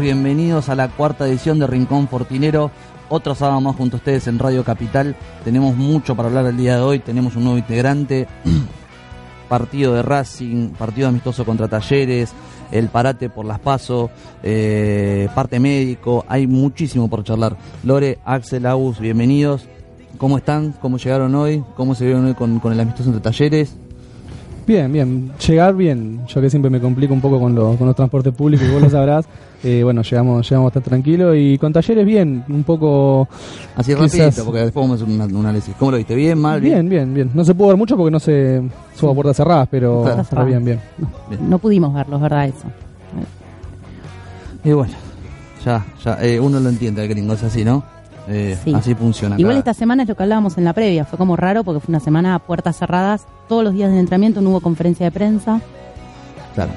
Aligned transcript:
bienvenidos 0.00 0.68
a 0.68 0.74
la 0.74 0.88
cuarta 0.88 1.26
edición 1.26 1.58
de 1.58 1.66
Rincón 1.66 2.08
Fortinero. 2.08 2.70
Otro 3.08 3.34
sábado 3.34 3.60
más 3.60 3.76
junto 3.76 3.96
a 3.96 3.98
ustedes 3.98 4.26
en 4.26 4.38
Radio 4.38 4.64
Capital. 4.64 5.16
Tenemos 5.44 5.76
mucho 5.76 6.14
para 6.16 6.28
hablar 6.28 6.46
el 6.46 6.56
día 6.56 6.76
de 6.76 6.82
hoy, 6.82 6.98
tenemos 6.98 7.36
un 7.36 7.44
nuevo 7.44 7.58
integrante, 7.58 8.26
partido 9.48 9.94
de 9.94 10.02
Racing, 10.02 10.70
partido 10.70 11.08
amistoso 11.08 11.44
contra 11.44 11.68
Talleres, 11.68 12.32
el 12.72 12.88
parate 12.88 13.30
por 13.30 13.46
las 13.46 13.58
pasos, 13.58 14.10
eh, 14.42 15.28
parte 15.34 15.60
médico, 15.60 16.24
hay 16.28 16.46
muchísimo 16.46 17.08
por 17.08 17.22
charlar. 17.24 17.56
Lore, 17.84 18.18
Axel, 18.24 18.66
Agus, 18.66 18.98
bienvenidos. 18.98 19.66
¿Cómo 20.18 20.38
están? 20.38 20.72
¿Cómo 20.72 20.98
llegaron 20.98 21.34
hoy? 21.34 21.62
¿Cómo 21.76 21.94
se 21.94 22.04
vieron 22.04 22.26
hoy 22.26 22.34
con, 22.34 22.58
con 22.60 22.72
el 22.72 22.80
amistoso 22.80 23.10
entre 23.10 23.22
Talleres? 23.22 23.76
Bien, 24.66 24.92
bien. 24.92 25.32
Llegar 25.46 25.74
bien. 25.74 26.26
Yo 26.26 26.40
que 26.40 26.50
siempre 26.50 26.70
me 26.70 26.80
complico 26.80 27.14
un 27.14 27.20
poco 27.20 27.38
con, 27.38 27.54
los, 27.54 27.76
con 27.76 27.86
los 27.86 27.94
transportes 27.94 28.34
públicos, 28.34 28.66
y 28.66 28.72
vos 28.72 28.82
lo 28.82 28.90
sabrás. 28.90 29.26
Eh, 29.64 29.82
bueno, 29.82 30.02
llegamos, 30.02 30.48
llegamos 30.48 30.66
bastante 30.66 30.90
tranquilo 30.90 31.34
y 31.34 31.58
con 31.58 31.72
talleres 31.72 32.04
bien, 32.06 32.44
un 32.48 32.62
poco... 32.62 33.26
Así 33.74 33.94
rapidito, 33.94 34.44
porque 34.44 34.60
después 34.60 34.86
vamos 34.86 35.00
a 35.00 35.04
hacer 35.04 35.34
un, 35.34 35.40
análisis. 35.44 35.74
¿Cómo 35.76 35.90
lo 35.90 35.96
viste? 35.96 36.14
¿Bien, 36.14 36.38
mal? 36.38 36.60
Bien, 36.60 36.88
bien, 36.88 37.12
bien. 37.12 37.30
No 37.34 37.44
se 37.44 37.54
pudo 37.54 37.68
ver 37.68 37.76
mucho 37.76 37.96
porque 37.96 38.10
no 38.12 38.20
se 38.20 38.62
subo 38.94 39.10
a 39.10 39.14
puertas 39.14 39.36
cerradas, 39.36 39.66
pero, 39.68 40.04
bien, 40.46 40.64
bien. 40.64 40.80
No, 41.48 41.58
pudimos 41.58 41.92
verlos, 41.92 42.20
¿verdad? 42.20 42.46
Eso. 42.46 42.66
Y 44.62 44.72
bueno, 44.72 44.94
ya, 45.64 45.84
ya, 46.04 46.18
eh, 46.22 46.38
uno 46.38 46.60
lo 46.60 46.68
entiende 46.68 47.02
el 47.02 47.08
gringo, 47.08 47.32
es 47.32 47.42
así, 47.42 47.64
¿no? 47.64 47.82
Eh, 48.28 48.56
así 48.74 48.94
funciona. 48.94 49.36
Igual 49.38 49.58
esta 49.58 49.74
semana 49.74 50.02
es 50.02 50.08
lo 50.08 50.16
que 50.16 50.22
hablábamos 50.22 50.58
en 50.58 50.64
la 50.64 50.72
previa, 50.72 51.04
fue 51.04 51.18
como 51.18 51.36
raro 51.36 51.64
porque 51.64 51.80
fue 51.80 51.92
una 51.92 52.00
semana 52.00 52.34
a 52.34 52.38
puertas 52.38 52.76
cerradas, 52.76 53.26
todos 53.48 53.64
los 53.64 53.74
días 53.74 53.90
de 53.90 54.00
entrenamiento 54.00 54.40
no 54.40 54.50
hubo 54.50 54.60
conferencia 54.60 55.06
de 55.06 55.12
prensa. 55.12 55.60
Claro. 56.56 56.72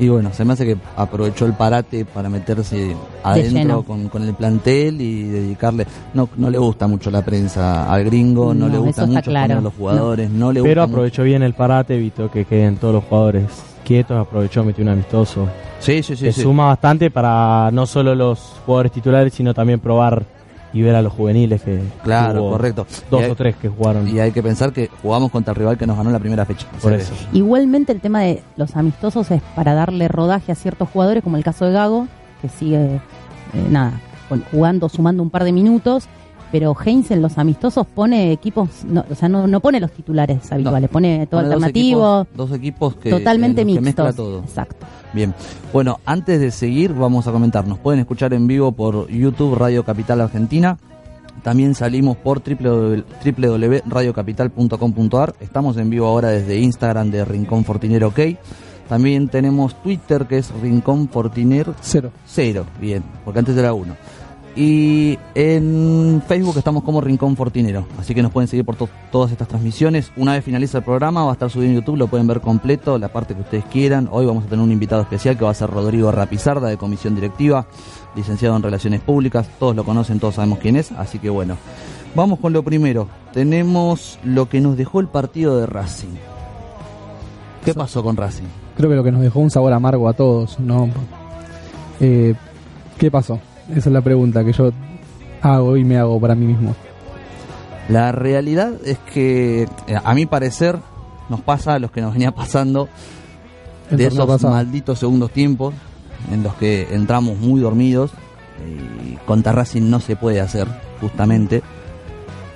Y 0.00 0.08
bueno, 0.08 0.32
se 0.32 0.44
me 0.44 0.54
hace 0.54 0.66
que 0.66 0.76
aprovechó 0.96 1.46
el 1.46 1.52
parate 1.52 2.04
para 2.04 2.28
meterse 2.28 2.96
adentro 3.22 3.84
con, 3.84 4.08
con, 4.08 4.24
el 4.24 4.34
plantel 4.34 5.00
y 5.00 5.22
dedicarle. 5.22 5.86
No 6.14 6.28
no 6.36 6.50
le 6.50 6.58
gusta 6.58 6.88
mucho 6.88 7.08
la 7.08 7.24
prensa 7.24 7.88
al 7.92 8.02
gringo, 8.02 8.52
no, 8.54 8.68
le 8.68 8.76
gusta 8.76 9.06
mucho 9.06 9.30
a 9.30 9.46
los 9.46 9.72
jugadores, 9.74 10.28
no, 10.28 10.50
le 10.50 10.64
Pero 10.64 10.82
aprovechó 10.82 11.22
bien 11.22 11.44
el 11.44 11.54
parate, 11.54 11.94
evitó 11.94 12.28
que 12.28 12.44
queden 12.44 12.76
todos 12.76 12.94
los 12.94 13.04
jugadores 13.04 13.44
quietos, 13.84 14.18
aprovechó, 14.18 14.64
metió 14.64 14.82
un 14.82 14.90
amistoso. 14.90 15.48
Sí, 15.78 16.02
sí, 16.02 16.16
sí. 16.16 16.24
Que 16.24 16.32
suma 16.32 16.66
bastante 16.66 17.08
para 17.12 17.70
no 17.70 17.86
solo 17.86 18.16
los 18.16 18.40
jugadores 18.66 18.90
titulares, 18.90 19.32
sino 19.32 19.54
también 19.54 19.78
probar 19.78 20.24
y 20.72 20.82
ver 20.82 20.94
a 20.94 21.02
los 21.02 21.12
juveniles 21.12 21.62
que 21.62 21.80
claro 22.02 22.50
correcto. 22.50 22.86
dos 23.10 23.24
o 23.28 23.34
tres 23.34 23.56
que 23.56 23.68
jugaron. 23.68 24.08
y 24.08 24.20
hay 24.20 24.32
que 24.32 24.42
pensar 24.42 24.72
que 24.72 24.90
jugamos 25.02 25.30
contra 25.30 25.52
el 25.52 25.56
rival 25.56 25.78
que 25.78 25.86
nos 25.86 25.96
ganó 25.96 26.10
la 26.10 26.18
primera 26.18 26.44
fecha. 26.44 26.66
Por 26.82 26.92
eso. 26.92 27.14
Igualmente 27.32 27.92
el 27.92 28.00
tema 28.00 28.22
de 28.22 28.42
los 28.56 28.76
amistosos 28.76 29.30
es 29.30 29.42
para 29.54 29.74
darle 29.74 30.08
rodaje 30.08 30.52
a 30.52 30.54
ciertos 30.54 30.88
jugadores 30.90 31.22
como 31.22 31.36
el 31.36 31.44
caso 31.44 31.64
de 31.64 31.72
Gago 31.72 32.08
que 32.42 32.48
sigue 32.48 32.96
eh, 32.96 33.00
nada 33.70 34.00
jugando 34.50 34.88
sumando 34.88 35.22
un 35.22 35.30
par 35.30 35.44
de 35.44 35.52
minutos 35.52 36.06
pero 36.50 36.76
Heinz 36.84 37.10
en 37.10 37.22
los 37.22 37.38
amistosos 37.38 37.86
pone 37.86 38.32
equipos, 38.32 38.68
o 39.10 39.14
sea, 39.14 39.28
no, 39.28 39.46
no 39.46 39.60
pone 39.60 39.80
los 39.80 39.92
titulares 39.92 40.50
habituales, 40.50 40.90
pone 40.90 41.26
todo 41.26 41.40
alternativo. 41.40 42.26
Dos 42.34 42.52
equipos, 42.52 42.96
que, 42.96 43.10
totalmente 43.10 43.64
mixtos. 43.64 44.16
todo. 44.16 44.40
Exacto. 44.40 44.86
Bien, 45.12 45.34
bueno, 45.72 46.00
antes 46.04 46.40
de 46.40 46.50
seguir 46.50 46.94
vamos 46.94 47.26
a 47.26 47.32
comentar, 47.32 47.66
nos 47.66 47.78
pueden 47.78 48.00
escuchar 48.00 48.34
en 48.34 48.46
vivo 48.46 48.72
por 48.72 49.08
YouTube 49.08 49.54
Radio 49.54 49.84
Capital 49.84 50.20
Argentina, 50.20 50.76
también 51.42 51.74
salimos 51.74 52.16
por 52.16 52.42
www.radiocapital.com.ar, 52.42 55.34
estamos 55.40 55.76
en 55.76 55.90
vivo 55.90 56.06
ahora 56.06 56.30
desde 56.30 56.58
Instagram 56.58 57.10
de 57.10 57.24
Rincón 57.24 57.64
Fortinero 57.64 58.08
OK. 58.08 58.20
También 58.88 59.28
tenemos 59.28 59.80
Twitter 59.82 60.26
que 60.26 60.38
es 60.38 60.50
Rincón 60.50 61.10
Fortiner 61.10 61.66
cero. 61.80 62.10
Cero, 62.26 62.64
bien, 62.80 63.04
porque 63.24 63.40
antes 63.40 63.56
era 63.56 63.74
uno. 63.74 63.96
Y 64.60 65.16
en 65.36 66.20
Facebook 66.26 66.58
estamos 66.58 66.82
como 66.82 67.00
Rincón 67.00 67.36
Fortinero, 67.36 67.86
así 67.96 68.12
que 68.12 68.22
nos 68.22 68.32
pueden 68.32 68.48
seguir 68.48 68.64
por 68.64 68.74
todas 68.74 69.30
estas 69.30 69.46
transmisiones. 69.46 70.10
Una 70.16 70.32
vez 70.32 70.42
finaliza 70.42 70.78
el 70.78 70.84
programa, 70.84 71.22
va 71.22 71.30
a 71.30 71.34
estar 71.34 71.48
subido 71.48 71.70
en 71.70 71.76
YouTube, 71.76 71.96
lo 71.96 72.08
pueden 72.08 72.26
ver 72.26 72.40
completo, 72.40 72.98
la 72.98 73.06
parte 73.06 73.36
que 73.36 73.42
ustedes 73.42 73.64
quieran. 73.66 74.08
Hoy 74.10 74.26
vamos 74.26 74.42
a 74.44 74.48
tener 74.48 74.64
un 74.64 74.72
invitado 74.72 75.02
especial 75.02 75.38
que 75.38 75.44
va 75.44 75.52
a 75.52 75.54
ser 75.54 75.70
Rodrigo 75.70 76.10
Rapizarda 76.10 76.66
de 76.66 76.76
Comisión 76.76 77.14
Directiva, 77.14 77.68
licenciado 78.16 78.56
en 78.56 78.64
Relaciones 78.64 79.00
Públicas. 79.00 79.48
Todos 79.60 79.76
lo 79.76 79.84
conocen, 79.84 80.18
todos 80.18 80.34
sabemos 80.34 80.58
quién 80.58 80.74
es, 80.74 80.90
así 80.90 81.20
que 81.20 81.30
bueno. 81.30 81.56
Vamos 82.16 82.40
con 82.40 82.52
lo 82.52 82.64
primero. 82.64 83.06
Tenemos 83.32 84.18
lo 84.24 84.48
que 84.48 84.60
nos 84.60 84.76
dejó 84.76 84.98
el 84.98 85.06
partido 85.06 85.56
de 85.56 85.66
Racing. 85.66 86.16
¿Qué 87.64 87.74
pasó 87.74 88.02
con 88.02 88.16
Racing? 88.16 88.48
Creo 88.76 88.90
que 88.90 88.96
lo 88.96 89.04
que 89.04 89.12
nos 89.12 89.22
dejó 89.22 89.38
un 89.38 89.50
sabor 89.50 89.72
amargo 89.72 90.08
a 90.08 90.14
todos, 90.14 90.58
¿no? 90.58 90.88
Eh, 92.00 92.34
¿Qué 92.98 93.08
pasó? 93.08 93.38
Esa 93.68 93.90
es 93.90 93.92
la 93.92 94.00
pregunta 94.00 94.44
que 94.44 94.52
yo 94.52 94.72
hago 95.42 95.76
y 95.76 95.84
me 95.84 95.98
hago 95.98 96.20
para 96.20 96.34
mí 96.34 96.46
mismo. 96.46 96.74
La 97.88 98.12
realidad 98.12 98.72
es 98.84 98.98
que, 98.98 99.62
eh, 99.86 99.96
a 100.02 100.14
mi 100.14 100.26
parecer, 100.26 100.78
nos 101.28 101.40
pasa 101.40 101.74
a 101.74 101.78
los 101.78 101.90
que 101.90 102.00
nos 102.00 102.12
venía 102.12 102.32
pasando 102.32 102.88
de 103.90 104.06
esos 104.06 104.42
malditos 104.42 104.98
segundos 104.98 105.30
tiempos 105.30 105.74
en 106.30 106.42
los 106.42 106.54
que 106.54 106.88
entramos 106.90 107.38
muy 107.38 107.60
dormidos 107.60 108.10
y 108.66 109.16
contra 109.26 109.52
Racing 109.52 109.88
no 109.88 110.00
se 110.00 110.16
puede 110.16 110.40
hacer, 110.40 110.66
justamente. 111.00 111.62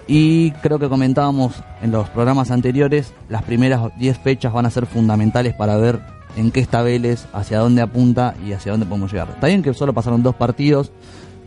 Y 0.07 0.51
creo 0.63 0.79
que 0.79 0.89
comentábamos 0.89 1.63
en 1.81 1.93
los 1.93 2.09
programas 2.11 2.51
anteriores, 2.51 3.15
las 3.29 3.43
primeras 3.45 3.97
10 3.99 4.19
fechas 4.19 4.53
van 4.53 4.67
a 4.67 4.71
ser 4.71 4.87
fundamentales 4.87 5.55
para 5.55 5.77
ver 5.77 6.01
en 6.37 6.51
qué 6.51 6.61
está 6.61 6.83
Vélez, 6.83 7.27
hacia 7.33 7.59
dónde 7.59 7.83
apunta 7.83 8.35
y 8.47 8.53
hacia 8.53 8.73
dónde 8.73 8.87
podemos 8.87 9.13
llegar. 9.13 9.31
Está 9.31 9.47
bien 9.49 9.63
que 9.63 9.75
solo 9.75 9.93
pasaron 9.93 10.23
dos 10.23 10.35
partidos, 10.35 10.93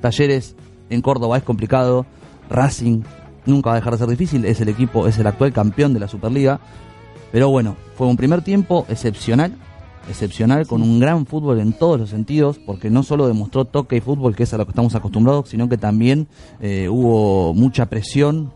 Talleres 0.02 0.56
en 0.90 1.02
Córdoba 1.02 1.38
es 1.38 1.44
complicado, 1.44 2.06
Racing 2.50 3.02
nunca 3.46 3.70
va 3.70 3.76
a 3.76 3.80
dejar 3.80 3.94
de 3.94 4.00
ser 4.00 4.10
difícil, 4.10 4.46
es 4.46 4.62
el 4.62 4.70
equipo, 4.70 5.08
es 5.08 5.18
el 5.18 5.28
actual 5.28 5.54
campeón 5.54 5.94
de 5.94 6.00
la 6.00 6.08
Superliga, 6.08 6.60
pero 7.32 7.50
bueno, 7.50 7.76
fue 7.96 8.08
un 8.08 8.18
primer 8.18 8.42
tiempo 8.42 8.86
excepcional, 8.90 9.56
excepcional, 10.10 10.68
con 10.68 10.82
un 10.82 11.00
gran 11.00 11.26
fútbol 11.26 11.60
en 11.60 11.74
todos 11.74 12.00
los 12.00 12.10
sentidos, 12.10 12.60
porque 12.60 12.90
no 12.90 13.04
solo 13.04 13.28
demostró 13.28 13.66
toque 13.66 13.98
y 13.98 14.02
fútbol, 14.02 14.36
que 14.36 14.44
es 14.44 14.54
a 14.54 14.58
lo 14.58 14.66
que 14.66 14.72
estamos 14.72 14.96
acostumbrados, 14.96 15.50
sino 15.50 15.68
que 15.68 15.78
también 15.78 16.28
eh, 16.62 16.88
hubo 16.90 17.54
mucha 17.54 17.88
presión, 17.88 18.54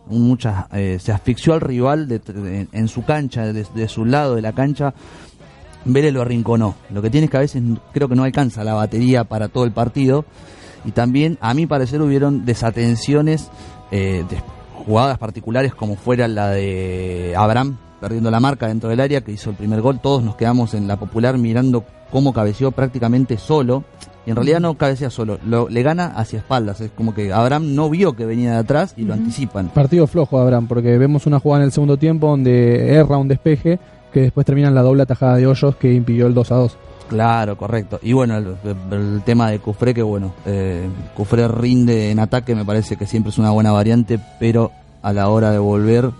eh, 0.74 0.98
se 1.00 1.12
asfixió 1.12 1.54
al 1.54 1.62
rival 1.62 2.22
en 2.72 2.88
su 2.88 3.04
cancha, 3.04 3.52
de, 3.52 3.88
su 3.88 4.06
lado 4.06 4.36
de 4.36 4.42
la 4.42 4.54
cancha, 4.54 4.94
Vélez 5.86 6.14
lo 6.14 6.22
arrinconó. 6.22 6.76
Lo 6.92 7.02
que 7.02 7.10
tiene 7.10 7.26
es 7.26 7.32
que 7.32 7.38
a 7.38 7.42
veces 7.42 7.64
creo 7.94 8.08
que 8.08 8.16
no 8.16 8.24
alcanza 8.24 8.64
la 8.64 8.74
batería 8.74 9.24
para 9.24 9.48
todo 9.48 9.66
el 9.66 9.72
partido. 9.72 10.26
Y 10.86 10.92
también, 10.92 11.38
a 11.42 11.54
mi 11.54 11.66
parecer, 11.66 12.02
hubieron 12.02 12.46
desatenciones 12.46 13.50
eh, 13.92 14.24
de 14.30 14.42
jugadas 14.86 15.18
particulares 15.18 15.76
como 15.76 15.96
fuera 15.96 16.28
la 16.28 16.50
de 16.50 17.34
Abraham 17.38 17.78
perdiendo 18.00 18.32
la 18.32 18.40
marca 18.40 18.68
dentro 18.68 18.90
del 18.90 19.00
área 19.00 19.22
que 19.22 19.32
hizo 19.32 19.50
el 19.50 19.56
primer 19.56 19.82
gol. 19.82 20.00
Todos 20.00 20.24
nos 20.24 20.36
quedamos 20.36 20.74
en 20.74 20.88
la 20.88 20.98
popular 20.98 21.38
mirando 21.38 21.84
cómo 22.12 22.34
cabeció 22.34 22.72
prácticamente 22.72 23.38
solo. 23.38 23.84
Y 24.26 24.32
en 24.32 24.36
realidad 24.36 24.60
no 24.60 24.78
cabecea 24.78 25.10
solo, 25.10 25.40
lo, 25.46 25.70
le 25.70 25.82
gana 25.82 26.08
hacia 26.08 26.40
espaldas. 26.40 26.82
Es 26.82 26.92
como 26.92 27.14
que 27.14 27.34
Abraham 27.34 27.74
no 27.74 27.90
vio 27.90 28.14
que 28.14 28.26
venía 28.26 28.52
de 28.52 28.58
atrás 28.58 28.94
y 28.96 29.04
lo 29.04 29.14
anticipan. 29.14 29.70
Partido 29.70 30.08
flojo 30.08 30.40
Abraham, 30.40 30.68
porque 30.68 30.98
vemos 30.98 31.26
una 31.26 31.40
jugada 31.40 31.64
en 31.64 31.68
el 31.68 31.72
segundo 31.72 31.98
tiempo 31.98 32.28
donde 32.28 32.94
erra 32.96 33.18
un 33.18 33.28
despeje 33.28 33.80
que 34.12 34.22
después 34.22 34.46
terminan 34.46 34.76
la 34.76 34.82
doble 34.82 35.04
atajada 35.04 35.38
de 35.38 35.48
Hoyos 35.48 35.76
que 35.76 35.94
impidió 35.94 36.28
el 36.28 36.34
2 36.34 36.52
a 36.52 36.56
2. 36.56 36.78
Claro, 37.10 37.58
correcto. 37.58 38.00
Y 38.04 38.14
bueno, 38.14 38.38
el, 38.38 39.24
tema 39.26 39.50
de 39.50 39.60
Cufré, 39.60 39.96
que 39.96 40.04
bueno, 40.04 40.34
eh, 40.46 40.88
Cufré 41.16 41.48
rinde 41.48 42.12
en 42.12 42.20
ataque, 42.20 42.54
me 42.54 42.64
parece 42.64 42.98
que 42.98 43.08
siempre 43.08 43.32
es 43.32 43.40
una 43.40 43.50
buena 43.50 43.72
variante, 43.72 44.20
pero 44.40 44.72
a 45.02 45.12
la 45.12 45.30
hora 45.30 45.52
de 45.52 45.58
volver 45.58 46.12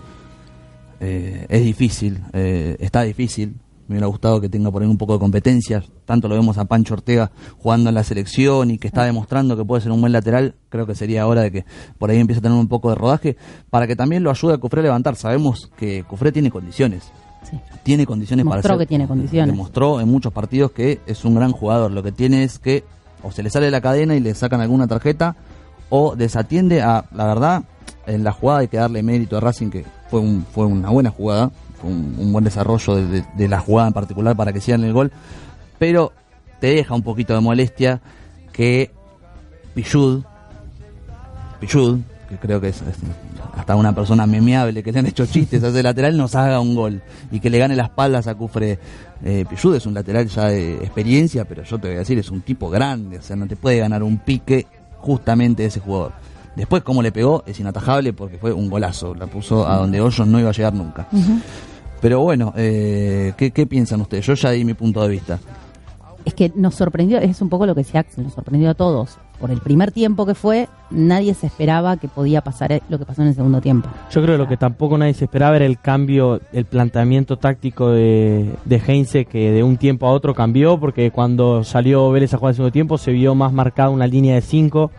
eh, 0.98 1.46
es 1.48 1.62
difícil, 1.62 2.20
eh, 2.32 2.76
está 2.80 3.02
difícil. 3.02 3.54
Me 3.86 3.94
hubiera 3.94 4.06
gustado 4.06 4.40
que 4.40 4.48
tenga 4.48 4.70
por 4.70 4.82
ahí 4.82 4.88
un 4.88 4.98
poco 4.98 5.14
de 5.14 5.18
competencia. 5.18 5.82
Tanto 6.04 6.28
lo 6.28 6.36
vemos 6.36 6.58
a 6.58 6.64
Pancho 6.64 6.94
Ortega 6.94 7.32
jugando 7.58 7.88
en 7.88 7.96
la 7.96 8.04
selección 8.04 8.70
y 8.70 8.78
que 8.78 8.86
está 8.86 9.04
demostrando 9.04 9.56
que 9.56 9.64
puede 9.64 9.82
ser 9.82 9.90
un 9.90 10.00
buen 10.00 10.12
lateral. 10.12 10.54
Creo 10.68 10.86
que 10.86 10.94
sería 10.94 11.26
hora 11.26 11.42
de 11.42 11.50
que 11.50 11.64
por 11.98 12.10
ahí 12.10 12.18
empiece 12.18 12.38
a 12.38 12.42
tener 12.42 12.56
un 12.56 12.68
poco 12.68 12.90
de 12.90 12.94
rodaje 12.94 13.36
para 13.68 13.88
que 13.88 13.96
también 13.96 14.22
lo 14.22 14.30
ayude 14.30 14.54
a 14.54 14.58
Cufré 14.58 14.80
a 14.80 14.84
levantar. 14.84 15.16
Sabemos 15.16 15.70
que 15.76 16.04
Cufré 16.04 16.30
tiene 16.30 16.52
condiciones 16.52 17.10
tiene 17.82 18.06
condiciones 18.06 18.46
para 18.46 18.62
ser. 18.62 18.78
que 18.78 18.86
tiene 18.86 19.06
condiciones. 19.06 19.54
Demostró 19.54 20.00
en 20.00 20.08
muchos 20.08 20.32
partidos 20.32 20.72
que 20.72 21.00
es 21.06 21.24
un 21.24 21.34
gran 21.34 21.52
jugador. 21.52 21.90
Lo 21.90 22.02
que 22.02 22.12
tiene 22.12 22.44
es 22.44 22.58
que 22.58 22.84
o 23.22 23.30
se 23.30 23.42
le 23.42 23.50
sale 23.50 23.70
la 23.70 23.80
cadena 23.80 24.14
y 24.14 24.20
le 24.20 24.34
sacan 24.34 24.60
alguna 24.60 24.86
tarjeta 24.86 25.36
o 25.88 26.14
desatiende 26.16 26.82
a, 26.82 27.04
la 27.12 27.26
verdad, 27.26 27.62
en 28.06 28.24
la 28.24 28.32
jugada 28.32 28.60
hay 28.60 28.68
que 28.68 28.76
darle 28.76 29.02
mérito 29.02 29.36
a 29.36 29.40
Racing 29.40 29.70
que 29.70 29.84
fue, 30.08 30.20
un, 30.20 30.46
fue 30.52 30.66
una 30.66 30.90
buena 30.90 31.10
jugada, 31.10 31.50
fue 31.80 31.90
un, 31.90 32.32
buen 32.32 32.44
desarrollo 32.44 32.94
de, 32.96 33.48
la 33.48 33.60
jugada 33.60 33.88
en 33.88 33.94
particular 33.94 34.36
para 34.36 34.52
que 34.52 34.60
sigan 34.60 34.84
el 34.84 34.92
gol, 34.92 35.12
pero 35.78 36.12
te 36.60 36.68
deja 36.68 36.94
un 36.94 37.02
poquito 37.02 37.34
de 37.34 37.40
molestia 37.40 38.00
que 38.52 38.90
Pichud, 39.74 40.22
Pichud, 41.60 42.00
que 42.30 42.36
creo 42.36 42.60
que 42.60 42.68
es, 42.68 42.80
hasta 42.80 43.06
hasta 43.56 43.76
una 43.76 43.92
persona 43.92 44.26
memeable 44.26 44.82
que 44.82 44.92
le 44.92 45.00
han 45.00 45.06
hecho 45.06 45.26
chistes 45.26 45.62
a 45.64 45.68
ese 45.68 45.82
lateral 45.82 46.16
nos 46.16 46.34
haga 46.36 46.60
un 46.60 46.74
gol 46.74 47.02
y 47.32 47.40
que 47.40 47.50
le 47.50 47.58
gane 47.58 47.74
las 47.74 47.88
espaldas 47.88 48.28
a 48.28 48.34
Cufre 48.36 48.78
eh, 49.24 49.44
es 49.50 49.86
un 49.86 49.94
lateral 49.94 50.28
ya 50.28 50.46
de 50.46 50.76
experiencia, 50.76 51.44
pero 51.44 51.64
yo 51.64 51.78
te 51.78 51.88
voy 51.88 51.96
a 51.96 52.00
decir, 52.00 52.18
es 52.18 52.30
un 52.30 52.40
tipo 52.40 52.70
grande, 52.70 53.18
o 53.18 53.22
sea, 53.22 53.36
no 53.36 53.46
te 53.46 53.56
puede 53.56 53.78
ganar 53.78 54.02
un 54.02 54.18
pique 54.18 54.66
justamente 54.98 55.64
ese 55.64 55.80
jugador. 55.80 56.12
Después, 56.56 56.82
cómo 56.82 57.02
le 57.02 57.12
pegó, 57.12 57.42
es 57.46 57.58
inatajable 57.60 58.12
porque 58.12 58.38
fue 58.38 58.52
un 58.52 58.70
golazo, 58.70 59.14
la 59.14 59.26
puso 59.26 59.68
a 59.68 59.76
donde 59.76 60.00
Hoyos 60.00 60.26
no 60.26 60.40
iba 60.40 60.50
a 60.50 60.52
llegar 60.52 60.72
nunca. 60.72 61.06
Pero 62.00 62.20
bueno, 62.20 62.54
eh, 62.56 63.34
¿qué, 63.36 63.50
¿qué 63.50 63.66
piensan 63.66 64.00
ustedes? 64.00 64.24
Yo 64.26 64.34
ya 64.34 64.50
di 64.50 64.64
mi 64.64 64.74
punto 64.74 65.02
de 65.02 65.08
vista 65.08 65.38
es 66.24 66.34
que 66.34 66.52
nos 66.54 66.74
sorprendió, 66.74 67.18
es 67.18 67.40
un 67.40 67.48
poco 67.48 67.66
lo 67.66 67.74
que 67.74 67.80
decía 67.80 68.00
Axel, 68.00 68.24
nos 68.24 68.34
sorprendió 68.34 68.70
a 68.70 68.74
todos. 68.74 69.18
Por 69.40 69.50
el 69.50 69.60
primer 69.60 69.90
tiempo 69.90 70.26
que 70.26 70.34
fue, 70.34 70.68
nadie 70.90 71.32
se 71.32 71.46
esperaba 71.46 71.96
que 71.96 72.08
podía 72.08 72.42
pasar 72.42 72.82
lo 72.90 72.98
que 72.98 73.06
pasó 73.06 73.22
en 73.22 73.28
el 73.28 73.34
segundo 73.34 73.62
tiempo. 73.62 73.88
Yo 74.10 74.22
creo 74.22 74.34
que 74.34 74.42
lo 74.42 74.48
que 74.48 74.58
tampoco 74.58 74.98
nadie 74.98 75.14
se 75.14 75.24
esperaba 75.24 75.56
era 75.56 75.64
el 75.64 75.78
cambio, 75.78 76.42
el 76.52 76.66
planteamiento 76.66 77.38
táctico 77.38 77.90
de, 77.90 78.54
de 78.66 78.82
Heinze, 78.86 79.24
que 79.24 79.50
de 79.50 79.62
un 79.62 79.78
tiempo 79.78 80.06
a 80.06 80.10
otro 80.10 80.34
cambió, 80.34 80.78
porque 80.78 81.10
cuando 81.10 81.64
salió 81.64 82.10
Vélez 82.10 82.34
a 82.34 82.36
jugar 82.36 82.50
el 82.50 82.56
segundo 82.56 82.72
tiempo 82.72 82.98
se 82.98 83.12
vio 83.12 83.34
más 83.34 83.52
marcada 83.52 83.88
una 83.88 84.06
línea 84.06 84.34
de 84.34 84.42
5 84.42 84.90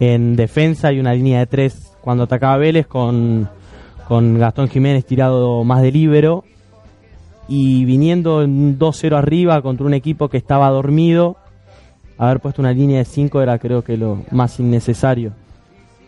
en 0.00 0.34
defensa 0.34 0.92
y 0.92 0.98
una 0.98 1.12
línea 1.12 1.40
de 1.40 1.46
3 1.46 1.96
cuando 2.00 2.24
atacaba 2.24 2.56
Vélez 2.56 2.86
con, 2.86 3.48
con 4.08 4.38
Gastón 4.38 4.68
Jiménez 4.68 5.04
tirado 5.04 5.62
más 5.64 5.82
de 5.82 5.92
líbero 5.92 6.44
y 7.48 7.84
viniendo 7.84 8.42
en 8.42 8.78
2-0 8.78 9.16
arriba 9.16 9.62
contra 9.62 9.86
un 9.86 9.94
equipo 9.94 10.28
que 10.28 10.36
estaba 10.36 10.70
dormido, 10.70 11.36
haber 12.18 12.40
puesto 12.40 12.62
una 12.62 12.72
línea 12.72 12.98
de 12.98 13.04
5 13.04 13.42
era 13.42 13.58
creo 13.58 13.82
que 13.82 13.96
lo 13.96 14.22
más 14.30 14.58
innecesario. 14.60 15.32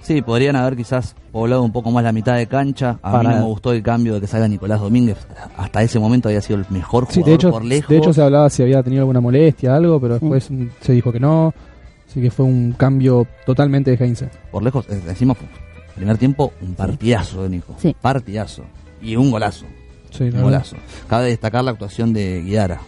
Sí, 0.06 0.22
podrían 0.22 0.54
haber 0.54 0.76
quizás 0.76 1.16
poblado 1.32 1.64
un 1.64 1.72
poco 1.72 1.90
más 1.90 2.04
la 2.04 2.12
mitad 2.12 2.36
de 2.36 2.46
cancha. 2.46 2.98
A 3.02 3.18
mí 3.18 3.26
no 3.26 3.34
me 3.34 3.42
gustó 3.42 3.72
el 3.72 3.82
cambio 3.82 4.14
de 4.14 4.20
que 4.20 4.28
salga 4.28 4.46
Nicolás 4.46 4.80
Domínguez. 4.80 5.18
Hasta 5.56 5.82
ese 5.82 5.98
momento 5.98 6.28
había 6.28 6.40
sido 6.40 6.60
el 6.60 6.66
mejor 6.70 7.06
jugador 7.06 7.26
de 7.26 7.34
hecho, 7.34 7.50
por 7.50 7.64
lejos. 7.64 7.90
De 7.90 7.98
hecho 7.98 8.12
se 8.12 8.22
hablaba 8.22 8.48
si 8.48 8.62
había 8.62 8.84
tenido 8.84 9.02
alguna 9.02 9.20
molestia, 9.20 9.74
algo, 9.74 10.00
pero 10.00 10.14
después 10.14 10.48
se 10.80 10.92
dijo 10.92 11.10
que 11.10 11.18
no. 11.18 11.52
Así 12.08 12.22
que 12.22 12.30
fue 12.30 12.46
un 12.46 12.72
cambio 12.72 13.26
totalmente 13.44 13.96
de 13.96 14.04
Heinze. 14.04 14.30
Por 14.52 14.62
lejos, 14.62 14.88
eh, 14.88 15.02
decimos, 15.04 15.38
primer 15.96 16.16
tiempo, 16.18 16.52
un 16.62 16.74
partidazo 16.74 17.42
de 17.42 17.48
Nico. 17.48 17.74
Sí. 17.78 17.96
Partidazo. 18.00 18.62
Y 19.02 19.16
un 19.16 19.32
golazo. 19.32 19.66
Sí, 20.16 20.30
golazo. 20.30 20.76
Cabe 21.08 21.26
destacar 21.26 21.64
la 21.64 21.72
actuación 21.72 22.12
de 22.12 22.42
Guiara. 22.42 22.80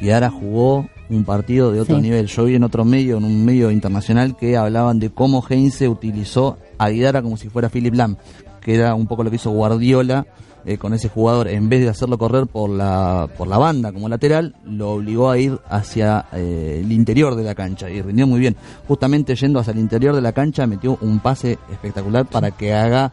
Guiara 0.00 0.30
jugó 0.30 0.88
un 1.08 1.24
partido 1.24 1.72
de 1.72 1.80
otro 1.80 1.98
nivel. 2.00 2.26
Yo 2.26 2.44
vi 2.44 2.54
en 2.56 2.64
otro 2.64 2.84
medio, 2.84 3.18
en 3.18 3.24
un 3.24 3.44
medio 3.44 3.70
internacional, 3.70 4.36
que 4.36 4.56
hablaban 4.56 4.98
de 4.98 5.10
cómo 5.10 5.44
Heinze 5.48 5.88
utilizó 5.88 6.58
a 6.78 6.88
Guiara 6.88 7.22
como 7.22 7.36
si 7.36 7.48
fuera 7.48 7.68
Philip 7.68 7.94
Lam, 7.94 8.16
que 8.60 8.74
era 8.74 8.94
un 8.94 9.06
poco 9.06 9.22
lo 9.22 9.30
que 9.30 9.36
hizo 9.36 9.50
Guardiola 9.50 10.26
eh, 10.64 10.78
con 10.78 10.94
ese 10.94 11.08
jugador. 11.08 11.48
En 11.48 11.68
vez 11.68 11.82
de 11.82 11.88
hacerlo 11.88 12.18
correr 12.18 12.46
por 12.46 12.70
la, 12.70 13.28
por 13.36 13.46
la 13.46 13.58
banda 13.58 13.92
como 13.92 14.08
lateral, 14.08 14.56
lo 14.64 14.92
obligó 14.92 15.30
a 15.30 15.38
ir 15.38 15.58
hacia 15.68 16.26
eh, 16.32 16.80
el 16.82 16.90
interior 16.90 17.36
de 17.36 17.44
la 17.44 17.54
cancha 17.54 17.90
y 17.90 18.00
rindió 18.02 18.26
muy 18.26 18.40
bien. 18.40 18.56
Justamente 18.88 19.36
yendo 19.36 19.60
hacia 19.60 19.72
el 19.72 19.78
interior 19.78 20.14
de 20.14 20.22
la 20.22 20.32
cancha, 20.32 20.66
metió 20.66 20.98
un 21.00 21.20
pase 21.20 21.58
espectacular 21.70 22.26
para 22.26 22.50
que 22.50 22.72
haga 22.74 23.12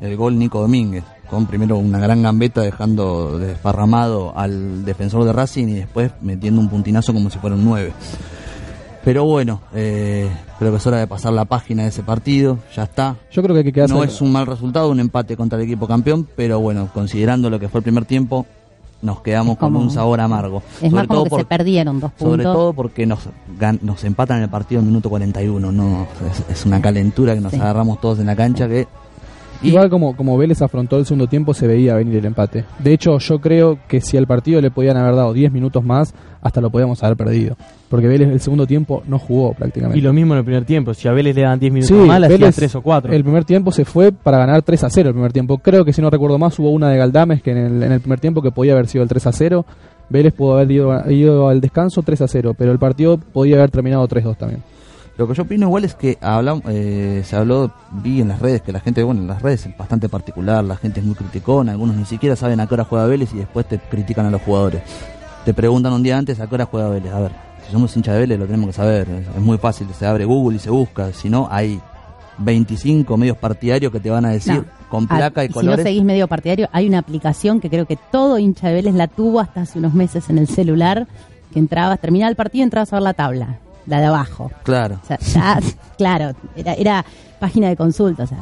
el 0.00 0.16
gol 0.16 0.38
Nico 0.38 0.60
Domínguez 0.60 1.04
con 1.28 1.46
primero 1.46 1.76
una 1.76 1.98
gran 1.98 2.22
gambeta 2.22 2.60
dejando 2.60 3.38
desparramado 3.38 4.32
al 4.36 4.84
defensor 4.84 5.24
de 5.24 5.32
Racing 5.32 5.68
y 5.68 5.74
después 5.74 6.12
metiendo 6.20 6.60
un 6.60 6.68
puntinazo 6.68 7.12
como 7.12 7.30
si 7.30 7.38
fuera 7.38 7.56
un 7.56 7.64
9. 7.64 7.92
Pero 9.04 9.24
bueno, 9.24 9.60
eh, 9.72 10.28
creo 10.58 10.72
que 10.72 10.78
es 10.78 10.86
hora 10.86 10.98
de 10.98 11.06
pasar 11.06 11.32
la 11.32 11.44
página 11.44 11.84
de 11.84 11.90
ese 11.90 12.02
partido, 12.02 12.58
ya 12.74 12.84
está. 12.84 13.16
Yo 13.30 13.40
creo 13.40 13.54
que 13.54 13.58
hay 13.58 13.64
que 13.64 13.72
quedarse... 13.72 13.94
No 13.94 14.02
es 14.02 14.20
un 14.20 14.32
mal 14.32 14.46
resultado, 14.46 14.90
un 14.90 14.98
empate 14.98 15.36
contra 15.36 15.58
el 15.58 15.64
equipo 15.64 15.86
campeón, 15.86 16.26
pero 16.34 16.58
bueno, 16.58 16.88
considerando 16.92 17.48
lo 17.48 17.60
que 17.60 17.68
fue 17.68 17.78
el 17.78 17.84
primer 17.84 18.04
tiempo, 18.04 18.46
nos 19.02 19.20
quedamos 19.20 19.58
con 19.58 19.76
un 19.76 19.90
sabor 19.90 20.20
amargo. 20.20 20.62
Es 20.82 20.90
más 20.90 21.06
como 21.06 21.24
que 21.24 21.36
se 21.36 21.44
perdieron 21.44 22.00
dos 22.00 22.10
puntos. 22.12 22.28
Sobre 22.28 22.42
todo 22.42 22.72
porque 22.72 23.06
nos, 23.06 23.20
nos 23.82 24.04
empatan 24.04 24.38
en 24.38 24.42
el 24.44 24.50
partido 24.50 24.80
en 24.80 24.88
minuto 24.88 25.08
41, 25.10 25.70
no 25.70 26.06
es, 26.50 26.66
una 26.66 26.80
calentura 26.80 27.34
que 27.34 27.40
nos 27.40 27.54
agarramos 27.54 28.00
todos 28.00 28.18
en 28.18 28.26
la 28.26 28.34
cancha 28.34 28.66
que 28.68 28.88
Igual 29.62 29.90
como, 29.90 30.16
como 30.16 30.36
Vélez 30.36 30.62
afrontó 30.62 30.98
el 30.98 31.06
segundo 31.06 31.26
tiempo, 31.26 31.54
se 31.54 31.66
veía 31.66 31.94
venir 31.94 32.16
el 32.16 32.24
empate. 32.24 32.64
De 32.78 32.92
hecho, 32.92 33.18
yo 33.18 33.40
creo 33.40 33.78
que 33.88 34.00
si 34.00 34.16
al 34.16 34.26
partido 34.26 34.60
le 34.60 34.70
podían 34.70 34.96
haber 34.96 35.14
dado 35.14 35.32
10 35.32 35.52
minutos 35.52 35.84
más, 35.84 36.14
hasta 36.42 36.60
lo 36.60 36.70
podíamos 36.70 37.02
haber 37.02 37.16
perdido. 37.16 37.56
Porque 37.88 38.06
Vélez 38.06 38.28
el 38.28 38.40
segundo 38.40 38.66
tiempo 38.66 39.02
no 39.06 39.18
jugó 39.18 39.54
prácticamente. 39.54 39.98
Y 39.98 40.02
lo 40.02 40.12
mismo 40.12 40.34
en 40.34 40.38
el 40.38 40.44
primer 40.44 40.64
tiempo. 40.64 40.94
Si 40.94 41.08
a 41.08 41.12
Vélez 41.12 41.34
le 41.34 41.42
dan 41.42 41.58
10 41.58 41.72
minutos 41.72 42.06
más, 42.06 42.20
le 42.20 42.26
hacían 42.26 42.52
3 42.52 42.74
o 42.74 42.82
4. 42.82 43.12
El 43.12 43.22
primer 43.22 43.44
tiempo 43.44 43.72
se 43.72 43.84
fue 43.84 44.12
para 44.12 44.38
ganar 44.38 44.62
3 44.62 44.84
a 44.84 44.90
0 44.90 45.08
el 45.08 45.14
primer 45.14 45.32
tiempo. 45.32 45.58
Creo 45.58 45.84
que 45.84 45.92
si 45.92 46.02
no 46.02 46.10
recuerdo 46.10 46.38
más, 46.38 46.58
hubo 46.58 46.70
una 46.70 46.90
de 46.90 46.98
Galdames 46.98 47.42
que 47.42 47.52
en 47.52 47.58
el, 47.58 47.82
en 47.82 47.92
el 47.92 48.00
primer 48.00 48.20
tiempo 48.20 48.42
que 48.42 48.50
podía 48.50 48.72
haber 48.72 48.88
sido 48.88 49.02
el 49.02 49.08
3 49.08 49.26
a 49.26 49.32
0. 49.32 49.66
Vélez 50.08 50.32
pudo 50.34 50.54
haber 50.54 50.70
ido, 50.70 51.10
ido 51.10 51.48
al 51.48 51.60
descanso 51.60 52.02
3 52.02 52.22
a 52.22 52.28
0, 52.28 52.54
pero 52.56 52.72
el 52.72 52.78
partido 52.78 53.18
podía 53.18 53.56
haber 53.56 53.70
terminado 53.70 54.06
3-2 54.06 54.36
también. 54.36 54.62
Lo 55.16 55.26
que 55.26 55.34
yo 55.34 55.44
opino 55.44 55.66
igual 55.66 55.84
es 55.84 55.94
que 55.94 56.18
hablamos, 56.20 56.62
eh, 56.68 57.22
se 57.24 57.36
habló, 57.36 57.72
vi 57.90 58.20
en 58.20 58.28
las 58.28 58.38
redes 58.38 58.60
que 58.60 58.70
la 58.70 58.80
gente, 58.80 59.02
bueno, 59.02 59.22
en 59.22 59.28
las 59.28 59.40
redes 59.40 59.64
es 59.64 59.76
bastante 59.76 60.10
particular, 60.10 60.62
la 60.62 60.76
gente 60.76 61.00
es 61.00 61.06
muy 61.06 61.14
criticona, 61.14 61.72
algunos 61.72 61.96
ni 61.96 62.04
siquiera 62.04 62.36
saben 62.36 62.60
a 62.60 62.66
qué 62.66 62.74
hora 62.74 62.84
juega 62.84 63.06
Vélez 63.06 63.32
y 63.32 63.38
después 63.38 63.66
te 63.66 63.78
critican 63.78 64.26
a 64.26 64.30
los 64.30 64.42
jugadores. 64.42 64.82
Te 65.46 65.54
preguntan 65.54 65.94
un 65.94 66.02
día 66.02 66.18
antes 66.18 66.38
a 66.38 66.46
qué 66.46 66.56
hora 66.56 66.66
juega 66.66 66.90
Vélez. 66.90 67.12
A 67.14 67.20
ver, 67.20 67.32
si 67.64 67.72
somos 67.72 67.96
hinchas 67.96 68.14
de 68.14 68.20
Vélez 68.20 68.38
lo 68.38 68.44
tenemos 68.44 68.66
que 68.66 68.72
saber, 68.74 69.08
es, 69.08 69.40
muy 69.40 69.56
fácil, 69.56 69.88
se 69.98 70.04
abre 70.04 70.26
Google 70.26 70.56
y 70.56 70.60
se 70.60 70.68
busca, 70.68 71.10
si 71.14 71.30
no 71.30 71.48
hay 71.50 71.80
25 72.36 73.16
medios 73.16 73.38
partidarios 73.38 73.90
que 73.90 74.00
te 74.00 74.10
van 74.10 74.26
a 74.26 74.30
decir 74.32 74.66
con 74.90 75.06
placa 75.06 75.46
y, 75.46 75.48
colores. 75.48 75.78
Si 75.78 75.82
no 75.82 75.88
seguís 75.88 76.04
medio 76.04 76.28
partidario, 76.28 76.68
hay 76.72 76.86
una 76.86 76.98
aplicación 76.98 77.60
que 77.60 77.70
creo 77.70 77.86
que 77.86 77.96
todo 78.12 78.38
hincha 78.38 78.68
de 78.68 78.74
Vélez 78.74 78.94
la 78.94 79.08
tuvo 79.08 79.40
hasta 79.40 79.62
hace 79.62 79.78
unos 79.78 79.94
meses 79.94 80.28
en 80.28 80.36
el 80.36 80.46
celular, 80.46 81.06
que 81.54 81.58
entrabas, 81.58 81.98
terminaba 82.00 82.28
el 82.28 82.36
partido 82.36 82.60
y 82.60 82.64
entrabas 82.64 82.92
a 82.92 82.96
ver 82.96 83.02
la 83.02 83.14
tabla 83.14 83.60
la 83.86 84.00
de 84.00 84.06
abajo. 84.06 84.50
Claro. 84.62 85.00
claro, 85.98 86.32
era, 86.56 86.74
era 86.74 87.04
página 87.38 87.68
de 87.68 87.76
consulta, 87.76 88.24
o 88.24 88.26
sea, 88.26 88.38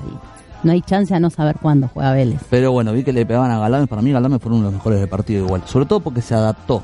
no 0.62 0.72
hay 0.72 0.80
chance 0.80 1.14
a 1.14 1.20
no 1.20 1.30
saber 1.30 1.56
cuándo 1.60 1.88
juega 1.88 2.12
Vélez. 2.12 2.40
Pero 2.50 2.72
bueno, 2.72 2.92
vi 2.92 3.04
que 3.04 3.12
le 3.12 3.26
pegaban 3.26 3.50
a 3.50 3.58
Galame, 3.58 3.86
para 3.86 4.02
mí 4.02 4.12
Galame 4.12 4.38
fue 4.38 4.50
uno 4.50 4.60
de 4.60 4.64
los 4.64 4.74
mejores 4.74 5.00
del 5.00 5.08
partido 5.08 5.44
igual, 5.44 5.62
sobre 5.66 5.86
todo 5.86 6.00
porque 6.00 6.22
se 6.22 6.34
adaptó 6.34 6.82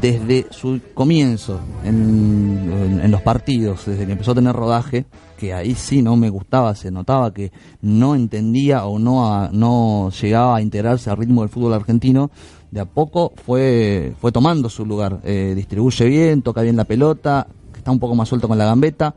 desde 0.00 0.46
su 0.50 0.80
comienzo 0.94 1.60
en, 1.84 3.00
en, 3.02 3.10
los 3.10 3.22
partidos, 3.22 3.86
desde 3.86 4.06
que 4.06 4.12
empezó 4.12 4.32
a 4.32 4.34
tener 4.34 4.54
rodaje, 4.54 5.06
que 5.38 5.54
ahí 5.54 5.74
sí 5.74 6.02
no 6.02 6.16
me 6.16 6.28
gustaba, 6.28 6.74
se 6.74 6.90
notaba 6.90 7.32
que 7.32 7.50
no 7.80 8.14
entendía 8.14 8.84
o 8.84 8.98
no, 8.98 9.48
no 9.50 10.10
llegaba 10.10 10.56
a 10.56 10.62
integrarse 10.62 11.10
al 11.10 11.16
ritmo 11.16 11.42
del 11.42 11.50
fútbol 11.50 11.74
argentino, 11.74 12.30
de 12.70 12.80
a 12.80 12.84
poco 12.84 13.32
fue, 13.44 14.14
fue 14.20 14.32
tomando 14.32 14.68
su 14.68 14.84
lugar. 14.84 15.20
Eh, 15.24 15.52
distribuye 15.54 16.04
bien, 16.06 16.42
toca 16.42 16.62
bien 16.62 16.76
la 16.76 16.84
pelota, 16.84 17.46
está 17.76 17.90
un 17.90 17.98
poco 17.98 18.14
más 18.14 18.28
suelto 18.28 18.48
con 18.48 18.58
la 18.58 18.64
gambeta. 18.64 19.14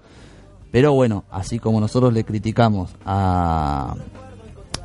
Pero 0.71 0.93
bueno, 0.93 1.23
así 1.31 1.57
como 1.59 1.79
nosotros 1.79 2.13
le 2.13 2.23
criticamos 2.23 2.91
a, 3.03 3.95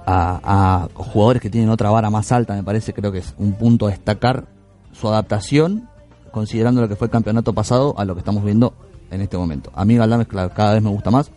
a, 0.07 0.89
jugadores 0.95 1.43
que 1.43 1.51
tienen 1.51 1.69
otra 1.69 1.91
vara 1.91 2.09
más 2.09 2.33
alta, 2.33 2.55
me 2.55 2.63
parece, 2.63 2.95
creo 2.95 3.13
que 3.13 3.19
es 3.19 3.35
un 3.39 3.53
punto 3.53 3.87
a 3.87 3.91
destacar 3.91 4.47
su 4.93 5.09
adaptación, 5.09 5.89
considerando 6.31 6.81
lo 6.81 6.89
que 6.89 6.97
fue 6.97 7.07
el 7.07 7.11
campeonato 7.11 7.53
pasado 7.53 7.95
a 7.99 8.05
lo 8.05 8.15
que 8.15 8.21
estamos 8.21 8.45
viendo 8.45 8.73
en 9.11 9.21
este 9.21 9.37
momento. 9.37 9.71
A 9.75 9.85
mí 9.85 9.97
Galdames 9.97 10.27
cada 10.27 10.73
vez 10.73 10.83
me 10.83 10.91
gusta 10.91 11.11
más. 11.11 11.31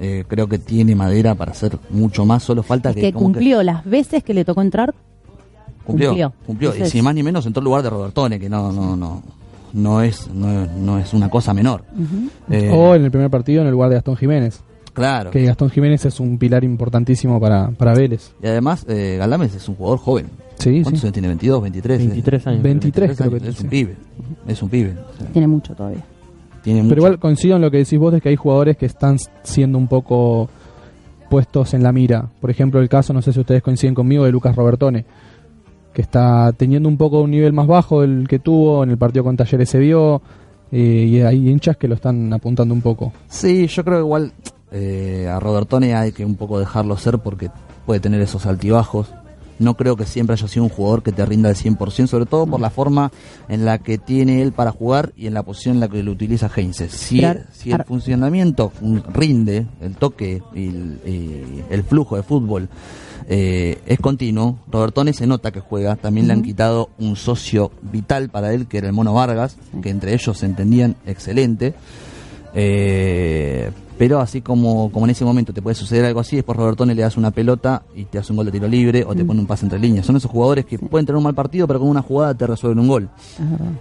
Eh, 0.00 0.24
creo 0.26 0.48
que 0.48 0.58
tiene 0.58 0.94
madera 0.96 1.34
para 1.34 1.52
hacer 1.52 1.78
mucho 1.90 2.24
más, 2.24 2.42
solo 2.42 2.62
falta 2.62 2.92
que, 2.92 3.12
cumplió 3.12 3.62
las 3.62 3.84
veces 3.84 4.24
que 4.24 4.34
le 4.34 4.44
tocó 4.44 4.60
entrar 4.60 4.92
Cumplió, 5.84 6.32
cumplió. 6.46 6.74
y 6.74 6.86
sin 6.86 7.04
más 7.04 7.14
ni 7.14 7.22
menos 7.22 7.44
entró 7.46 7.60
el 7.60 7.64
lugar 7.64 7.82
de 7.82 7.90
Robertone, 7.90 8.40
que 8.40 8.48
no, 8.48 8.72
no, 8.72 8.96
no, 8.96 9.22
no 9.74 10.02
es, 10.02 10.28
no, 10.28 10.98
es 10.98 11.12
una 11.12 11.28
cosa 11.28 11.52
menor. 11.52 11.84
Eh, 12.50 12.70
o 12.72 12.94
en 12.94 13.04
el 13.04 13.10
primer 13.10 13.30
partido 13.30 13.60
en 13.60 13.66
el 13.66 13.72
lugar 13.72 13.90
de 13.90 13.96
Gastón 13.96 14.16
Jiménez. 14.16 14.62
Claro. 14.94 15.30
Que 15.32 15.44
Gastón 15.44 15.70
Jiménez 15.70 16.04
es 16.06 16.20
un 16.20 16.38
pilar 16.38 16.62
importantísimo 16.64 17.40
para, 17.40 17.70
para 17.70 17.94
Vélez. 17.94 18.32
Y 18.42 18.46
además, 18.46 18.86
eh, 18.88 19.16
Galdames 19.18 19.54
es 19.54 19.68
un 19.68 19.74
jugador 19.74 19.98
joven. 19.98 20.26
Sí, 20.58 20.82
¿Cuántos 20.82 21.00
sí. 21.00 21.06
años 21.08 21.12
tiene? 21.14 21.34
¿22, 21.34 21.62
23? 21.62 21.98
23 21.98 22.46
años. 22.46 22.62
23, 22.62 23.16
creo 23.18 23.30
que 23.30 23.48
Es 23.48 23.60
un 23.60 23.68
pibe. 23.68 23.96
Es 24.46 24.62
un 24.62 24.68
pibe. 24.68 24.94
Tiene 25.32 25.48
mucho 25.48 25.74
todavía. 25.74 26.04
Tiene 26.62 26.82
Pero 26.88 27.00
igual 27.00 27.18
coincido 27.18 27.56
en 27.56 27.62
lo 27.62 27.70
que 27.70 27.78
decís 27.78 27.98
vos 27.98 28.12
de 28.12 28.20
que 28.20 28.28
hay 28.28 28.36
jugadores 28.36 28.76
que 28.76 28.86
están 28.86 29.18
siendo 29.42 29.76
un 29.76 29.88
poco 29.88 30.48
puestos 31.28 31.74
en 31.74 31.82
la 31.82 31.92
mira. 31.92 32.30
Por 32.40 32.50
ejemplo, 32.50 32.80
el 32.80 32.88
caso, 32.88 33.12
no 33.12 33.20
sé 33.20 33.32
si 33.32 33.40
ustedes 33.40 33.62
coinciden 33.62 33.94
conmigo, 33.94 34.24
de 34.24 34.30
Lucas 34.30 34.54
Robertone 34.54 35.04
que 35.94 36.02
está 36.02 36.52
teniendo 36.52 36.88
un 36.88 36.98
poco 36.98 37.22
un 37.22 37.30
nivel 37.30 37.52
más 37.52 37.66
bajo 37.66 38.02
del 38.02 38.26
que 38.28 38.40
tuvo, 38.40 38.82
en 38.82 38.90
el 38.90 38.98
partido 38.98 39.24
con 39.24 39.36
Talleres 39.36 39.70
se 39.70 39.78
vio, 39.78 40.20
eh, 40.72 41.06
y 41.08 41.20
hay 41.20 41.48
hinchas 41.48 41.76
que 41.76 41.88
lo 41.88 41.94
están 41.94 42.32
apuntando 42.32 42.74
un 42.74 42.82
poco. 42.82 43.12
Sí, 43.28 43.68
yo 43.68 43.84
creo 43.84 44.00
igual 44.00 44.32
eh, 44.72 45.28
a 45.30 45.38
Robertone 45.38 45.94
hay 45.94 46.10
que 46.10 46.24
un 46.24 46.34
poco 46.34 46.58
dejarlo 46.58 46.96
ser 46.96 47.20
porque 47.20 47.48
puede 47.86 48.00
tener 48.00 48.20
esos 48.20 48.44
altibajos. 48.44 49.14
No 49.58 49.74
creo 49.74 49.96
que 49.96 50.06
siempre 50.06 50.34
haya 50.34 50.48
sido 50.48 50.64
un 50.64 50.70
jugador 50.70 51.02
que 51.02 51.12
te 51.12 51.24
rinda 51.24 51.48
al 51.48 51.56
100%, 51.56 52.06
sobre 52.06 52.26
todo 52.26 52.46
por 52.46 52.60
la 52.60 52.70
forma 52.70 53.10
en 53.48 53.64
la 53.64 53.78
que 53.78 53.98
tiene 53.98 54.42
él 54.42 54.52
para 54.52 54.72
jugar 54.72 55.12
y 55.16 55.26
en 55.26 55.34
la 55.34 55.42
posición 55.42 55.76
en 55.76 55.80
la 55.80 55.88
que 55.88 56.02
lo 56.02 56.12
utiliza 56.12 56.50
Heinze. 56.54 56.88
Si, 56.88 57.22
si 57.52 57.72
el 57.72 57.84
funcionamiento 57.84 58.72
rinde, 59.12 59.66
el 59.80 59.94
toque 59.96 60.42
y 60.54 60.66
el, 60.66 61.84
flujo 61.84 62.16
de 62.16 62.22
fútbol 62.22 62.68
eh, 63.28 63.78
es 63.86 63.98
continuo, 64.00 64.58
Robertone 64.70 65.12
se 65.12 65.26
nota 65.26 65.52
que 65.52 65.60
juega, 65.60 65.96
también 65.96 66.26
le 66.26 66.32
han 66.32 66.42
quitado 66.42 66.90
un 66.98 67.16
socio 67.16 67.70
vital 67.82 68.28
para 68.30 68.52
él, 68.52 68.66
que 68.66 68.78
era 68.78 68.88
el 68.88 68.92
Mono 68.92 69.14
Vargas, 69.14 69.56
que 69.82 69.90
entre 69.90 70.14
ellos 70.14 70.38
se 70.38 70.46
entendían 70.46 70.96
excelente. 71.06 71.74
Eh, 72.54 73.70
pero 73.96 74.20
así 74.20 74.40
como, 74.40 74.90
como 74.90 75.06
en 75.06 75.10
ese 75.10 75.24
momento 75.24 75.52
te 75.52 75.62
puede 75.62 75.74
suceder 75.74 76.04
algo 76.04 76.20
así, 76.20 76.36
después 76.36 76.56
Robertone 76.58 76.94
le 76.94 77.02
das 77.02 77.16
una 77.16 77.30
pelota 77.30 77.82
y 77.94 78.04
te 78.04 78.18
hace 78.18 78.32
un 78.32 78.36
gol 78.36 78.46
de 78.46 78.52
tiro 78.52 78.66
libre 78.66 79.04
o 79.04 79.14
te 79.14 79.22
mm. 79.22 79.26
pone 79.26 79.40
un 79.40 79.46
pase 79.46 79.66
entre 79.66 79.78
líneas. 79.78 80.04
Son 80.04 80.16
esos 80.16 80.30
jugadores 80.30 80.64
que 80.64 80.78
pueden 80.78 81.06
tener 81.06 81.16
un 81.16 81.24
mal 81.24 81.34
partido, 81.34 81.66
pero 81.66 81.78
con 81.78 81.88
una 81.88 82.02
jugada 82.02 82.34
te 82.34 82.46
resuelven 82.46 82.80
un 82.80 82.88
gol. 82.88 83.08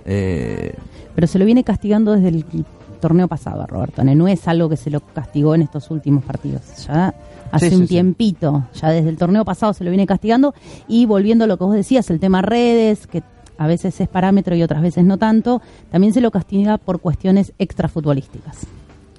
Eh, 0.05 0.75
pero 1.15 1.27
se 1.27 1.39
lo 1.39 1.45
viene 1.45 1.63
castigando 1.63 2.13
desde 2.13 2.29
el 2.29 2.45
torneo 2.99 3.27
pasado 3.27 3.63
a 3.63 3.67
Robertone. 3.67 4.15
No 4.15 4.27
es 4.27 4.47
algo 4.47 4.69
que 4.69 4.77
se 4.77 4.89
lo 4.89 4.99
castigó 5.01 5.55
en 5.55 5.63
estos 5.63 5.89
últimos 5.89 6.23
partidos. 6.23 6.61
Ya 6.87 7.13
hace 7.51 7.75
un 7.75 7.87
tiempito, 7.87 8.65
ya 8.73 8.89
desde 8.89 9.09
el 9.09 9.17
torneo 9.17 9.43
pasado 9.43 9.73
se 9.73 9.83
lo 9.83 9.89
viene 9.89 10.05
castigando. 10.05 10.53
Y 10.87 11.05
volviendo 11.05 11.45
a 11.45 11.47
lo 11.47 11.57
que 11.57 11.63
vos 11.63 11.75
decías, 11.75 12.09
el 12.11 12.19
tema 12.19 12.41
redes, 12.41 13.07
que 13.07 13.23
a 13.57 13.67
veces 13.67 13.99
es 13.99 14.07
parámetro 14.07 14.55
y 14.55 14.63
otras 14.63 14.81
veces 14.81 15.05
no 15.05 15.17
tanto, 15.17 15.61
también 15.91 16.13
se 16.13 16.21
lo 16.21 16.31
castiga 16.31 16.77
por 16.77 16.99
cuestiones 16.99 17.53
extrafutbolísticas 17.57 18.67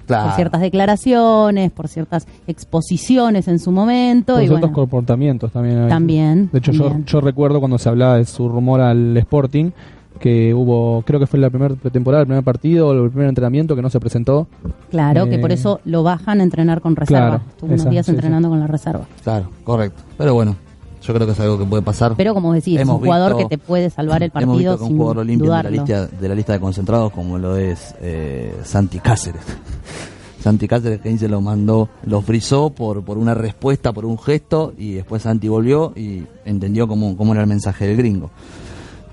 por 0.05 0.31
ciertas 0.33 0.61
declaraciones, 0.61 1.71
por 1.71 1.87
ciertas 1.87 2.27
exposiciones 2.47 3.47
en 3.47 3.59
su 3.59 3.71
momento. 3.71 4.33
Por 4.35 4.43
y 4.43 4.47
ciertos 4.47 4.71
comportamientos 4.71 5.51
también. 5.51 5.87
También. 5.89 6.49
De 6.51 6.59
hecho, 6.59 6.71
Yo, 6.71 6.91
yo 7.05 7.21
recuerdo 7.21 7.59
cuando 7.59 7.77
se 7.77 7.89
hablaba 7.89 8.17
de 8.17 8.25
su 8.25 8.47
rumor 8.47 8.81
al 8.81 9.15
Sporting, 9.17 9.71
que 10.19 10.53
hubo, 10.53 11.03
creo 11.05 11.19
que 11.19 11.27
fue 11.27 11.39
la 11.39 11.49
primera 11.49 11.75
temporada, 11.75 12.21
el 12.21 12.27
primer 12.27 12.43
partido, 12.43 12.93
el 12.93 13.09
primer 13.09 13.29
entrenamiento 13.29 13.75
que 13.75 13.81
no 13.81 13.89
se 13.89 13.99
presentó. 13.99 14.47
Claro, 14.89 15.27
que 15.29 15.39
por 15.39 15.51
eh, 15.51 15.55
eso 15.55 15.81
lo 15.85 16.03
bajan 16.03 16.39
a 16.39 16.43
entrenar 16.43 16.81
con 16.81 16.95
reserva. 16.95 17.41
Estuvo 17.49 17.73
unos 17.73 17.89
días 17.89 18.07
entrenando 18.07 18.49
con 18.49 18.59
la 18.59 18.67
reserva. 18.67 19.05
Claro, 19.23 19.49
correcto. 19.63 20.03
Pero 20.17 20.33
bueno, 20.33 20.55
yo 21.05 21.13
creo 21.13 21.27
que 21.27 21.33
es 21.33 21.39
algo 21.39 21.59
que 21.59 21.65
puede 21.65 21.83
pasar. 21.83 22.15
Pero 22.17 22.33
como 22.33 22.53
decís, 22.53 22.79
es 22.79 22.87
un 22.87 22.99
jugador 22.99 23.37
que 23.37 23.45
te 23.45 23.57
puede 23.57 23.89
salvar 23.89 24.23
el 24.23 24.31
partido. 24.31 24.53
Hemos 24.53 24.79
visto 24.79 24.85
un 24.85 24.97
jugador 24.97 25.17
olímpico 25.19 25.55
de 25.55 25.63
la, 25.63 25.69
lista, 25.69 26.07
de 26.07 26.29
la 26.29 26.35
lista 26.35 26.53
de 26.53 26.59
concentrados, 26.59 27.11
como 27.11 27.37
lo 27.37 27.55
es 27.55 27.95
eh, 28.01 28.55
Santi 28.63 28.99
Cáceres. 28.99 29.43
Santi 30.41 30.67
Cáceres 30.67 31.01
que 31.01 31.17
se 31.17 31.27
lo 31.27 31.41
mandó, 31.41 31.89
lo 32.03 32.21
frizó 32.21 32.69
por, 32.69 33.03
por 33.03 33.17
una 33.17 33.33
respuesta, 33.33 33.93
por 33.93 34.05
un 34.05 34.19
gesto, 34.19 34.73
y 34.77 34.93
después 34.93 35.23
Santi 35.23 35.47
volvió 35.47 35.93
y 35.95 36.23
entendió 36.45 36.87
cómo, 36.87 37.17
cómo 37.17 37.33
era 37.33 37.41
el 37.41 37.49
mensaje 37.49 37.87
del 37.87 37.97
gringo. 37.97 38.29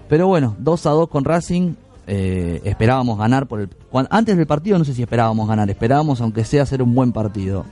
Pero 0.08 0.26
bueno, 0.26 0.56
2 0.58 0.86
a 0.86 0.90
2 0.90 1.08
con 1.08 1.24
Racing. 1.24 1.74
Eh, 2.06 2.60
esperábamos 2.64 3.16
ganar 3.16 3.46
por 3.46 3.60
el 3.60 3.70
antes 4.10 4.36
del 4.36 4.44
partido 4.44 4.76
no 4.76 4.84
sé 4.84 4.92
si 4.92 5.02
esperábamos 5.02 5.46
ganar 5.46 5.70
esperábamos 5.70 6.20
aunque 6.20 6.44
sea 6.44 6.64
hacer 6.64 6.82
un 6.82 6.96
buen 6.96 7.12
partido 7.12 7.64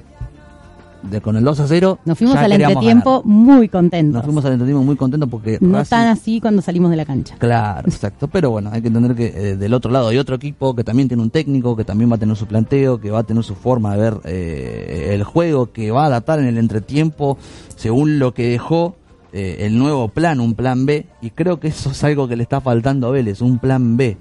de, 1.03 1.21
con 1.21 1.37
el 1.37 1.45
2 1.45 1.61
a 1.61 1.67
0. 1.67 1.99
Nos 2.05 2.19
fuimos 2.19 2.37
al 2.37 2.53
entretiempo 2.53 3.23
muy 3.25 3.69
contentos. 3.69 4.15
Nos 4.15 4.25
fuimos 4.25 4.45
al 4.45 4.53
entretiempo 4.53 4.83
muy 4.83 4.97
contentos 4.97 5.29
porque. 5.29 5.59
No 5.61 5.85
tan 5.85 6.09
así 6.09 6.41
cuando 6.41 6.63
salimos 6.63 6.91
de 6.91 6.97
la 6.97 7.05
cancha. 7.05 7.37
Claro, 7.39 7.89
exacto. 7.89 8.29
Pero 8.29 8.51
bueno, 8.51 8.71
hay 8.73 8.83
que 8.83 8.89
entender 8.89 9.15
que 9.15 9.27
eh, 9.27 9.57
del 9.57 9.75
otro 9.75 9.91
lado 9.91 10.09
hay 10.09 10.19
otro 10.19 10.37
equipo 10.37 10.75
que 10.75 10.85
también 10.85 11.09
tiene 11.09 11.23
un 11.23 11.31
técnico, 11.31 11.77
que 11.77 11.85
también 11.85 12.11
va 12.11 12.17
a 12.17 12.19
tener 12.19 12.37
su 12.37 12.47
planteo, 12.47 13.01
que 13.01 13.11
va 13.11 13.21
a 13.21 13.25
tener 13.25 13.45
su 13.45 13.55
forma 13.55 13.97
de 13.97 14.03
ver 14.03 14.21
eh, 14.25 15.11
el 15.13 15.25
juego, 15.25 15.73
que 15.73 15.91
va 15.91 16.05
a 16.05 16.07
adaptar 16.07 16.39
en 16.39 16.47
el 16.47 16.59
entretiempo 16.59 17.39
según 17.77 18.19
lo 18.19 18.35
que 18.35 18.49
dejó. 18.49 18.97
Eh, 19.33 19.59
el 19.67 19.79
nuevo 19.79 20.09
plan, 20.09 20.41
un 20.41 20.55
plan 20.55 20.87
B, 20.87 21.07
y 21.23 21.31
creo 21.31 21.61
que 21.61 21.69
eso 21.69 21.93
es 21.93 22.03
algo 22.03 22.27
que 22.27 22.35
le 22.35 22.43
está 22.43 22.61
faltando 22.61 23.07
a 23.07 23.11
Vélez, 23.13 23.41
un 23.43 23.61
plan 23.61 23.97
B 23.97 24.17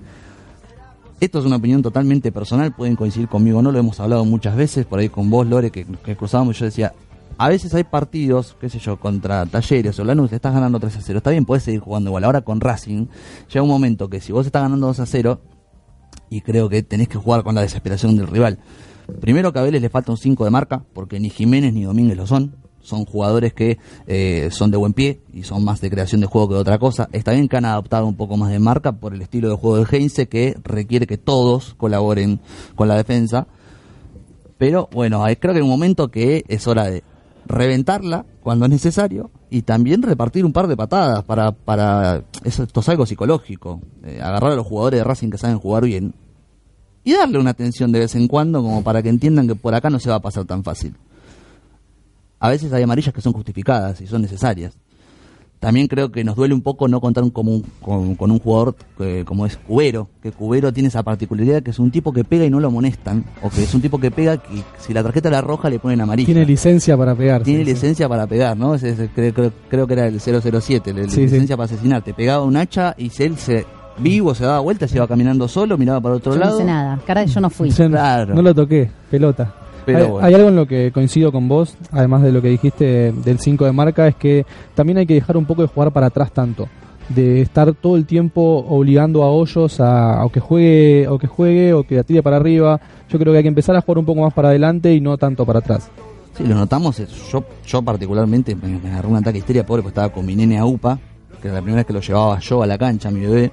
esto 1.19 1.39
es 1.39 1.45
una 1.45 1.57
opinión 1.57 1.81
totalmente 1.81 2.31
personal, 2.31 2.73
pueden 2.73 2.95
coincidir 2.95 3.27
conmigo, 3.27 3.61
no 3.61 3.71
lo 3.71 3.79
hemos 3.79 3.99
hablado 3.99 4.25
muchas 4.25 4.55
veces, 4.55 4.85
por 4.85 4.99
ahí 4.99 5.09
con 5.09 5.29
vos, 5.29 5.47
Lore, 5.47 5.71
que, 5.71 5.85
que 5.85 6.15
cruzábamos, 6.15 6.57
yo 6.57 6.65
decía, 6.65 6.93
a 7.37 7.47
veces 7.49 7.73
hay 7.73 7.83
partidos, 7.83 8.57
qué 8.59 8.69
sé 8.69 8.79
yo, 8.79 8.99
contra 8.99 9.45
Talleres 9.45 9.97
o 9.99 10.03
Lanús, 10.03 10.31
estás 10.33 10.53
ganando 10.53 10.79
3 10.79 10.97
a 10.97 11.01
0, 11.01 11.17
está 11.17 11.29
bien, 11.29 11.45
puedes 11.45 11.63
seguir 11.63 11.79
jugando 11.79 12.09
igual. 12.09 12.25
Ahora 12.25 12.41
con 12.41 12.59
Racing, 12.59 13.07
llega 13.47 13.63
un 13.63 13.69
momento 13.69 14.09
que 14.09 14.19
si 14.19 14.33
vos 14.33 14.45
estás 14.45 14.61
ganando 14.61 14.87
2 14.87 14.99
a 14.99 15.05
0, 15.05 15.41
y 16.29 16.41
creo 16.41 16.69
que 16.69 16.83
tenés 16.83 17.07
que 17.07 17.17
jugar 17.17 17.43
con 17.43 17.55
la 17.55 17.61
desesperación 17.61 18.15
del 18.15 18.27
rival. 18.27 18.59
Primero 19.21 19.51
que 19.53 19.59
a 19.59 19.63
Vélez 19.63 19.81
le 19.81 19.89
falta 19.89 20.11
un 20.11 20.17
5 20.17 20.43
de 20.43 20.51
marca, 20.51 20.83
porque 20.93 21.19
ni 21.19 21.29
Jiménez 21.29 21.73
ni 21.73 21.83
Domínguez 21.83 22.17
lo 22.17 22.27
son 22.27 22.55
son 22.89 23.05
jugadores 23.05 23.53
que 23.53 23.77
eh, 24.07 24.49
son 24.51 24.71
de 24.71 24.77
buen 24.77 24.93
pie 24.93 25.21
y 25.33 25.43
son 25.43 25.63
más 25.63 25.79
de 25.79 25.89
creación 25.89 26.21
de 26.21 26.27
juego 26.27 26.49
que 26.49 26.55
de 26.55 26.61
otra 26.61 26.79
cosa. 26.79 27.07
Está 27.11 27.31
bien 27.31 27.47
que 27.47 27.57
han 27.57 27.65
adoptado 27.65 28.07
un 28.07 28.15
poco 28.15 28.35
más 28.35 28.51
de 28.51 28.59
marca 28.59 28.91
por 28.91 29.13
el 29.13 29.21
estilo 29.21 29.49
de 29.49 29.55
juego 29.55 29.77
de 29.77 29.85
Heinze 29.85 30.27
que 30.27 30.57
requiere 30.63 31.07
que 31.07 31.17
todos 31.17 31.75
colaboren 31.75 32.39
con 32.75 32.87
la 32.87 32.95
defensa. 32.95 33.47
Pero 34.57 34.89
bueno, 34.91 35.23
creo 35.39 35.53
que 35.53 35.59
hay 35.59 35.63
un 35.63 35.69
momento 35.69 36.09
que 36.09 36.43
es 36.47 36.67
hora 36.67 36.85
de 36.89 37.03
reventarla 37.45 38.25
cuando 38.41 38.65
es 38.65 38.71
necesario 38.71 39.31
y 39.49 39.61
también 39.63 40.01
repartir 40.01 40.45
un 40.45 40.53
par 40.53 40.67
de 40.67 40.77
patadas 40.77 41.23
para, 41.23 41.51
para 41.51 42.23
esto 42.43 42.79
es 42.79 42.89
algo 42.89 43.05
psicológico, 43.05 43.81
eh, 44.03 44.19
agarrar 44.21 44.51
a 44.51 44.55
los 44.55 44.67
jugadores 44.67 44.99
de 44.99 45.03
Racing 45.03 45.29
que 45.29 45.37
saben 45.37 45.57
jugar 45.57 45.85
bien 45.85 46.13
y 47.03 47.13
darle 47.13 47.39
una 47.39 47.51
atención 47.51 47.91
de 47.91 47.99
vez 47.99 48.15
en 48.15 48.27
cuando 48.27 48.61
como 48.61 48.83
para 48.83 49.01
que 49.01 49.09
entiendan 49.09 49.47
que 49.47 49.55
por 49.55 49.73
acá 49.73 49.89
no 49.89 49.99
se 49.99 50.09
va 50.09 50.17
a 50.17 50.21
pasar 50.21 50.45
tan 50.45 50.63
fácil 50.63 50.95
a 52.39 52.49
veces 52.49 52.71
hay 52.73 52.83
amarillas 52.83 53.13
que 53.13 53.21
son 53.21 53.33
justificadas 53.33 54.01
y 54.01 54.07
son 54.07 54.21
necesarias. 54.21 54.77
También 55.59 55.87
creo 55.87 56.09
que 56.09 56.23
nos 56.23 56.37
duele 56.37 56.53
un 56.53 56.61
poco 56.61 56.87
no 56.87 57.01
contar 57.01 57.29
con, 57.33 57.49
un, 57.49 57.65
con, 57.81 58.31
un 58.31 58.39
jugador 58.39 58.75
como 59.25 59.45
es 59.45 59.57
Cubero, 59.57 60.07
que 60.23 60.31
Cubero 60.31 60.71
tiene 60.71 60.87
esa 60.87 61.03
particularidad 61.03 61.61
que 61.61 61.71
es 61.71 61.79
un 61.79 61.91
tipo 61.91 62.13
que 62.13 62.23
pega 62.23 62.45
y 62.45 62.49
no 62.49 62.61
lo 62.61 62.69
amonestan, 62.69 63.25
o 63.41 63.49
que 63.49 63.63
es 63.63 63.73
un 63.73 63.81
tipo 63.81 63.99
que 63.99 64.09
pega 64.09 64.35
y 64.35 64.63
si 64.77 64.93
la 64.93 65.03
tarjeta 65.03 65.29
la 65.29 65.41
roja 65.41 65.69
le 65.69 65.79
ponen 65.79 65.99
amarilla. 65.99 66.27
Tiene 66.27 66.45
licencia 66.45 66.95
para 66.95 67.13
pegar. 67.13 67.43
Tiene 67.43 67.65
licencia 67.65 68.07
para 68.07 68.25
pegar, 68.25 68.55
¿no? 68.55 68.77
creo, 69.13 69.87
que 69.87 69.93
era 69.93 70.07
el 70.07 70.21
007, 70.21 70.93
la 70.93 71.01
licencia 71.01 71.57
para 71.57 71.65
asesinar. 71.65 72.03
Te 72.03 72.13
pegaba 72.13 72.45
un 72.45 72.55
hacha 72.55 72.95
y 72.97 73.11
él 73.21 73.37
se 73.37 73.65
vivo, 73.97 74.33
se 74.33 74.45
daba 74.45 74.61
vuelta, 74.61 74.87
se 74.87 74.95
iba 74.95 75.09
caminando 75.09 75.49
solo, 75.49 75.77
miraba 75.77 75.99
para 75.99 76.15
otro 76.15 76.35
lado. 76.35 76.53
No 76.53 76.57
sé 76.59 76.63
nada, 76.63 77.01
cara 77.05 77.25
yo 77.25 77.41
no 77.41 77.49
fui. 77.49 77.69
Claro. 77.69 78.33
No 78.33 78.41
lo 78.41 78.55
toqué, 78.55 78.89
pelota 79.11 79.53
hay, 79.87 80.33
algo 80.33 80.49
en 80.49 80.55
lo 80.55 80.67
que 80.67 80.91
coincido 80.91 81.31
con 81.31 81.47
vos, 81.47 81.75
además 81.91 82.21
de 82.21 82.31
lo 82.31 82.41
que 82.41 82.49
dijiste 82.49 83.11
del 83.11 83.39
5 83.39 83.65
de 83.65 83.71
marca, 83.71 84.07
es 84.07 84.15
que 84.15 84.45
también 84.75 84.97
hay 84.97 85.05
que 85.05 85.13
dejar 85.13 85.37
un 85.37 85.45
poco 85.45 85.61
de 85.61 85.67
jugar 85.67 85.91
para 85.91 86.07
atrás 86.07 86.31
tanto. 86.31 86.67
De 87.09 87.41
estar 87.41 87.73
todo 87.73 87.97
el 87.97 88.05
tiempo 88.05 88.65
obligando 88.69 89.23
a 89.23 89.31
Hoyos 89.31 89.79
a, 89.79 90.23
que 90.31 90.39
juegue 90.39 91.07
o 91.07 91.17
que 91.17 91.25
juegue 91.25 91.73
o 91.73 91.83
que 91.83 92.03
tire 92.03 92.21
para 92.21 92.35
arriba. 92.35 92.79
Yo 93.09 93.17
creo 93.17 93.33
que 93.33 93.37
hay 93.37 93.43
que 93.43 93.49
empezar 93.49 93.75
a 93.75 93.81
jugar 93.81 93.97
un 93.97 94.05
poco 94.05 94.21
más 94.21 94.33
para 94.33 94.49
adelante 94.49 94.93
y 94.93 95.01
no 95.01 95.17
tanto 95.17 95.43
para 95.45 95.59
atrás. 95.59 95.89
Sí, 96.37 96.45
lo 96.45 96.53
notamos. 96.53 97.01
Yo, 97.31 97.43
yo 97.65 97.81
particularmente 97.81 98.55
me, 98.55 98.79
me 98.79 98.91
agarré 98.91 99.07
un 99.07 99.15
ataque 99.15 99.33
de 99.33 99.39
histeria 99.39 99.65
pobre 99.65 99.81
porque 99.81 99.93
estaba 99.93 100.13
con 100.13 100.23
mi 100.23 100.35
nene 100.35 100.59
a 100.59 100.65
UPA, 100.65 100.99
que 101.41 101.47
era 101.47 101.55
la 101.55 101.61
primera 101.61 101.77
vez 101.77 101.87
que 101.87 101.93
lo 101.93 102.01
llevaba 102.01 102.39
yo 102.39 102.61
a 102.61 102.67
la 102.67 102.77
cancha, 102.77 103.09
mi 103.09 103.21
bebé. 103.21 103.51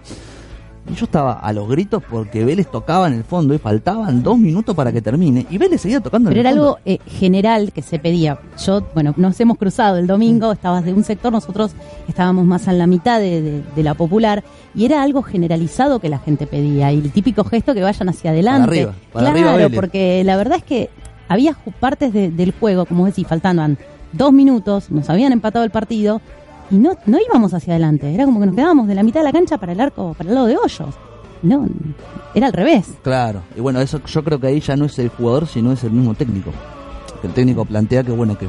Y 0.89 0.95
yo 0.95 1.07
estaba 1.07 1.35
a 1.35 1.53
los 1.53 1.69
gritos 1.69 2.03
porque 2.09 2.45
Vélez 2.45 2.71
tocaba 2.71 3.09
en 3.09 3.15
el 3.15 3.25
fondo 3.25 3.55
y 3.55 3.59
faltaban 3.59 4.23
dos 4.23 4.39
minutos 4.39 4.75
para 4.75 4.93
que 4.93 5.03
termine. 5.03 5.47
Y 5.51 5.59
Vélez 5.59 5.81
seguía 5.81 6.01
tocando 6.01 6.31
Pero 6.31 6.41
en 6.41 6.47
el 6.47 6.53
era 6.53 6.61
algo 6.63 6.79
eh, 6.85 6.99
general 7.07 7.73
que 7.73 7.83
se 7.83 7.99
pedía. 7.99 8.39
Yo, 8.65 8.83
bueno, 8.95 9.13
nos 9.17 9.39
hemos 9.41 9.59
cruzado 9.59 9.97
el 9.97 10.07
domingo, 10.07 10.53
estabas 10.53 10.85
de 10.85 10.93
un 10.93 11.03
sector, 11.03 11.33
nosotros 11.33 11.73
estábamos 12.07 12.45
más 12.45 12.69
en 12.69 12.79
la 12.79 12.87
mitad 12.87 13.19
de, 13.19 13.65
la 13.77 13.95
popular. 13.95 14.45
Y 14.75 14.85
era 14.85 15.03
algo 15.03 15.23
generalizado 15.23 15.99
que 15.99 16.09
la 16.09 16.19
gente 16.19 16.47
pedía. 16.47 16.93
Y 16.93 16.99
el 16.99 17.11
típico 17.11 17.43
gesto 17.45 17.75
que 17.75 17.83
vayan 17.83 18.09
hacia 18.09 18.31
adelante. 18.31 18.89
Para 19.13 19.31
arriba, 19.31 19.55
claro, 19.55 19.75
porque 19.75 20.23
la 20.25 20.37
verdad 20.37 20.59
es 20.59 20.65
que 20.65 20.91
había 21.29 21.57
partes 21.81 22.13
del 22.13 22.53
juego, 22.53 22.85
como 22.87 23.07
decís, 23.07 23.27
faltaban 23.27 23.77
dos 24.13 24.33
minutos, 24.33 24.91
nos 24.91 25.11
habían 25.11 25.33
empatado 25.33 25.65
el 25.65 25.71
partido 25.71 26.21
y 26.71 26.77
no, 26.77 26.97
no 27.07 27.19
íbamos 27.19 27.55
hacia 27.55 27.75
adelante, 27.75 28.13
era 28.13 28.25
como 28.25 28.41
que 28.41 28.47
nos 28.47 28.55
quedábamos 28.55 28.89
de 28.89 28.95
la 28.95 29.03
mitad 29.03 29.21
de 29.21 29.25
la 29.25 29.33
cancha 29.33 29.59
para 29.59 29.73
el 29.73 29.81
arco, 29.81 30.15
para 30.15 30.29
el 30.29 30.35
lado 30.35 30.47
de 30.47 30.57
hoyos. 30.57 30.95
No, 31.43 31.67
era 32.35 32.47
al 32.47 32.53
revés. 32.53 32.87
Claro, 33.03 33.43
y 33.57 33.61
bueno, 33.61 33.81
eso 33.81 34.01
yo 34.05 34.25
creo 34.25 34.41
que 34.41 34.49
ahí 34.49 34.61
ya 34.61 34.77
no 34.77 34.87
es 34.87 34.99
el 34.99 35.11
jugador, 35.11 35.47
sino 35.47 35.73
es 35.73 35.85
el 35.85 35.93
mismo 35.93 36.15
técnico. 36.15 36.51
El 37.23 37.33
técnico 37.33 37.65
plantea 37.65 38.03
que 38.03 38.13
bueno, 38.13 38.37
que 38.39 38.49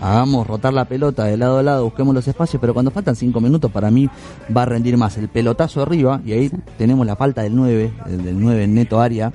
hagamos 0.00 0.46
rotar 0.46 0.72
la 0.72 0.84
pelota 0.86 1.24
de 1.24 1.36
lado 1.36 1.58
a 1.58 1.62
lado, 1.62 1.84
busquemos 1.84 2.14
los 2.14 2.26
espacios, 2.26 2.60
pero 2.60 2.74
cuando 2.74 2.90
faltan 2.90 3.16
cinco 3.16 3.40
minutos 3.40 3.70
para 3.70 3.90
mí 3.90 4.08
va 4.54 4.62
a 4.62 4.66
rendir 4.66 4.96
más 4.96 5.16
el 5.18 5.28
pelotazo 5.28 5.82
arriba 5.82 6.20
y 6.24 6.32
ahí 6.32 6.50
tenemos 6.78 7.06
la 7.06 7.16
falta 7.16 7.42
del 7.42 7.54
9, 7.54 7.92
del 8.06 8.40
9 8.40 8.66
neto 8.66 9.00
área, 9.00 9.32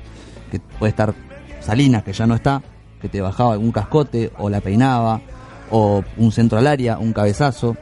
que 0.52 0.60
puede 0.60 0.90
estar 0.90 1.14
Salinas, 1.62 2.04
que 2.04 2.14
ya 2.14 2.28
no 2.28 2.36
está, 2.36 2.62
que 3.02 3.10
te 3.10 3.22
bajaba 3.22 3.54
algún 3.54 3.72
cascote 3.72 4.32
o 4.38 4.50
la 4.50 4.62
peinaba 4.62 5.22
o 5.72 6.04
un 6.18 6.32
centro 6.32 6.58
al 6.58 6.68
área, 6.68 6.98
un 6.98 7.14
cabezazo. 7.14 7.76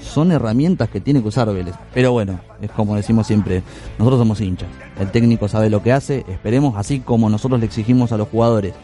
Son 0.00 0.30
herramientas 0.30 0.88
que 0.88 1.00
tiene 1.00 1.22
que 1.22 1.28
usar 1.28 1.52
Vélez. 1.52 1.74
Pero 1.94 2.12
bueno, 2.12 2.38
es 2.60 2.70
como 2.70 2.96
decimos 2.96 3.26
siempre, 3.26 3.62
nosotros 3.98 4.20
somos 4.20 4.40
hinchas. 4.40 4.68
El 5.00 5.10
técnico 5.10 5.48
sabe 5.48 5.70
lo 5.70 5.82
que 5.82 5.92
hace, 5.92 6.24
esperemos, 6.28 6.76
así 6.76 7.00
como 7.00 7.30
nosotros 7.30 7.58
le 7.58 7.66
exigimos 7.66 8.12
a 8.12 8.16
los 8.16 8.28
jugadores 8.28 8.74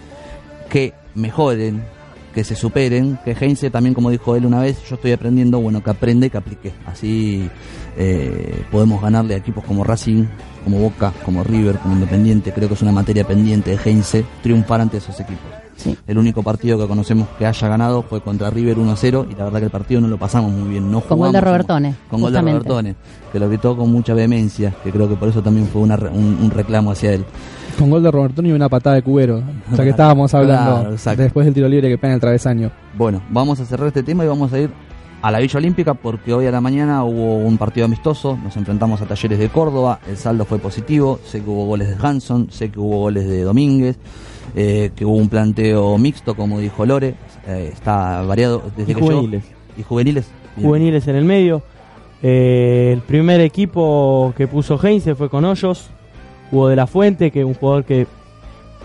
que 0.70 0.94
mejoren, 1.14 1.84
que 2.32 2.44
se 2.44 2.56
superen, 2.56 3.18
que 3.24 3.36
Heinze 3.38 3.70
también, 3.70 3.94
como 3.94 4.10
dijo 4.10 4.34
él 4.36 4.46
una 4.46 4.60
vez, 4.60 4.82
yo 4.88 4.96
estoy 4.96 5.12
aprendiendo, 5.12 5.60
bueno, 5.60 5.82
que 5.82 5.90
aprende 5.90 6.26
y 6.26 6.30
que 6.30 6.38
aplique. 6.38 6.72
Así 6.86 7.48
eh, 7.96 8.64
podemos 8.70 9.00
ganarle 9.02 9.34
a 9.34 9.36
equipos 9.36 9.64
como 9.64 9.84
Racing, 9.84 10.24
como 10.64 10.78
Boca, 10.78 11.12
como 11.24 11.44
River, 11.44 11.78
como 11.78 11.94
Independiente. 11.94 12.52
Creo 12.52 12.68
que 12.68 12.74
es 12.74 12.82
una 12.82 12.92
materia 12.92 13.26
pendiente 13.26 13.70
de 13.70 13.78
Heinze 13.84 14.24
triunfar 14.42 14.80
ante 14.80 14.96
esos 14.96 15.18
equipos. 15.20 15.61
El 16.06 16.18
único 16.18 16.42
partido 16.42 16.78
que 16.78 16.86
conocemos 16.86 17.28
que 17.38 17.46
haya 17.46 17.68
ganado 17.68 18.02
fue 18.02 18.20
contra 18.20 18.50
River 18.50 18.76
1-0 18.76 19.26
y 19.30 19.34
la 19.34 19.44
verdad 19.44 19.58
que 19.60 19.64
el 19.66 19.70
partido 19.70 20.00
no 20.00 20.08
lo 20.08 20.18
pasamos 20.18 20.52
muy 20.52 20.68
bien. 20.68 20.90
No 20.90 21.00
con 21.00 21.18
gol 21.18 21.32
de 21.32 21.40
Robertone. 21.40 21.94
Con 22.10 22.20
gol 22.20 22.32
de 22.32 22.40
Robertone, 22.40 22.94
que 23.32 23.38
lo 23.38 23.48
gritó 23.48 23.76
con 23.76 23.90
mucha 23.90 24.14
vehemencia, 24.14 24.74
que 24.82 24.90
creo 24.90 25.08
que 25.08 25.16
por 25.16 25.28
eso 25.28 25.42
también 25.42 25.66
fue 25.66 25.82
un, 25.82 26.50
reclamo 26.50 26.92
hacia 26.92 27.12
él. 27.12 27.24
Con 27.78 27.90
gol 27.90 28.02
de 28.02 28.10
Robertone 28.10 28.50
y 28.50 28.52
una 28.52 28.68
patada 28.68 28.96
de 28.96 29.02
Cubero, 29.02 29.42
o 29.72 29.76
sea 29.76 29.84
que 29.84 29.90
estábamos 29.90 30.32
hablando 30.34 30.90
después 30.90 31.46
del 31.46 31.54
tiro 31.54 31.68
libre 31.68 31.88
que 31.88 31.98
pega 31.98 32.12
en 32.12 32.14
el 32.14 32.20
travesaño. 32.20 32.70
Bueno, 32.96 33.22
vamos 33.30 33.60
a 33.60 33.64
cerrar 33.64 33.88
este 33.88 34.02
tema 34.02 34.24
y 34.24 34.28
vamos 34.28 34.52
a 34.52 34.58
ir 34.58 34.70
a 35.22 35.30
la 35.30 35.38
Villa 35.38 35.58
Olímpica 35.58 35.94
porque 35.94 36.34
hoy 36.34 36.46
a 36.46 36.50
la 36.50 36.60
mañana 36.60 37.04
hubo 37.04 37.36
un 37.36 37.56
partido 37.56 37.86
amistoso, 37.86 38.36
nos 38.42 38.56
enfrentamos 38.56 39.00
a 39.00 39.06
Talleres 39.06 39.38
de 39.38 39.48
Córdoba, 39.48 40.00
el 40.08 40.16
saldo 40.16 40.44
fue 40.44 40.58
positivo, 40.58 41.20
sé 41.24 41.42
que 41.42 41.48
hubo 41.48 41.64
goles 41.64 41.88
de 41.88 42.06
Hanson, 42.06 42.50
sé 42.50 42.70
que 42.70 42.80
hubo 42.80 42.98
goles 42.98 43.28
de 43.28 43.42
Domínguez, 43.42 43.98
eh, 44.54 44.90
que 44.94 45.04
hubo 45.04 45.16
un 45.16 45.28
planteo 45.28 45.96
mixto, 45.98 46.34
como 46.34 46.60
dijo 46.60 46.84
Lore, 46.84 47.14
eh, 47.46 47.70
está 47.72 48.22
variado 48.22 48.62
desde 48.76 48.92
y 48.92 48.94
juveniles. 48.94 49.44
y 49.76 49.82
juveniles. 49.82 50.26
Juveniles 50.60 51.08
en 51.08 51.16
el 51.16 51.24
medio. 51.24 51.62
Eh, 52.22 52.90
el 52.92 53.00
primer 53.00 53.40
equipo 53.40 54.32
que 54.36 54.46
puso 54.46 54.78
Heinze 54.78 55.14
fue 55.14 55.28
con 55.28 55.44
Hoyos, 55.44 55.90
hubo 56.52 56.68
de 56.68 56.76
la 56.76 56.86
Fuente, 56.86 57.30
que 57.30 57.40
es 57.40 57.46
un 57.46 57.54
jugador 57.54 57.84
que 57.84 58.06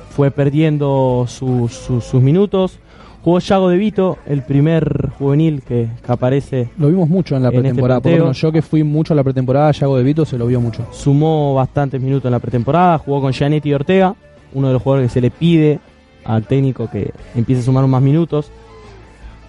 fue 0.10 0.32
perdiendo 0.32 1.26
sus 1.28 2.14
minutos. 2.16 2.80
Jugó 3.24 3.40
Yago 3.40 3.68
de 3.70 3.76
Vito, 3.76 4.18
el 4.26 4.42
primer 4.42 5.10
juvenil 5.20 5.62
que, 5.62 5.90
aparece. 6.08 6.70
Lo 6.78 6.88
vimos 6.88 7.10
mucho 7.10 7.36
en 7.36 7.44
la 7.44 7.50
este 7.50 7.60
pretemporada. 7.60 8.00
por 8.00 8.32
yo 8.32 8.52
que 8.54 8.62
fui 8.62 8.84
mucho 8.84 9.12
a 9.12 9.18
la 9.18 9.24
pretemporada, 9.24 9.72
Yago 9.72 9.98
de 9.98 10.04
Vito 10.04 10.26
se 10.26 10.38
lo 10.38 10.48
vio 10.48 10.62
mucho. 10.62 10.88
Sumó 10.92 11.54
bastantes 11.54 12.00
minutos 12.02 12.26
en 12.26 12.32
la 12.32 12.40
pretemporada, 12.40 12.98
jugó 13.00 13.20
con 13.20 13.34
Gianetti 13.34 13.74
Ortega, 13.74 14.16
uno 14.58 14.68
de 14.68 14.74
los 14.74 14.82
jugadores 14.82 15.10
que 15.10 15.14
se 15.14 15.22
le 15.22 15.30
pide 15.30 15.80
al 16.26 16.46
técnico 16.46 16.90
que 16.90 17.14
empiece 17.36 17.62
a 17.62 17.66
sumar 17.66 17.86
más 17.86 18.02
minutos. 18.02 18.52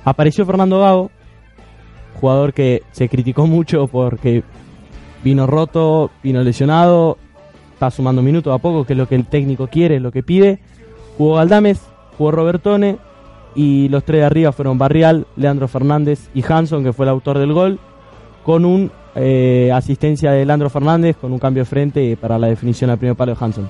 Apareció 0.04 0.44
Fernando 0.44 0.80
Gago, 0.80 1.10
jugador 2.20 2.52
que 2.52 2.82
se 2.92 3.08
criticó 3.08 3.46
mucho 3.46 3.86
porque 3.86 4.44
vino 5.24 5.46
roto, 5.46 6.10
vino 6.22 6.42
lesionado, 6.42 7.16
está 7.72 7.90
sumando 7.90 8.22
minutos 8.22 8.54
a 8.54 8.58
poco, 8.58 8.84
que 8.84 8.92
es 8.92 8.98
lo 8.98 9.08
que 9.08 9.14
el 9.14 9.24
técnico 9.24 9.66
quiere, 9.68 9.96
es 9.96 10.02
lo 10.02 10.12
que 10.12 10.22
pide. 10.22 10.58
Jugó 11.16 11.36
Galdames, 11.36 11.80
jugó 12.18 12.30
Robertone 12.30 12.98
y 13.54 13.88
los 13.88 14.04
tres 14.04 14.20
de 14.20 14.26
arriba 14.26 14.52
fueron 14.52 14.76
Barrial, 14.76 15.26
Leandro 15.36 15.68
Fernández 15.68 16.28
y 16.34 16.44
Hanson, 16.46 16.84
que 16.84 16.92
fue 16.92 17.06
el 17.06 17.10
autor 17.10 17.38
del 17.38 17.54
gol, 17.54 17.80
con 18.44 18.66
un 18.66 18.92
eh, 19.14 19.70
asistencia 19.72 20.32
de 20.32 20.44
Leandro 20.44 20.68
Fernández, 20.68 21.16
con 21.16 21.32
un 21.32 21.38
cambio 21.38 21.62
de 21.62 21.68
frente 21.68 22.16
para 22.20 22.38
la 22.38 22.46
definición 22.48 22.90
al 22.90 22.98
primer 22.98 23.16
palo 23.16 23.34
de 23.34 23.38
Hanson. 23.42 23.68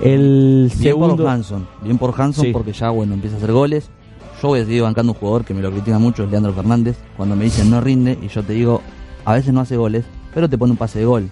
El 0.00 0.70
bien 0.76 0.98
por 0.98 1.26
Hanson, 1.26 1.66
bien 1.82 1.98
por 1.98 2.20
Hanson 2.20 2.52
porque 2.52 2.72
ya 2.72 2.90
bueno 2.90 3.14
empieza 3.14 3.36
a 3.36 3.38
hacer 3.38 3.52
goles. 3.52 3.90
Yo 4.40 4.48
voy 4.48 4.60
a 4.60 4.64
seguir 4.64 4.82
bancando 4.82 5.12
un 5.12 5.18
jugador 5.18 5.44
que 5.44 5.52
me 5.52 5.62
lo 5.62 5.72
critica 5.72 5.98
mucho, 5.98 6.22
es 6.22 6.30
Leandro 6.30 6.52
Fernández. 6.52 6.96
Cuando 7.16 7.34
me 7.34 7.44
dicen 7.44 7.70
no 7.70 7.80
rinde 7.80 8.16
y 8.22 8.28
yo 8.28 8.44
te 8.44 8.52
digo, 8.52 8.80
a 9.24 9.34
veces 9.34 9.52
no 9.52 9.60
hace 9.60 9.76
goles, 9.76 10.04
pero 10.32 10.48
te 10.48 10.56
pone 10.56 10.72
un 10.72 10.78
pase 10.78 11.00
de 11.00 11.04
gol. 11.04 11.30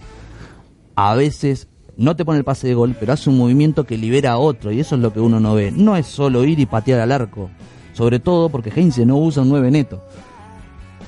A 0.96 1.14
veces 1.14 1.68
no 1.96 2.16
te 2.16 2.24
pone 2.24 2.38
el 2.38 2.44
pase 2.44 2.66
de 2.66 2.74
gol, 2.74 2.96
pero 2.98 3.12
hace 3.12 3.30
un 3.30 3.38
movimiento 3.38 3.84
que 3.84 3.96
libera 3.96 4.32
a 4.32 4.38
otro, 4.38 4.72
y 4.72 4.80
eso 4.80 4.96
es 4.96 5.00
lo 5.00 5.12
que 5.12 5.20
uno 5.20 5.38
no 5.38 5.54
ve. 5.54 5.70
No 5.70 5.96
es 5.96 6.06
solo 6.06 6.44
ir 6.44 6.58
y 6.58 6.66
patear 6.66 7.00
al 7.00 7.12
arco, 7.12 7.50
sobre 7.92 8.18
todo 8.18 8.48
porque 8.48 8.72
Heinze 8.74 9.06
no 9.06 9.16
usa 9.16 9.42
un 9.42 9.50
9 9.50 9.70
neto. 9.70 10.02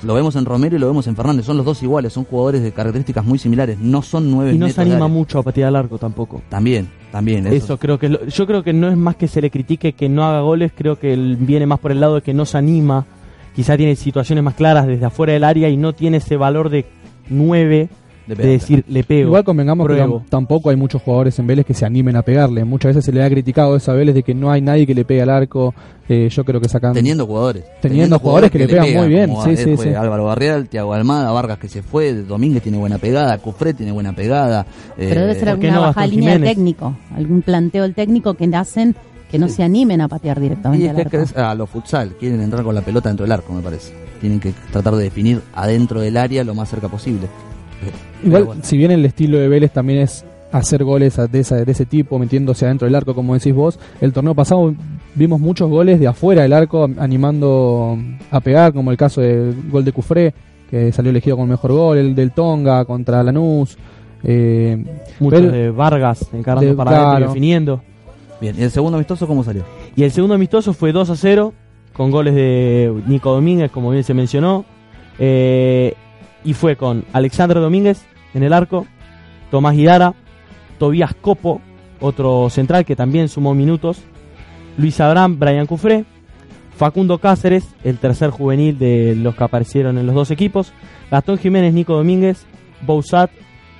Lo 0.02 0.14
vemos 0.14 0.36
en 0.36 0.44
Romero 0.44 0.76
y 0.76 0.78
lo 0.78 0.86
vemos 0.86 1.06
en 1.08 1.16
Fernández, 1.16 1.44
son 1.44 1.56
los 1.56 1.66
dos 1.66 1.82
iguales, 1.82 2.12
son 2.12 2.24
jugadores 2.24 2.62
de 2.62 2.70
características 2.70 3.24
muy 3.24 3.38
similares, 3.38 3.78
no 3.80 4.02
son 4.02 4.30
9 4.30 4.52
Y 4.52 4.58
no 4.58 4.68
se 4.68 4.80
anima 4.80 5.08
mucho 5.08 5.40
a 5.40 5.42
patear 5.42 5.68
al 5.68 5.76
arco 5.76 5.98
tampoco. 5.98 6.40
También, 6.48 6.88
también. 7.10 7.46
Eso, 7.48 7.78
creo 7.78 7.98
que 7.98 8.08
yo 8.28 8.46
creo 8.46 8.62
que 8.62 8.72
no 8.72 8.88
es 8.88 8.96
más 8.96 9.16
que 9.16 9.26
se 9.26 9.40
le 9.40 9.50
critique 9.50 9.94
que 9.94 10.08
no 10.08 10.24
haga 10.24 10.40
goles, 10.40 10.72
creo 10.74 10.98
que 10.98 11.16
viene 11.16 11.66
más 11.66 11.80
por 11.80 11.90
el 11.90 12.00
lado 12.00 12.16
de 12.16 12.22
que 12.22 12.32
no 12.32 12.44
se 12.44 12.58
anima, 12.58 13.06
quizá 13.56 13.76
tiene 13.76 13.96
situaciones 13.96 14.44
más 14.44 14.54
claras 14.54 14.86
desde 14.86 15.04
afuera 15.04 15.32
del 15.32 15.42
área 15.42 15.68
y 15.68 15.76
no 15.76 15.92
tiene 15.92 16.18
ese 16.18 16.36
valor 16.36 16.70
de 16.70 16.86
9 17.28 17.88
de, 18.28 18.46
decir 18.46 18.84
le 18.88 19.04
pego. 19.04 19.28
Igual 19.28 19.44
convengamos 19.44 19.88
que 19.88 20.20
tampoco 20.28 20.70
hay 20.70 20.76
muchos 20.76 21.02
jugadores 21.02 21.38
en 21.38 21.46
Vélez 21.46 21.64
que 21.64 21.74
se 21.74 21.86
animen 21.86 22.16
a 22.16 22.22
pegarle. 22.22 22.64
Muchas 22.64 22.90
veces 22.90 23.04
se 23.04 23.12
le 23.12 23.22
ha 23.22 23.30
criticado 23.30 23.76
eso 23.76 23.90
a 23.90 23.94
Vélez 23.94 24.14
de 24.14 24.22
que 24.22 24.34
no 24.34 24.50
hay 24.50 24.60
nadie 24.60 24.86
que 24.86 24.94
le 24.94 25.04
pegue 25.04 25.22
al 25.22 25.30
arco. 25.30 25.74
Eh, 26.08 26.28
yo 26.30 26.44
creo 26.44 26.60
que 26.60 26.68
sacan. 26.68 26.94
Teniendo 26.94 27.26
jugadores. 27.26 27.64
Teniendo, 27.82 28.18
jugadores, 28.18 28.50
que, 28.50 28.58
le 28.58 28.68
pegan 28.68 28.94
muy 28.94 29.08
bien. 29.08 29.30
Sí, 29.44 29.56
sí, 29.56 29.76
sí. 29.76 29.88
Álvaro 29.90 30.24
Barrial, 30.24 30.68
Tiago 30.68 30.94
Almada, 30.94 31.30
Vargas 31.32 31.58
que 31.58 31.68
se 31.68 31.82
fue, 31.82 32.14
Domínguez 32.14 32.62
tiene 32.62 32.78
buena 32.78 32.98
pegada, 32.98 33.36
Cufré 33.38 33.74
tiene 33.74 33.92
buena 33.92 34.14
pegada. 34.14 34.64
Pero 34.96 35.20
debe 35.20 35.32
eh, 35.32 35.34
ser 35.34 35.50
alguna 35.50 35.80
baja 35.80 36.06
línea 36.06 36.32
del 36.32 36.44
técnico, 36.44 36.96
algún 37.14 37.42
planteo 37.42 37.82
del 37.82 37.94
técnico 37.94 38.34
que 38.34 38.48
hacen 38.54 38.96
que 39.30 39.38
no 39.38 39.48
se 39.48 39.62
animen 39.62 40.00
a 40.00 40.08
patear 40.08 40.40
directamente. 40.40 40.86
Y 40.86 41.18
es 41.18 41.32
que 41.32 41.40
a 41.40 41.54
los 41.54 41.68
futsal, 41.68 42.16
quieren 42.18 42.40
entrar 42.40 42.64
con 42.64 42.74
la 42.74 42.80
pelota 42.80 43.10
dentro 43.10 43.24
del 43.24 43.32
arco, 43.32 43.52
me 43.52 43.60
parece. 43.60 43.92
Tienen 44.20 44.40
que 44.40 44.52
tratar 44.72 44.96
de 44.96 45.04
definir 45.04 45.42
adentro 45.54 46.00
del 46.00 46.16
área 46.16 46.42
lo 46.44 46.54
más 46.54 46.70
cerca 46.70 46.88
posible. 46.88 47.28
Igual, 48.24 48.62
si 48.62 48.76
bien 48.76 48.90
el 48.90 49.04
estilo 49.04 49.38
de 49.38 49.48
Vélez 49.48 49.72
también 49.72 50.00
es 50.00 50.24
hacer 50.50 50.82
goles 50.84 51.16
de, 51.16 51.28
de 51.64 51.72
ese 51.72 51.86
tipo, 51.86 52.18
metiéndose 52.18 52.64
adentro 52.64 52.86
del 52.86 52.94
arco, 52.94 53.14
como 53.14 53.34
decís 53.34 53.54
vos, 53.54 53.78
el 54.00 54.12
torneo 54.12 54.34
pasado 54.34 54.74
vimos 55.14 55.40
muchos 55.40 55.68
goles 55.68 56.00
de 56.00 56.06
afuera 56.06 56.42
del 56.42 56.52
arco 56.52 56.88
animando 56.98 57.98
a 58.30 58.40
pegar, 58.40 58.72
como 58.72 58.90
el 58.90 58.96
caso 58.96 59.20
del 59.20 59.54
gol 59.70 59.84
de 59.84 59.92
Cufré, 59.92 60.34
que 60.70 60.92
salió 60.92 61.10
elegido 61.10 61.36
con 61.36 61.44
el 61.44 61.50
mejor 61.50 61.72
gol, 61.72 61.98
el 61.98 62.14
del 62.14 62.32
Tonga 62.32 62.84
contra 62.84 63.22
Lanús. 63.22 63.76
Eh, 64.24 64.84
Muchos 65.20 65.52
de 65.52 65.70
Vargas 65.70 66.26
encarando 66.32 66.76
para 66.76 67.20
definiendo. 67.20 67.82
Bien, 68.40 68.54
¿y 68.58 68.62
el 68.62 68.70
segundo 68.70 68.96
amistoso 68.96 69.26
cómo 69.26 69.42
salió? 69.42 69.64
Y 69.96 70.04
el 70.04 70.12
segundo 70.12 70.34
amistoso 70.34 70.72
fue 70.72 70.92
2 70.92 71.10
a 71.10 71.16
0, 71.16 71.52
con 71.92 72.10
goles 72.10 72.34
de 72.34 72.92
Nico 73.06 73.32
Domínguez, 73.32 73.70
como 73.70 73.90
bien 73.90 74.04
se 74.04 74.14
mencionó. 74.14 74.64
Eh, 75.18 75.94
y 76.44 76.54
fue 76.54 76.76
con 76.76 77.04
Alexandro 77.12 77.60
Domínguez 77.60 78.04
en 78.34 78.42
el 78.42 78.52
arco, 78.52 78.86
Tomás 79.50 79.74
Hidara, 79.76 80.14
Tobías 80.78 81.14
Copo, 81.14 81.60
otro 82.00 82.48
central 82.50 82.84
que 82.84 82.96
también 82.96 83.28
sumó 83.28 83.54
minutos, 83.54 84.02
Luis 84.76 85.00
Abraham, 85.00 85.38
Brian 85.38 85.66
Cufré, 85.66 86.04
Facundo 86.76 87.18
Cáceres, 87.18 87.66
el 87.82 87.98
tercer 87.98 88.30
juvenil 88.30 88.78
de 88.78 89.16
los 89.16 89.34
que 89.34 89.44
aparecieron 89.44 89.98
en 89.98 90.06
los 90.06 90.14
dos 90.14 90.30
equipos, 90.30 90.72
Gastón 91.10 91.38
Jiménez, 91.38 91.74
Nico 91.74 91.94
Domínguez, 91.94 92.46
Bousat, 92.82 93.30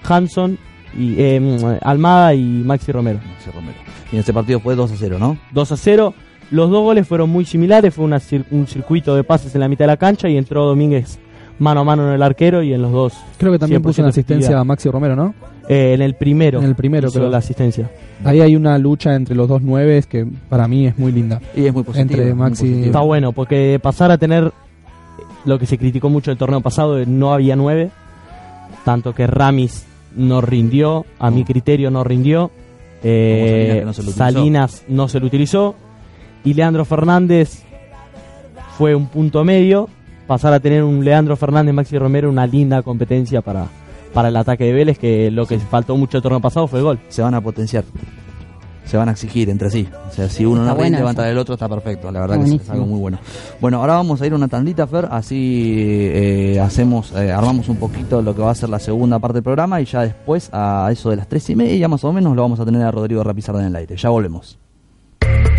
Hanson, 0.03 0.59
y, 0.97 1.15
eh, 1.19 1.79
Almada 1.83 2.35
y 2.35 2.43
Maxi 2.43 2.91
Romero. 2.91 3.21
Maxi 3.25 3.51
Romero. 3.51 3.79
Y 4.11 4.17
en 4.17 4.21
ese 4.21 4.33
partido 4.33 4.59
fue 4.59 4.75
2 4.75 4.91
a 4.91 4.97
0, 4.97 5.19
¿no? 5.21 5.39
2 5.53 5.73
a 5.73 5.77
0. 5.77 6.15
Los 6.51 6.71
dos 6.71 6.83
goles 6.83 7.07
fueron 7.07 7.29
muy 7.29 7.45
similares, 7.45 7.95
fue 7.95 8.07
un 8.07 8.67
circuito 8.67 9.15
de 9.15 9.23
pases 9.23 9.55
en 9.55 9.61
la 9.61 9.69
mitad 9.69 9.85
de 9.85 9.89
la 9.89 9.97
cancha 9.99 10.29
y 10.31 10.39
entró 10.39 10.65
Domínguez 10.65 11.19
mano 11.59 11.81
a 11.81 11.85
mano 11.85 12.09
en 12.09 12.15
el 12.15 12.23
arquero 12.23 12.63
y 12.63 12.73
en 12.73 12.83
los 12.83 12.93
dos. 12.93 13.15
Creo 13.37 13.53
que 13.53 13.59
también 13.59 13.83
puso 13.83 14.03
una 14.03 14.11
asistencia 14.11 14.59
a 14.59 14.65
Maxi 14.65 14.91
Romero, 14.91 15.17
¿no? 15.17 15.35
Eh, 15.69 15.93
en 15.95 16.03
el 16.03 16.15
primero. 16.15 16.61
En 16.61 16.65
el 16.65 16.75
primero, 16.75 17.11
creo. 17.11 17.29
la 17.29 17.39
asistencia. 17.39 17.91
Ahí 18.25 18.41
hay 18.41 18.57
una 18.57 18.79
lucha 18.79 19.15
entre 19.15 19.35
los 19.35 19.49
dos 19.49 19.63
nueves 19.63 20.07
que 20.07 20.27
para 20.49 20.67
mí 20.67 20.87
es 20.87 20.99
muy 20.99 21.13
linda. 21.13 21.41
Y 21.55 21.67
es 21.67 21.75
muy 21.75 21.83
positiva. 21.83 22.23
Entre 22.23 22.35
Maxi. 22.35 22.85
Está 22.85 23.01
bueno, 23.01 23.33
porque 23.33 23.79
pasar 23.83 24.11
a 24.11 24.19
tener 24.19 24.51
lo 25.45 25.59
que 25.59 25.67
se 25.67 25.79
criticó 25.79 26.09
mucho 26.09 26.31
el 26.31 26.39
torneo 26.39 26.61
pasado, 26.61 27.05
no 27.07 27.35
había 27.35 27.55
nueve. 27.55 27.91
Tanto 28.85 29.15
que 29.15 29.27
Ramis 29.27 29.87
no 30.17 30.41
rindió, 30.41 31.05
a 31.19 31.31
mi 31.31 31.45
criterio 31.45 31.91
no 31.91 32.03
rindió. 32.03 32.51
Eh, 33.03 33.87
Salinas 34.15 34.85
no 34.89 35.09
se 35.09 35.21
lo 35.21 35.27
utilizó. 35.27 35.75
Y 36.45 36.55
Leandro 36.55 36.85
Fernández 36.85 37.63
fue 38.77 38.95
un 38.95 39.09
punto 39.09 39.45
medio 39.45 39.89
pasar 40.29 40.53
a 40.53 40.61
tener 40.61 40.85
un 40.85 41.05
Leandro 41.05 41.35
Fernández, 41.37 41.75
Maxi 41.75 41.99
Romero, 41.99 42.29
una 42.29 42.47
linda 42.47 42.83
competencia 42.83 43.41
para, 43.41 43.67
para 44.13 44.29
el 44.29 44.37
ataque 44.37 44.65
de 44.65 44.73
Vélez, 44.75 44.99
que 44.99 45.31
lo 45.33 45.47
que 45.47 45.59
faltó 45.59 45.97
mucho 45.97 46.19
el 46.19 46.23
torneo 46.23 46.41
pasado 46.41 46.69
fue 46.69 46.79
el 46.79 46.85
gol. 46.85 47.01
Se 47.09 47.23
van 47.23 47.35
a 47.35 47.41
potenciar, 47.41 47.83
se 48.85 48.99
van 48.99 49.09
a 49.09 49.13
exigir 49.13 49.49
entre 49.49 49.71
sí. 49.71 49.89
O 50.07 50.13
sea, 50.13 50.29
si 50.29 50.45
uno 50.45 50.65
no 50.65 50.75
rinde, 50.75 50.99
levanta 50.99 51.29
el 51.29 51.39
otro, 51.39 51.55
está 51.55 51.67
perfecto. 51.67 52.13
La 52.13 52.21
verdad 52.21 52.45
que 52.45 52.57
es 52.57 52.71
algo 52.71 52.85
muy 52.85 53.01
bueno. 53.01 53.19
Bueno, 53.59 53.81
ahora 53.81 53.95
vamos 53.95 54.21
a 54.21 54.27
ir 54.27 54.35
a 54.35 54.37
una 54.37 54.49
tandita, 54.49 54.87
Fer, 54.87 55.09
así 55.11 56.11
eh, 56.13 56.61
hacemos, 56.61 57.11
eh, 57.13 57.33
armamos 57.33 57.71
un 57.71 57.77
poquito 57.77 58.21
lo 58.21 58.37
que 58.37 58.43
va 58.43 58.51
a 58.51 58.55
ser 58.55 58.69
la 58.69 58.79
segunda 58.79 59.19
parte 59.19 59.37
del 59.37 59.45
programa 59.45 59.81
y 59.81 59.87
ya 59.87 60.03
después, 60.03 60.51
a 60.53 60.91
eso 60.93 61.09
de 61.09 61.17
las 61.17 61.27
tres 61.27 61.49
y 61.49 61.57
media 61.57 61.89
más 61.89 62.05
o 62.05 62.13
menos, 62.13 62.37
lo 62.37 62.43
vamos 62.43 62.61
a 62.61 62.67
tener 62.67 62.83
a 62.83 62.91
Rodrigo 62.91 63.25
Rapizarda 63.25 63.63
en 63.63 63.69
el 63.69 63.77
aire. 63.77 63.97
Ya 63.97 64.11
volvemos. 64.11 64.59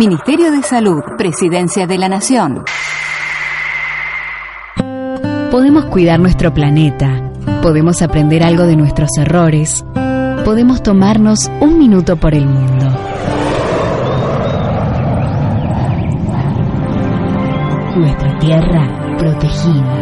Ministerio 0.00 0.50
de 0.50 0.62
Salud, 0.62 1.02
Presidencia 1.18 1.86
de 1.86 1.98
la 1.98 2.08
Nación. 2.08 2.64
Podemos 5.50 5.84
cuidar 5.90 6.18
nuestro 6.18 6.54
planeta. 6.54 7.30
Podemos 7.60 8.00
aprender 8.00 8.42
algo 8.42 8.62
de 8.62 8.76
nuestros 8.76 9.10
errores. 9.18 9.84
Podemos 10.42 10.82
tomarnos 10.82 11.50
un 11.60 11.78
minuto 11.78 12.16
por 12.16 12.32
el 12.32 12.46
mundo. 12.46 12.86
Nuestra 17.96 18.38
tierra 18.38 19.16
protegida. 19.18 19.98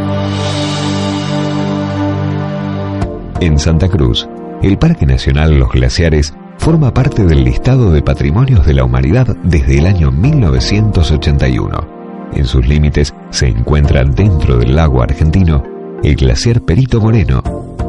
En 3.41 3.59
Santa 3.59 3.89
Cruz, 3.89 4.29
el 4.63 4.79
Parque 4.79 5.07
Nacional 5.07 5.59
Los 5.59 5.73
Glaciares 5.73 6.33
forma 6.59 6.93
parte 6.93 7.25
del 7.25 7.45
listado 7.45 7.91
de 7.91 8.03
patrimonios 8.03 8.67
de 8.67 8.75
la 8.75 8.85
humanidad 8.85 9.37
desde 9.43 9.79
el 9.79 9.87
año 9.87 10.11
1981. 10.11 11.99
En 12.35 12.45
sus 12.45 12.67
límites 12.69 13.15
se 13.31 13.49
encuentra 13.49 14.05
dentro 14.05 14.59
del 14.59 14.77
lago 14.77 15.03
argentino 15.03 15.63
el 16.03 16.15
glaciar 16.15 16.61
Perito 16.61 17.01
Moreno, 17.01 17.43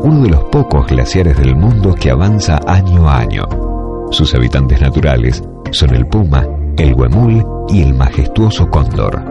uno 0.03 0.23
de 0.23 0.29
los 0.29 0.45
pocos 0.45 0.87
glaciares 0.87 1.37
del 1.37 1.55
mundo 1.55 1.93
que 1.93 2.09
avanza 2.09 2.59
año 2.65 3.09
a 3.09 3.19
año. 3.19 3.47
Sus 4.11 4.33
habitantes 4.33 4.81
naturales 4.81 5.43
son 5.71 5.93
el 5.93 6.07
puma, 6.07 6.47
el 6.77 6.93
huemul 6.93 7.45
y 7.69 7.81
el 7.81 7.93
majestuoso 7.93 8.69
cóndor. 8.69 9.23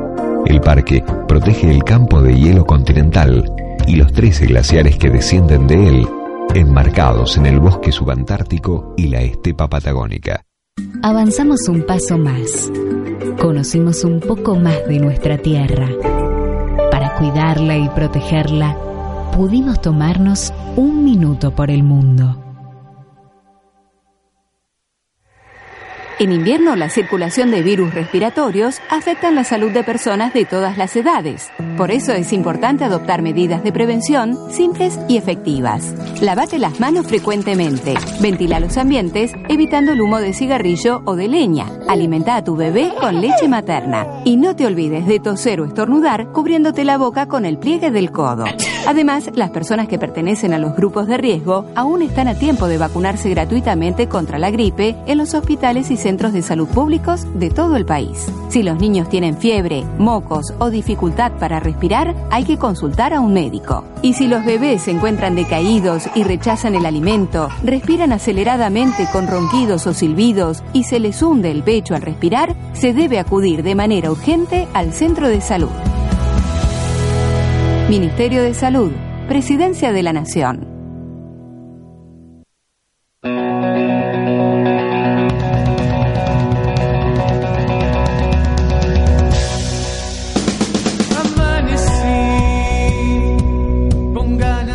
El 0.46 0.60
parque 0.60 1.02
protege 1.26 1.70
el 1.70 1.82
campo 1.82 2.22
de 2.22 2.38
hielo 2.38 2.64
continental 2.64 3.50
y 3.86 3.96
los 3.96 4.12
13 4.12 4.46
glaciares 4.46 4.96
que 4.98 5.10
descienden 5.10 5.66
de 5.66 5.88
él, 5.88 6.08
enmarcados 6.54 7.36
en 7.36 7.46
el 7.46 7.60
bosque 7.60 7.92
subantártico 7.92 8.94
y 8.96 9.08
la 9.08 9.20
estepa 9.22 9.68
patagónica. 9.68 10.42
Avanzamos 11.02 11.68
un 11.68 11.84
paso 11.84 12.18
más. 12.18 12.70
Conocimos 13.40 14.04
un 14.04 14.20
poco 14.20 14.56
más 14.56 14.86
de 14.88 14.98
nuestra 14.98 15.38
tierra. 15.38 15.88
Para 16.90 17.14
cuidarla 17.16 17.76
y 17.76 17.88
protegerla, 17.90 18.76
pudimos 19.36 19.80
tomarnos 19.80 20.52
un 20.76 21.04
minuto 21.04 21.54
por 21.54 21.70
el 21.70 21.82
mundo. 21.82 22.47
En 26.20 26.32
invierno, 26.32 26.74
la 26.74 26.90
circulación 26.90 27.52
de 27.52 27.62
virus 27.62 27.94
respiratorios 27.94 28.80
afecta 28.90 29.30
la 29.30 29.44
salud 29.44 29.70
de 29.70 29.84
personas 29.84 30.34
de 30.34 30.44
todas 30.44 30.76
las 30.76 30.96
edades. 30.96 31.48
Por 31.76 31.92
eso 31.92 32.12
es 32.12 32.32
importante 32.32 32.82
adoptar 32.82 33.22
medidas 33.22 33.62
de 33.62 33.70
prevención 33.70 34.36
simples 34.50 34.98
y 35.06 35.16
efectivas. 35.16 35.94
Lavate 36.20 36.58
las 36.58 36.80
manos 36.80 37.06
frecuentemente. 37.06 37.94
Ventila 38.20 38.58
los 38.58 38.76
ambientes 38.78 39.32
evitando 39.48 39.92
el 39.92 40.00
humo 40.00 40.18
de 40.18 40.32
cigarrillo 40.32 41.02
o 41.04 41.14
de 41.14 41.28
leña. 41.28 41.66
Alimenta 41.86 42.34
a 42.34 42.42
tu 42.42 42.56
bebé 42.56 42.92
con 43.00 43.20
leche 43.20 43.46
materna. 43.46 44.04
Y 44.24 44.38
no 44.38 44.56
te 44.56 44.66
olvides 44.66 45.06
de 45.06 45.20
toser 45.20 45.60
o 45.60 45.66
estornudar 45.66 46.32
cubriéndote 46.32 46.82
la 46.82 46.98
boca 46.98 47.26
con 47.26 47.44
el 47.44 47.58
pliegue 47.58 47.92
del 47.92 48.10
codo. 48.10 48.44
Además, 48.88 49.30
las 49.34 49.50
personas 49.50 49.86
que 49.86 49.98
pertenecen 49.98 50.54
a 50.54 50.58
los 50.58 50.74
grupos 50.74 51.06
de 51.06 51.18
riesgo 51.18 51.66
aún 51.74 52.00
están 52.00 52.26
a 52.26 52.38
tiempo 52.38 52.68
de 52.68 52.78
vacunarse 52.78 53.28
gratuitamente 53.28 54.08
contra 54.08 54.38
la 54.38 54.50
gripe 54.50 54.96
en 55.04 55.18
los 55.18 55.34
hospitales 55.34 55.90
y 55.90 55.98
centros 55.98 56.32
de 56.32 56.40
salud 56.40 56.66
públicos 56.68 57.26
de 57.34 57.50
todo 57.50 57.76
el 57.76 57.84
país. 57.84 58.32
Si 58.48 58.62
los 58.62 58.80
niños 58.80 59.10
tienen 59.10 59.36
fiebre, 59.36 59.84
mocos 59.98 60.54
o 60.58 60.70
dificultad 60.70 61.32
para 61.32 61.60
respirar, 61.60 62.14
hay 62.30 62.44
que 62.44 62.56
consultar 62.56 63.12
a 63.12 63.20
un 63.20 63.34
médico. 63.34 63.84
Y 64.00 64.14
si 64.14 64.26
los 64.26 64.42
bebés 64.42 64.80
se 64.84 64.92
encuentran 64.92 65.34
decaídos 65.34 66.04
y 66.14 66.24
rechazan 66.24 66.74
el 66.74 66.86
alimento, 66.86 67.50
respiran 67.62 68.12
aceleradamente 68.12 69.06
con 69.12 69.26
ronquidos 69.26 69.86
o 69.86 69.92
silbidos 69.92 70.64
y 70.72 70.84
se 70.84 70.98
les 70.98 71.20
hunde 71.20 71.50
el 71.50 71.62
pecho 71.62 71.94
al 71.94 72.00
respirar, 72.00 72.56
se 72.72 72.94
debe 72.94 73.18
acudir 73.18 73.62
de 73.62 73.74
manera 73.74 74.10
urgente 74.10 74.66
al 74.72 74.94
centro 74.94 75.28
de 75.28 75.42
salud. 75.42 75.68
Ministerio 77.88 78.42
de 78.42 78.52
Salud, 78.52 78.92
Presidencia 79.28 79.92
de 79.94 80.02
la 80.02 80.12
Nación. 80.12 80.68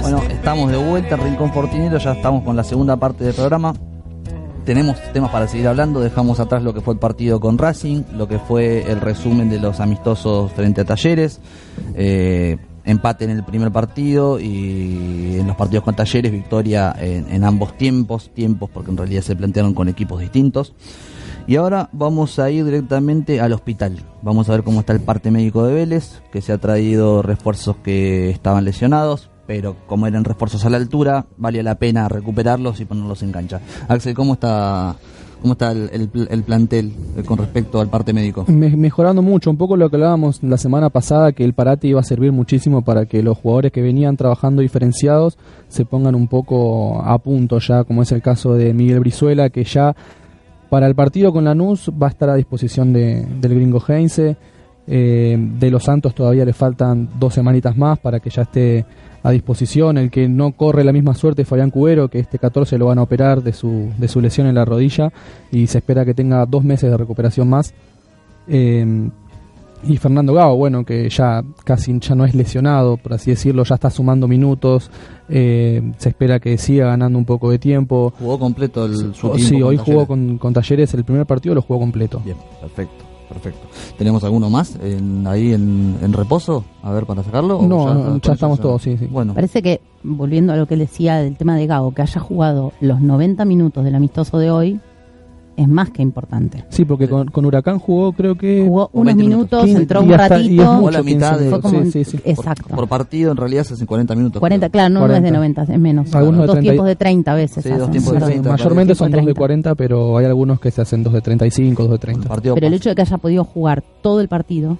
Bueno, 0.01 0.23
estamos 0.27 0.71
de 0.71 0.77
vuelta, 0.77 1.15
Rincón 1.15 1.53
Fortinero, 1.53 1.99
ya 1.99 2.13
estamos 2.13 2.43
con 2.43 2.55
la 2.55 2.63
segunda 2.63 2.97
parte 2.97 3.25
del 3.25 3.35
programa. 3.35 3.75
Tenemos 4.65 4.97
temas 5.13 5.29
para 5.29 5.47
seguir 5.47 5.67
hablando, 5.67 5.99
dejamos 5.99 6.39
atrás 6.39 6.63
lo 6.63 6.73
que 6.73 6.81
fue 6.81 6.95
el 6.95 6.99
partido 6.99 7.39
con 7.39 7.59
Racing, 7.59 8.05
lo 8.15 8.27
que 8.27 8.39
fue 8.39 8.89
el 8.91 9.01
resumen 9.01 9.51
de 9.51 9.59
los 9.59 9.79
amistosos 9.79 10.51
frente 10.53 10.81
a 10.81 10.85
Talleres, 10.85 11.41
eh, 11.93 12.57
empate 12.85 13.25
en 13.25 13.31
el 13.31 13.43
primer 13.43 13.71
partido 13.71 14.39
y 14.39 15.37
en 15.39 15.47
los 15.47 15.55
partidos 15.55 15.83
con 15.83 15.95
Talleres 15.95 16.31
victoria 16.31 16.95
en, 16.99 17.43
ambos 17.43 17.77
tiempos, 17.77 18.29
tiempos 18.33 18.69
porque 18.69 18.91
en 18.91 18.97
realidad 18.97 19.21
se 19.21 19.35
plantearon 19.35 19.73
con 19.73 19.87
equipos 19.89 20.19
distintos. 20.19 20.73
Y 21.45 21.57
ahora 21.57 21.89
vamos 21.91 22.39
a 22.39 22.49
ir 22.49 22.63
directamente 22.63 23.41
al 23.41 23.51
hospital. 23.51 24.01
Vamos 24.21 24.47
a 24.47 24.53
ver 24.53 24.63
cómo 24.63 24.79
está 24.79 24.93
el 24.93 25.01
parte 25.01 25.29
médico 25.29 25.65
de 25.65 25.73
Vélez, 25.73 26.21
que 26.31 26.41
se 26.41 26.53
ha 26.53 26.57
traído 26.57 27.21
refuerzos 27.21 27.75
que 27.77 28.29
estaban 28.29 28.63
lesionados, 28.63 29.29
pero 29.45 29.75
como 29.87 30.07
eran 30.07 30.23
refuerzos 30.23 30.63
a 30.63 30.69
la 30.69 30.77
altura, 30.77 31.25
valía 31.35 31.61
la 31.61 31.75
pena 31.75 32.07
recuperarlos 32.07 32.79
y 32.79 32.85
ponerlos 32.85 33.23
en 33.23 33.33
cancha. 33.33 33.59
Axel, 33.89 34.13
¿cómo 34.13 34.33
está, 34.33 34.95
cómo 35.43 35.53
está 35.53 35.71
el, 35.73 35.89
el- 35.93 36.27
el 36.31 36.41
plantel 36.43 36.91
eh, 37.15 37.21
con 37.23 37.37
respecto 37.37 37.79
al 37.79 37.89
parte 37.89 38.11
médico? 38.13 38.45
Me- 38.47 38.75
mejorando 38.75 39.21
mucho, 39.21 39.51
un 39.51 39.57
poco 39.57 39.77
lo 39.77 39.89
que 39.91 39.97
hablábamos 39.97 40.41
la 40.41 40.57
semana 40.57 40.89
pasada, 40.89 41.33
que 41.33 41.43
el 41.43 41.53
parate 41.53 41.87
iba 41.87 41.99
a 41.99 42.03
servir 42.03 42.31
muchísimo 42.31 42.81
para 42.81 43.05
que 43.05 43.21
los 43.21 43.37
jugadores 43.37 43.71
que 43.71 43.83
venían 43.83 44.17
trabajando 44.17 44.63
diferenciados 44.63 45.37
se 45.67 45.85
pongan 45.85 46.15
un 46.15 46.27
poco 46.27 46.99
a 47.03 47.17
punto 47.19 47.59
ya, 47.59 47.83
como 47.83 48.01
es 48.01 48.11
el 48.11 48.23
caso 48.23 48.55
de 48.55 48.73
Miguel 48.73 48.99
Brizuela, 49.01 49.49
que 49.51 49.63
ya 49.63 49.95
para 50.71 50.87
el 50.87 50.95
partido 50.95 51.31
con 51.31 51.43
Lanús 51.43 51.91
va 52.01 52.07
a 52.07 52.09
estar 52.09 52.29
a 52.31 52.35
disposición 52.35 52.93
de- 52.93 53.23
del 53.39 53.53
gringo 53.53 53.79
Heinze. 53.87 54.37
Eh, 54.85 55.37
de 55.37 55.71
los 55.71 55.83
Santos 55.83 56.13
todavía 56.13 56.43
le 56.43 56.53
faltan 56.53 57.09
dos 57.17 57.33
semanitas 57.33 57.77
más 57.77 57.99
para 57.99 58.19
que 58.19 58.29
ya 58.29 58.43
esté 58.43 58.85
a 59.23 59.31
disposición. 59.31 59.97
El 59.97 60.11
que 60.11 60.27
no 60.27 60.51
corre 60.51 60.83
la 60.83 60.91
misma 60.91 61.13
suerte 61.13 61.43
es 61.43 61.47
Fabián 61.47 61.69
Cubero, 61.69 62.09
que 62.09 62.19
este 62.19 62.39
14 62.39 62.77
lo 62.77 62.87
van 62.87 62.99
a 62.99 63.03
operar 63.03 63.41
de 63.41 63.53
su, 63.53 63.91
de 63.97 64.07
su 64.07 64.21
lesión 64.21 64.47
en 64.47 64.55
la 64.55 64.65
rodilla 64.65 65.11
y 65.51 65.67
se 65.67 65.79
espera 65.79 66.05
que 66.05 66.13
tenga 66.13 66.45
dos 66.45 66.63
meses 66.63 66.89
de 66.91 66.97
recuperación 66.97 67.49
más. 67.49 67.73
Eh, 68.47 69.09
y 69.85 69.97
Fernando 69.97 70.33
Gago, 70.33 70.55
bueno, 70.55 70.85
que 70.85 71.09
ya 71.09 71.43
casi 71.63 71.97
ya 71.99 72.15
no 72.15 72.25
es 72.25 72.33
lesionado, 72.33 72.97
por 72.97 73.13
así 73.13 73.31
decirlo, 73.31 73.63
ya 73.63 73.75
está 73.75 73.89
sumando 73.89 74.27
minutos, 74.27 74.89
eh, 75.27 75.93
se 75.97 76.09
espera 76.09 76.39
que 76.39 76.57
siga 76.57 76.87
ganando 76.87 77.17
un 77.19 77.25
poco 77.25 77.51
de 77.51 77.59
tiempo. 77.59 78.13
¿Jugó 78.17 78.39
completo 78.39 78.85
el, 78.85 79.13
su 79.13 79.29
tiempo 79.29 79.37
sí, 79.39 79.61
hoy 79.61 79.77
jugó 79.77 80.07
con, 80.07 80.37
con 80.37 80.53
Talleres, 80.53 80.93
el 80.93 81.03
primer 81.03 81.25
partido 81.25 81.53
lo 81.53 81.61
jugó 81.61 81.79
completo. 81.79 82.21
Bien, 82.23 82.37
perfecto, 82.61 83.02
perfecto. 83.33 83.67
¿Tenemos 83.97 84.23
alguno 84.23 84.49
más 84.49 84.77
en- 84.81 85.25
ahí 85.27 85.53
en, 85.53 85.97
en 86.01 86.13
reposo? 86.13 86.63
A 86.83 86.91
ver, 86.91 87.05
para 87.05 87.23
sacarlo. 87.23 87.57
¿O 87.59 87.67
No, 87.67 87.93
no, 87.93 88.03
con 88.03 88.21
ya 88.21 88.33
estamos 88.33 88.59
todos, 88.59 88.81
sí, 88.81 88.97
sí. 88.97 89.05
Bueno, 89.07 89.33
Parece 89.33 89.61
que, 89.61 89.81
volviendo 90.03 90.53
a 90.53 90.55
lo 90.55 90.65
que 90.67 90.75
él 90.75 90.79
decía 90.81 91.17
del 91.17 91.35
tema 91.35 91.55
de 91.57 91.67
Gago, 91.67 91.93
que 91.93 92.01
haya 92.01 92.21
jugado 92.21 92.71
los 92.81 93.01
90 93.01 93.43
minutos 93.45 93.83
del 93.83 93.95
amistoso 93.95 94.37
de 94.37 94.51
hoy, 94.51 94.79
es 95.55 95.67
más 95.67 95.91
que 95.91 96.01
importante. 96.01 96.65
Sí, 96.69 96.83
porque 96.83 97.07
con, 97.07 97.27
con 97.27 97.45
Huracán 97.45 97.77
jugó 97.79 98.11
creo 98.13 98.35
que... 98.35 98.63
Jugó 98.65 98.89
unos 98.93 99.15
20 99.15 99.23
minutos, 99.23 99.63
minutos. 99.65 99.81
entró 99.81 100.01
Y 100.01 100.05
un 100.05 100.13
hasta- 100.13 100.39
y 100.39 100.41
es 100.41 100.47
ratito. 100.47 100.65
Jugó 100.65 100.81
mucho, 100.81 100.91
la 100.97 101.03
mitad 101.03 101.29
15 101.31 101.43
de- 101.43 101.49
Fue 101.51 101.61
como 101.61 101.73
sí, 101.73 101.85
un- 101.85 101.91
sí, 101.91 102.03
sí. 102.05 102.17
por, 102.17 102.27
Exacto. 102.29 102.75
por 102.75 102.87
partido 102.87 103.31
en 103.31 103.37
realidad 103.37 103.63
se 103.63 103.73
hacen 103.75 103.85
40 103.85 104.15
minutos. 104.15 104.39
40, 104.39 104.65
creo. 104.69 104.71
claro, 104.71 104.89
no, 104.93 104.99
no 105.01 105.05
es 105.05 105.09
40. 105.11 105.27
de 105.27 105.31
90, 105.37 105.63
es 105.63 105.79
menos. 105.79 106.15
Algunos 106.15 106.41
de 106.41 106.47
dos 106.47 106.53
30 106.55 106.61
y- 106.65 106.69
tiempos 106.71 106.85
de 106.87 106.95
30 106.95 107.31
a 107.31 107.35
veces. 107.35 107.63
Sí, 107.63 107.69
dos 107.69 107.79
hacen, 107.79 107.91
tiempos 107.91 108.13
de 108.13 108.19
perdón. 108.19 108.29
30. 108.31 108.49
Mayormente 108.49 108.95
son 108.95 109.07
Tiempo 109.07 109.17
dos 109.17 109.25
de 109.27 109.33
30. 109.33 109.39
40, 109.39 109.75
pero 109.75 110.17
hay 110.17 110.25
algunos 110.25 110.59
que 110.59 110.71
se 110.71 110.81
hacen 110.81 111.03
dos 111.03 111.13
de 111.13 111.21
35, 111.21 111.83
dos 111.83 111.89
de 111.91 111.95
El 111.95 111.99
30. 112.01 112.27
partido 112.29 112.55
Pero 112.55 112.67
el 112.67 112.73
hecho 112.73 112.89
de 112.89 112.95
que 112.95 113.01
haya 113.03 113.17
podido 113.17 113.43
jugar 113.43 113.83
todo 114.01 114.21
el 114.21 114.27
partido 114.27 114.77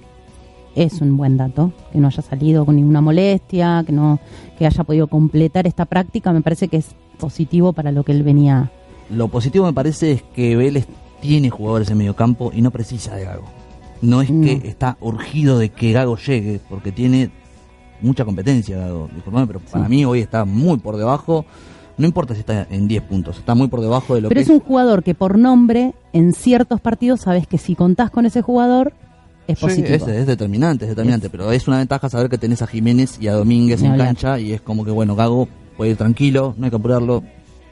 es 0.76 1.02
un 1.02 1.16
buen 1.18 1.38
dato, 1.38 1.72
que 1.92 2.00
no 2.00 2.08
haya 2.08 2.24
salido 2.24 2.66
con 2.66 2.76
ninguna 2.78 3.00
molestia, 3.00 3.84
que 3.86 3.92
no 3.92 4.20
que 4.58 4.66
haya 4.66 4.84
podido 4.84 5.06
completar 5.08 5.68
esta 5.68 5.86
práctica, 5.86 6.34
me 6.34 6.42
parece 6.42 6.68
que 6.68 6.78
es 6.78 6.88
positivo 7.20 7.74
para 7.74 7.92
lo 7.92 8.04
que 8.04 8.12
él 8.12 8.24
venía. 8.24 8.72
Lo 9.10 9.28
positivo 9.28 9.66
me 9.66 9.74
parece 9.74 10.12
es 10.14 10.24
que 10.24 10.56
Vélez 10.56 10.88
tiene 11.22 11.50
jugadores 11.50 11.90
en 11.90 11.98
medio 11.98 12.16
campo 12.16 12.52
y 12.54 12.62
no 12.62 12.72
precisa 12.72 13.16
de 13.16 13.26
Gago. 13.26 13.44
No 14.02 14.22
es 14.22 14.28
que 14.30 14.34
No. 14.58 14.64
está 14.68 14.98
urgido 15.02 15.58
de 15.60 15.70
que 15.70 15.92
Gago 15.94 16.18
llegue, 16.18 16.60
porque 16.70 16.92
tiene 16.92 17.30
mucha 18.02 18.26
competencia 18.26 18.78
Gago. 18.78 19.10
Disculpame, 19.14 19.48
pero 19.48 19.60
para 19.60 19.86
Sí. 19.86 19.90
mí 19.90 20.06
hoy 20.06 20.20
está 20.20 20.46
muy 20.46 20.78
por 20.78 20.98
debajo 20.98 21.46
no 21.96 22.08
importa 22.08 22.34
si 22.34 22.40
está 22.40 22.66
en 22.72 22.88
10 22.88 23.04
puntos, 23.04 23.38
está 23.38 23.54
muy 23.54 23.68
por 23.68 23.80
debajo 23.80 24.16
de 24.16 24.22
lo 24.22 24.30
Pero 24.30 24.40
que 24.40 24.44
es 24.44 24.50
un 24.50 24.62
jugador 24.62 25.04
que 25.04 25.14
por 25.14 25.38
nombre, 25.38 25.94
en 26.12 26.34
ciertos 26.34 26.82
partidos, 26.82 27.22
sabes 27.22 27.46
que 27.46 27.60
si 27.60 27.76
contás 27.76 28.10
con 28.10 28.26
ese 28.26 28.42
jugador, 28.42 28.94
es 29.48 29.60
Sí, 29.60 29.66
positivo. 29.66 29.94
es, 29.94 30.08
es 30.08 30.26
determinante, 30.26 30.86
es 30.86 30.90
determinante, 30.90 31.30
pero 31.30 31.52
es 31.52 31.68
una 31.68 31.78
ventaja 31.78 32.10
saber 32.10 32.30
que 32.30 32.40
tenés 32.40 32.64
a 32.64 32.68
Jiménez 32.68 33.20
y 33.22 33.28
a 33.28 33.34
Domínguez 33.34 33.84
en 33.84 33.92
hablar. 33.92 34.08
cancha 34.08 34.40
y 34.40 34.54
es 34.54 34.62
como 34.62 34.84
que, 34.84 34.90
bueno, 34.90 35.16
Gago 35.16 35.48
puede 35.78 35.92
ir 35.92 35.98
tranquilo, 35.98 36.56
no 36.58 36.66
hay 36.66 36.72
que 36.72 36.78
apurarlo, 36.78 37.22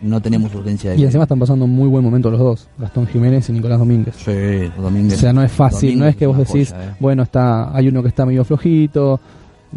no 0.02 0.22
tenemos 0.22 0.54
urgencia 0.56 0.92
de 0.92 0.98
Y 0.98 1.04
encima 1.04 1.24
están 1.24 1.40
pasando 1.40 1.66
un 1.66 1.72
muy 1.72 1.88
buen 1.88 2.04
momento 2.04 2.30
los 2.32 2.40
dos, 2.40 2.68
Gastón 2.78 3.08
Jiménez 3.08 3.50
y 3.50 3.54
Nicolás 3.54 3.80
Domínguez. 3.80 4.16
Sí, 4.18 4.72
Domínguez. 4.82 5.18
O 5.18 5.22
sea, 5.22 5.34
no 5.34 5.44
es 5.44 5.52
fácil, 5.52 5.98
no 5.98 6.08
es 6.08 6.16
que 6.16 6.26
vos 6.28 6.38
decís, 6.38 6.72
joya, 6.72 6.92
eh. 6.92 6.96
bueno, 7.00 7.24
está 7.24 7.76
hay 7.76 7.88
uno 7.88 8.02
que 8.02 8.10
está 8.10 8.26
medio 8.26 8.44
flojito, 8.44 9.20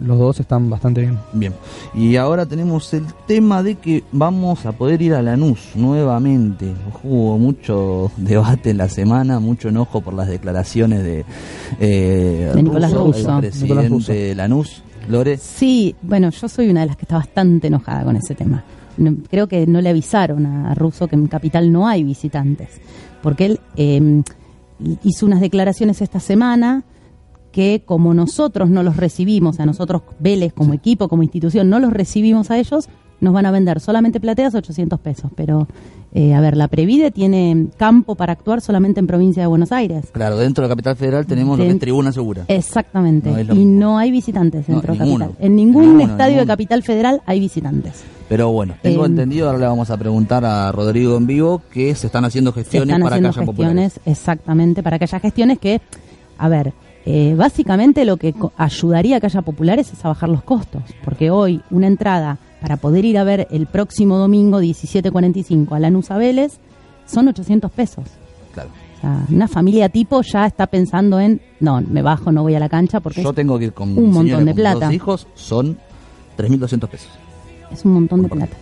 los 0.00 0.18
dos 0.18 0.40
están 0.40 0.68
bastante 0.68 1.02
bien. 1.02 1.18
Bien, 1.32 1.52
y 1.94 2.16
ahora 2.16 2.46
tenemos 2.46 2.92
el 2.94 3.04
tema 3.26 3.62
de 3.62 3.76
que 3.76 4.02
vamos 4.12 4.66
a 4.66 4.72
poder 4.72 5.00
ir 5.02 5.14
a 5.14 5.22
Lanús 5.22 5.70
nuevamente. 5.74 6.72
Hubo 7.02 7.38
mucho 7.38 8.10
debate 8.16 8.70
en 8.70 8.78
la 8.78 8.88
semana, 8.88 9.38
mucho 9.40 9.68
enojo 9.68 10.00
por 10.00 10.14
las 10.14 10.28
declaraciones 10.28 11.04
de, 11.04 11.24
eh, 11.80 12.50
De 12.54 12.62
Nicolás 12.62 12.92
Russo, 12.92 13.06
Russo. 13.06 13.18
el 13.18 13.24
Nicolás 13.26 13.40
presidente 13.40 13.88
Russo. 13.88 14.12
de 14.12 14.34
Lanús. 14.34 14.82
Lore, 15.08 15.37
Sí, 15.37 15.94
bueno, 16.00 16.30
yo 16.30 16.48
soy 16.48 16.70
una 16.70 16.80
de 16.80 16.87
las 16.87 16.96
que 16.96 17.02
está 17.02 17.16
bastante 17.16 17.66
enojada 17.66 18.04
con 18.04 18.16
ese 18.16 18.34
tema. 18.34 18.64
No- 18.96 19.16
creo 19.30 19.46
que 19.48 19.66
no 19.66 19.80
le 19.80 19.88
avisaron 19.90 20.46
a 20.46 20.74
Russo 20.74 21.09
que 21.09 21.16
en 21.16 21.26
Capital 21.26 21.72
no 21.72 21.87
hay 21.88 22.04
visitantes, 22.04 22.68
porque 23.22 23.46
él 23.46 23.61
eh, 23.76 24.22
hizo 25.02 25.26
unas 25.26 25.40
declaraciones 25.40 26.00
esta 26.02 26.20
semana 26.20 26.85
que 27.52 27.83
como 27.85 28.14
nosotros 28.14 28.68
no 28.68 28.83
los 28.83 28.96
recibimos, 28.96 29.61
a 29.61 29.66
nosotros 29.66 30.02
Vélez 30.18 30.52
como 30.52 30.74
equipo, 30.74 31.09
como 31.09 31.22
institución, 31.22 31.70
no 31.70 31.78
los 31.78 31.92
recibimos 31.92 32.50
a 32.50 32.59
ellos, 32.59 32.88
nos 33.24 33.34
van 33.34 33.46
a 33.46 33.50
vender 33.50 33.80
solamente 33.80 34.20
plateas 34.20 34.54
a 34.54 34.58
800 34.58 35.00
pesos. 35.00 35.30
Pero, 35.34 35.66
eh, 36.14 36.34
a 36.34 36.40
ver, 36.40 36.56
la 36.56 36.68
Previde 36.68 37.10
tiene 37.10 37.66
campo 37.76 38.14
para 38.14 38.32
actuar 38.34 38.60
solamente 38.60 39.00
en 39.00 39.06
provincia 39.08 39.42
de 39.42 39.46
Buenos 39.48 39.72
Aires. 39.72 40.06
claro, 40.12 40.37
dentro 40.37 40.62
de 40.62 40.68
la 40.68 40.72
capital 40.74 40.94
federal 40.96 41.26
tenemos 41.26 41.58
lo 41.58 41.64
que 41.64 41.70
es 41.70 41.78
tribuna 41.80 42.12
segura. 42.12 42.44
Exactamente. 42.46 43.30
No 43.30 43.40
y 43.40 43.44
mismo. 43.58 43.80
no 43.80 43.98
hay 43.98 44.10
visitantes 44.12 44.68
No, 44.68 44.74
dentro 44.76 44.92
de. 44.92 44.98
Capital. 45.00 45.30
En 45.40 45.56
ningún 45.56 45.82
Ninguno, 45.96 46.12
estadio 46.12 46.38
de. 46.40 46.46
Capital 46.46 46.82
Federal 46.84 47.22
hay 47.26 47.40
visitantes. 47.40 48.04
Pero 48.28 48.50
bueno, 48.52 48.74
tengo 48.82 49.04
Eh, 49.04 49.08
entendido, 49.08 49.46
ahora 49.48 49.58
le 49.58 49.66
vamos 49.66 49.90
a 49.90 49.96
preguntar 49.96 50.44
a 50.44 50.70
Rodrigo 50.72 51.16
en 51.16 51.26
vivo 51.26 51.60
que 51.72 51.94
se 51.94 52.06
están 52.06 52.24
haciendo 52.24 52.52
Se 52.52 52.60
gestiones 52.60 52.88
están 52.88 53.02
para 53.02 53.16
haciendo 53.16 53.32
que 53.32 53.38
haya 53.40 53.46
populares. 53.46 53.92
gestiones, 53.94 54.18
exactamente, 54.18 54.82
para 54.82 54.98
que 54.98 55.04
haya 55.04 55.20
gestiones 55.20 55.58
que, 55.58 55.80
a 56.38 56.48
ver, 56.48 56.72
eh, 57.06 57.34
básicamente 57.37 58.06
lo 58.06 58.16
que 58.16 58.34
ayudaría 58.56 59.16
a 59.16 59.20
que 59.20 59.26
haya 59.26 59.42
populares 59.42 59.92
es 59.92 60.02
a 60.04 60.08
bajar 60.08 60.30
los 60.30 60.42
costos. 60.42 60.82
Porque 61.04 61.30
hoy 61.30 61.60
una 61.70 61.87
entrada 61.87 62.38
para 62.64 62.79
poder 62.79 63.05
ir 63.05 63.18
a 63.18 63.24
ver 63.24 63.46
el 63.50 63.66
próximo 63.66 64.16
domingo 64.16 64.59
17.45 64.59 65.77
a 65.77 65.81
Lanús 65.81 66.11
a 66.11 66.16
Vélez 66.16 66.61
son 67.05 67.29
800 67.29 67.70
pesos. 67.70 68.05
Claro. 68.55 68.70
O 68.96 69.00
sea, 69.03 69.27
una 69.29 69.48
familia 69.48 69.90
tipo 69.90 70.22
ya 70.22 70.46
está 70.46 70.66
pensando 70.66 71.20
en, 71.20 71.42
no, 71.61 71.83
me 71.83 72.00
bajo, 72.00 72.33
no 72.33 72.42
voy 72.42 72.55
a 72.55 72.59
la 72.59 72.70
cancha 72.70 73.00
porque 73.00 73.22
Yo 73.22 73.29
es, 73.29 73.37
tengo 73.37 73.59
que 73.59 73.66
ir 73.66 73.74
con 73.74 73.90
un 73.90 74.07
montón 74.07 74.24
señora, 74.24 74.44
de 74.46 74.55
plata. 74.55 74.87
dos 74.87 74.94
hijos, 74.94 75.27
son 75.35 75.77
3.200 76.38 76.88
pesos. 76.88 77.11
es 77.70 77.85
un 77.85 77.92
montón 77.92 78.22
de 78.22 78.31
plata. 78.31 78.57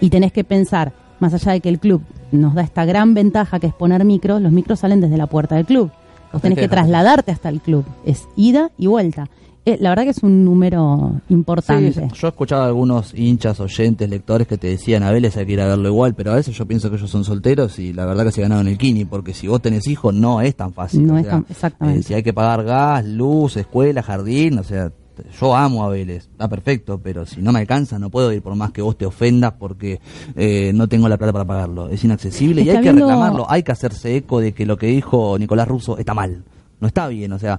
Y 0.00 0.08
tenés 0.08 0.30
que 0.30 0.44
pensar, 0.44 0.92
más 1.18 1.34
allá 1.34 1.50
de 1.50 1.60
que 1.60 1.68
el 1.68 1.80
club 1.80 2.02
nos 2.30 2.54
da 2.54 2.62
esta 2.62 2.84
gran 2.84 3.12
ventaja 3.12 3.58
que 3.58 3.66
es 3.66 3.74
poner 3.74 4.04
micros, 4.04 4.40
los 4.40 4.52
micros 4.52 4.78
salen 4.78 5.00
desde 5.00 5.16
la 5.16 5.26
puerta 5.26 5.56
del 5.56 5.66
club. 5.66 5.90
Vos 6.32 6.40
tenés 6.40 6.60
que 6.60 6.68
trasladarte 6.68 7.32
hasta 7.32 7.48
el 7.48 7.60
club. 7.60 7.84
Es 8.04 8.28
ida 8.36 8.70
y 8.78 8.86
vuelta. 8.86 9.28
Eh, 9.66 9.76
la 9.80 9.88
verdad 9.90 10.04
que 10.04 10.10
es 10.10 10.22
un 10.22 10.44
número 10.44 11.20
importante. 11.28 11.92
Sí, 11.92 12.00
yo 12.14 12.26
he 12.28 12.30
escuchado 12.30 12.62
a 12.62 12.66
algunos 12.66 13.12
hinchas, 13.14 13.58
oyentes, 13.58 14.08
lectores 14.08 14.46
que 14.46 14.56
te 14.56 14.68
decían 14.68 15.02
a 15.02 15.10
Vélez 15.10 15.36
hay 15.36 15.44
que 15.44 15.52
ir 15.54 15.60
a 15.60 15.66
verlo 15.66 15.88
igual, 15.88 16.14
pero 16.14 16.30
a 16.30 16.36
veces 16.36 16.56
yo 16.56 16.66
pienso 16.66 16.88
que 16.88 16.96
ellos 16.96 17.10
son 17.10 17.24
solteros 17.24 17.78
y 17.80 17.92
la 17.92 18.06
verdad 18.06 18.24
que 18.24 18.32
se 18.32 18.42
ganaron 18.42 18.68
el 18.68 18.78
kini, 18.78 19.04
porque 19.04 19.34
si 19.34 19.48
vos 19.48 19.60
tenés 19.60 19.88
hijos 19.88 20.14
no 20.14 20.40
es 20.40 20.54
tan 20.54 20.72
fácil. 20.72 21.04
No 21.04 21.14
o 21.14 21.18
es 21.18 21.24
sea, 21.24 21.32
tan- 21.32 21.46
exactamente. 21.50 22.00
eh, 22.00 22.02
si 22.04 22.14
hay 22.14 22.22
que 22.22 22.32
pagar 22.32 22.62
gas, 22.64 23.04
luz, 23.04 23.56
escuela, 23.56 24.02
jardín, 24.04 24.58
o 24.60 24.62
sea, 24.62 24.92
yo 25.40 25.56
amo 25.56 25.82
a 25.82 25.88
Vélez, 25.88 26.28
está 26.30 26.46
perfecto, 26.48 27.00
pero 27.02 27.26
si 27.26 27.40
no 27.42 27.50
me 27.50 27.58
alcanza 27.58 27.98
no 27.98 28.08
puedo 28.10 28.32
ir 28.32 28.42
por 28.42 28.54
más 28.54 28.70
que 28.70 28.82
vos 28.82 28.96
te 28.96 29.04
ofendas 29.06 29.54
porque 29.58 29.98
eh, 30.36 30.70
no 30.74 30.88
tengo 30.88 31.08
la 31.08 31.16
plata 31.16 31.32
para 31.32 31.44
pagarlo. 31.44 31.88
Es 31.88 32.04
inaccesible 32.04 32.62
y 32.62 32.70
hay 32.70 32.80
que 32.82 32.92
reclamarlo, 32.92 33.46
hay 33.50 33.64
que 33.64 33.72
hacerse 33.72 34.14
eco 34.16 34.38
de 34.40 34.52
que 34.52 34.64
lo 34.64 34.76
que 34.76 34.86
dijo 34.86 35.36
Nicolás 35.38 35.66
Russo 35.66 35.98
está 35.98 36.14
mal. 36.14 36.44
No 36.78 36.86
está 36.86 37.08
bien, 37.08 37.32
o 37.32 37.38
sea, 37.38 37.58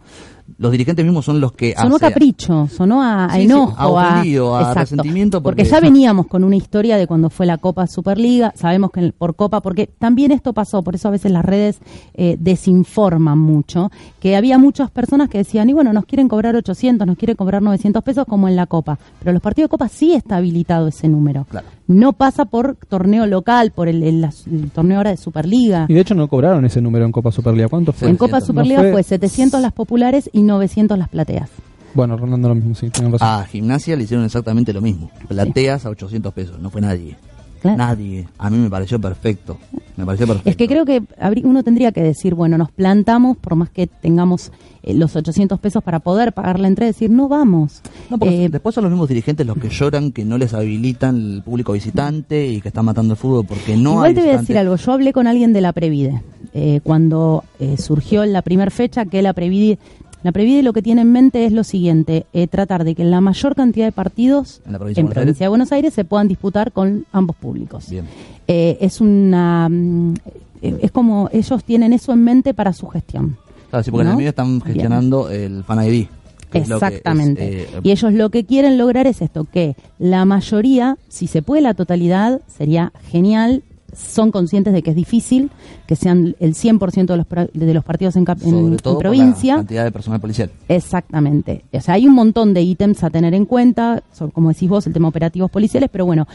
los 0.57 0.71
dirigentes 0.71 1.03
mismos 1.05 1.25
son 1.25 1.39
los 1.41 1.51
que 1.51 1.73
Sonó 1.75 1.95
a 1.95 1.97
hace- 1.97 2.07
capricho, 2.07 2.67
sonó 2.75 3.01
a, 3.03 3.25
a 3.25 3.29
Sí, 3.33 3.39
sí, 3.39 3.45
enojo, 3.45 3.75
a 3.77 3.87
ofendido, 3.87 4.55
a 4.55 4.59
Exacto. 4.61 4.79
resentimiento, 4.81 5.43
porque- 5.43 5.63
Porque 5.63 5.69
ya 5.71 5.79
veníamos 5.81 6.27
con 6.27 6.43
una 6.43 6.55
historia 6.55 6.97
de 6.97 7.05
cuando 7.07 7.29
fue 7.29 7.45
la 7.45 7.57
Copa 7.57 7.85
Superliga, 7.87 8.53
sabemos 8.55 8.91
que 8.91 9.11
por 9.11 9.35
Copa, 9.35 9.61
porque 9.61 9.87
también 9.87 10.31
esto 10.31 10.53
pasó, 10.53 10.83
por 10.83 10.95
eso 10.95 11.07
a 11.07 11.11
veces 11.11 11.31
las 11.31 11.43
redes 11.45 11.79
eh, 12.13 12.37
desinforman 12.39 13.37
mucho, 13.37 13.91
que 14.19 14.35
había 14.35 14.57
muchas 14.57 14.89
personas 14.91 15.29
que 15.29 15.39
decían, 15.39 15.69
y 15.69 15.73
bueno, 15.73 15.93
nos 15.93 16.05
quieren 16.05 16.27
cobrar 16.27 16.55
800, 16.55 17.07
nos 17.07 17.17
quieren 17.17 17.35
cobrar 17.35 17.61
900 17.61 18.03
pesos 18.03 18.25
como 18.27 18.47
en 18.47 18.55
la 18.55 18.65
Copa, 18.67 18.97
pero 19.19 19.33
los 19.33 19.41
partidos 19.41 19.67
de 19.67 19.71
Copa 19.71 19.87
sí 19.87 20.13
está 20.13 20.37
habilitado 20.37 20.87
ese 20.87 21.07
número. 21.07 21.45
Claro. 21.49 21.67
No 21.87 22.11
pasa 22.11 22.43
por 22.43 22.75
torneo 22.89 23.25
local, 23.27 23.71
por 23.71 23.87
el, 23.87 24.03
el- 24.03 24.19
la- 24.21 24.33
el 24.51 24.71
torneo 24.71 24.97
ahora 24.97 25.11
de 25.11 25.17
Superliga. 25.17 25.85
Y 25.87 25.93
de 25.93 26.01
hecho 26.01 26.15
no 26.15 26.27
cobraron 26.27 26.65
ese 26.65 26.81
número 26.81 27.05
en 27.05 27.13
Copa 27.13 27.31
Superliga. 27.31 27.69
¿Cuánto 27.69 27.93
fue? 27.93 28.09
En 28.09 28.17
Copa 28.17 28.41
700. 28.41 28.47
Superliga 28.47 28.83
No 28.83 28.91
fue 28.91 29.03
700 29.03 29.61
las 29.61 29.71
populares 29.71 30.29
y 30.33 30.36
900 30.43 30.97
las 30.97 31.09
plateas. 31.09 31.49
Bueno, 31.93 32.15
rondando 32.17 32.49
lo 32.49 32.55
mismo, 32.55 32.75
sí, 32.75 32.89
tienen 32.89 33.11
razón. 33.11 33.27
A 33.27 33.43
Gimnasia 33.45 33.95
le 33.95 34.03
hicieron 34.03 34.25
exactamente 34.25 34.71
lo 34.73 34.81
mismo. 34.81 35.09
Plateas 35.27 35.85
a 35.85 35.89
800 35.89 36.33
pesos, 36.33 36.59
no 36.59 36.69
fue 36.69 36.81
nadie. 36.81 37.15
Claro. 37.61 37.77
Nadie. 37.77 38.27
A 38.37 38.51
mí 38.51 38.57
me 38.57 38.69
pareció 38.69 39.01
perfecto. 39.01 39.57
Me 39.95 40.05
pareció 40.05 40.27
perfecto. 40.27 40.47
Es 40.47 40.55
que 40.55 40.67
creo 40.67 40.85
que 40.85 41.01
uno 41.43 41.63
tendría 41.63 41.91
que 41.91 42.03
decir, 42.03 42.35
bueno, 42.35 42.55
nos 42.55 42.69
plantamos, 42.71 43.35
por 43.35 43.55
más 43.55 43.71
que 43.71 43.87
tengamos 43.87 44.51
eh, 44.83 44.93
los 44.93 45.15
800 45.15 45.59
pesos 45.59 45.83
para 45.83 45.97
poder 45.99 46.33
pagar 46.33 46.59
la 46.59 46.67
entrada, 46.67 46.91
decir, 46.91 47.09
no 47.09 47.27
vamos. 47.27 47.81
No, 48.11 48.19
porque 48.19 48.45
Eh, 48.45 48.49
después 48.49 48.75
son 48.75 48.83
los 48.83 48.91
mismos 48.91 49.09
dirigentes 49.09 49.47
los 49.47 49.57
que 49.57 49.69
lloran 49.69 50.11
que 50.11 50.23
no 50.23 50.37
les 50.37 50.53
habilitan 50.53 51.15
el 51.15 51.41
público 51.41 51.73
visitante 51.73 52.45
y 52.45 52.61
que 52.61 52.67
están 52.67 52.85
matando 52.85 53.13
el 53.15 53.17
fútbol 53.17 53.43
porque 53.47 53.75
no 53.75 53.93
Igual 53.93 54.05
hay 54.09 54.13
te 54.13 54.21
voy 54.21 54.29
a 54.29 54.37
decir 54.37 54.57
algo, 54.59 54.75
yo 54.75 54.91
hablé 54.91 55.11
con 55.13 55.25
alguien 55.25 55.51
de 55.51 55.61
la 55.61 55.73
Previde, 55.73 56.21
eh, 56.53 56.79
cuando 56.83 57.43
eh, 57.59 57.77
surgió 57.77 58.23
la 58.27 58.43
primera 58.43 58.69
fecha 58.69 59.05
que 59.05 59.23
la 59.23 59.33
Previde, 59.33 59.79
la 60.27 60.33
Previde 60.33 60.61
lo 60.61 60.73
que 60.73 60.81
tiene 60.81 61.03
en 61.03 61.11
mente 61.13 61.45
es 61.45 61.53
lo 61.53 61.63
siguiente, 61.63 62.25
eh, 62.33 62.47
tratar 62.47 62.83
de 62.83 62.95
que 62.95 63.05
la 63.05 63.21
mayor 63.21 63.55
cantidad 63.55 63.85
de 63.85 63.93
partidos 63.93 64.61
En 64.65 64.73
la 64.73 64.77
provincia 64.77 64.99
de 65.01 65.05
en 65.05 65.05
Buenos 65.05 65.21
provincia 65.23 65.45
de 65.45 65.47
Buenos 65.47 65.71
Aires 65.71 65.93
se 65.93 66.03
puedan 66.03 66.27
disputar 66.27 66.73
con 66.73 67.05
ambos 67.13 67.37
públicos. 67.37 67.89
Bien. 67.89 68.03
Eh, 68.45 68.77
es 68.81 68.99
una... 68.99 69.69
mm, 69.69 70.15
eh, 70.63 70.79
es 70.81 70.91
como 70.91 71.29
ellos 71.31 71.63
tienen 71.63 71.93
eso 71.93 72.11
en 72.11 72.25
mente 72.25 72.53
para 72.53 72.73
su 72.73 72.87
gestión. 72.87 73.37
Claro, 73.69 73.83
sí, 73.85 73.89
porque 73.89 74.01
en 74.01 74.07
¿no? 74.07 74.11
el 74.11 74.17
medio 74.17 74.29
están 74.31 74.59
Bien. 74.59 74.61
gestionando 74.65 75.29
el 75.29 75.63
Fan 75.63 75.85
ID. 75.87 76.07
es 76.53 76.69
Exactamente. 76.71 77.61
eh, 77.61 77.67
y 77.83 77.91
ellos 77.91 78.11
lo 78.11 78.29
que 78.29 78.43
quieren 78.43 78.77
lograr 78.77 79.07
es 79.07 79.21
esto, 79.21 79.45
que 79.45 79.77
la 79.97 80.25
mayoría, 80.25 80.97
si 81.07 81.27
se 81.27 81.41
puede 81.41 81.61
la 81.61 81.73
totalidad, 81.73 82.41
sería 82.47 82.91
genial. 83.09 83.63
Son 83.97 84.31
conscientes 84.31 84.73
de 84.73 84.83
que 84.83 84.91
es 84.91 84.95
difícil 84.95 85.49
que 85.87 85.95
sean 85.95 86.35
el 86.39 86.53
100% 86.53 87.05
de 87.07 87.17
los, 87.17 87.25
de 87.53 87.73
los 87.73 87.83
partidos 87.83 88.15
en, 88.15 88.25
cap- 88.25 88.37
en- 88.43 88.49
sobre 88.51 88.65
en 88.67 88.77
todo 88.77 88.93
por 88.95 89.01
provincia. 89.03 89.53
la 89.55 89.59
cantidad 89.61 89.83
de 89.83 89.91
personal 89.91 90.19
policial. 90.21 90.51
Exactamente. 90.69 91.63
O 91.73 91.81
sea, 91.81 91.95
hay 91.95 92.07
un 92.07 92.13
montón 92.13 92.53
de 92.53 92.61
ítems 92.61 93.03
a 93.03 93.09
tener 93.09 93.33
en 93.33 93.45
cuenta, 93.45 94.03
sobre, 94.13 94.31
como 94.33 94.49
decís 94.49 94.69
vos, 94.69 94.85
el 94.87 94.93
tema 94.93 95.07
operativos 95.07 95.49
policiales, 95.51 95.89
pero 95.91 96.05
bueno, 96.05 96.27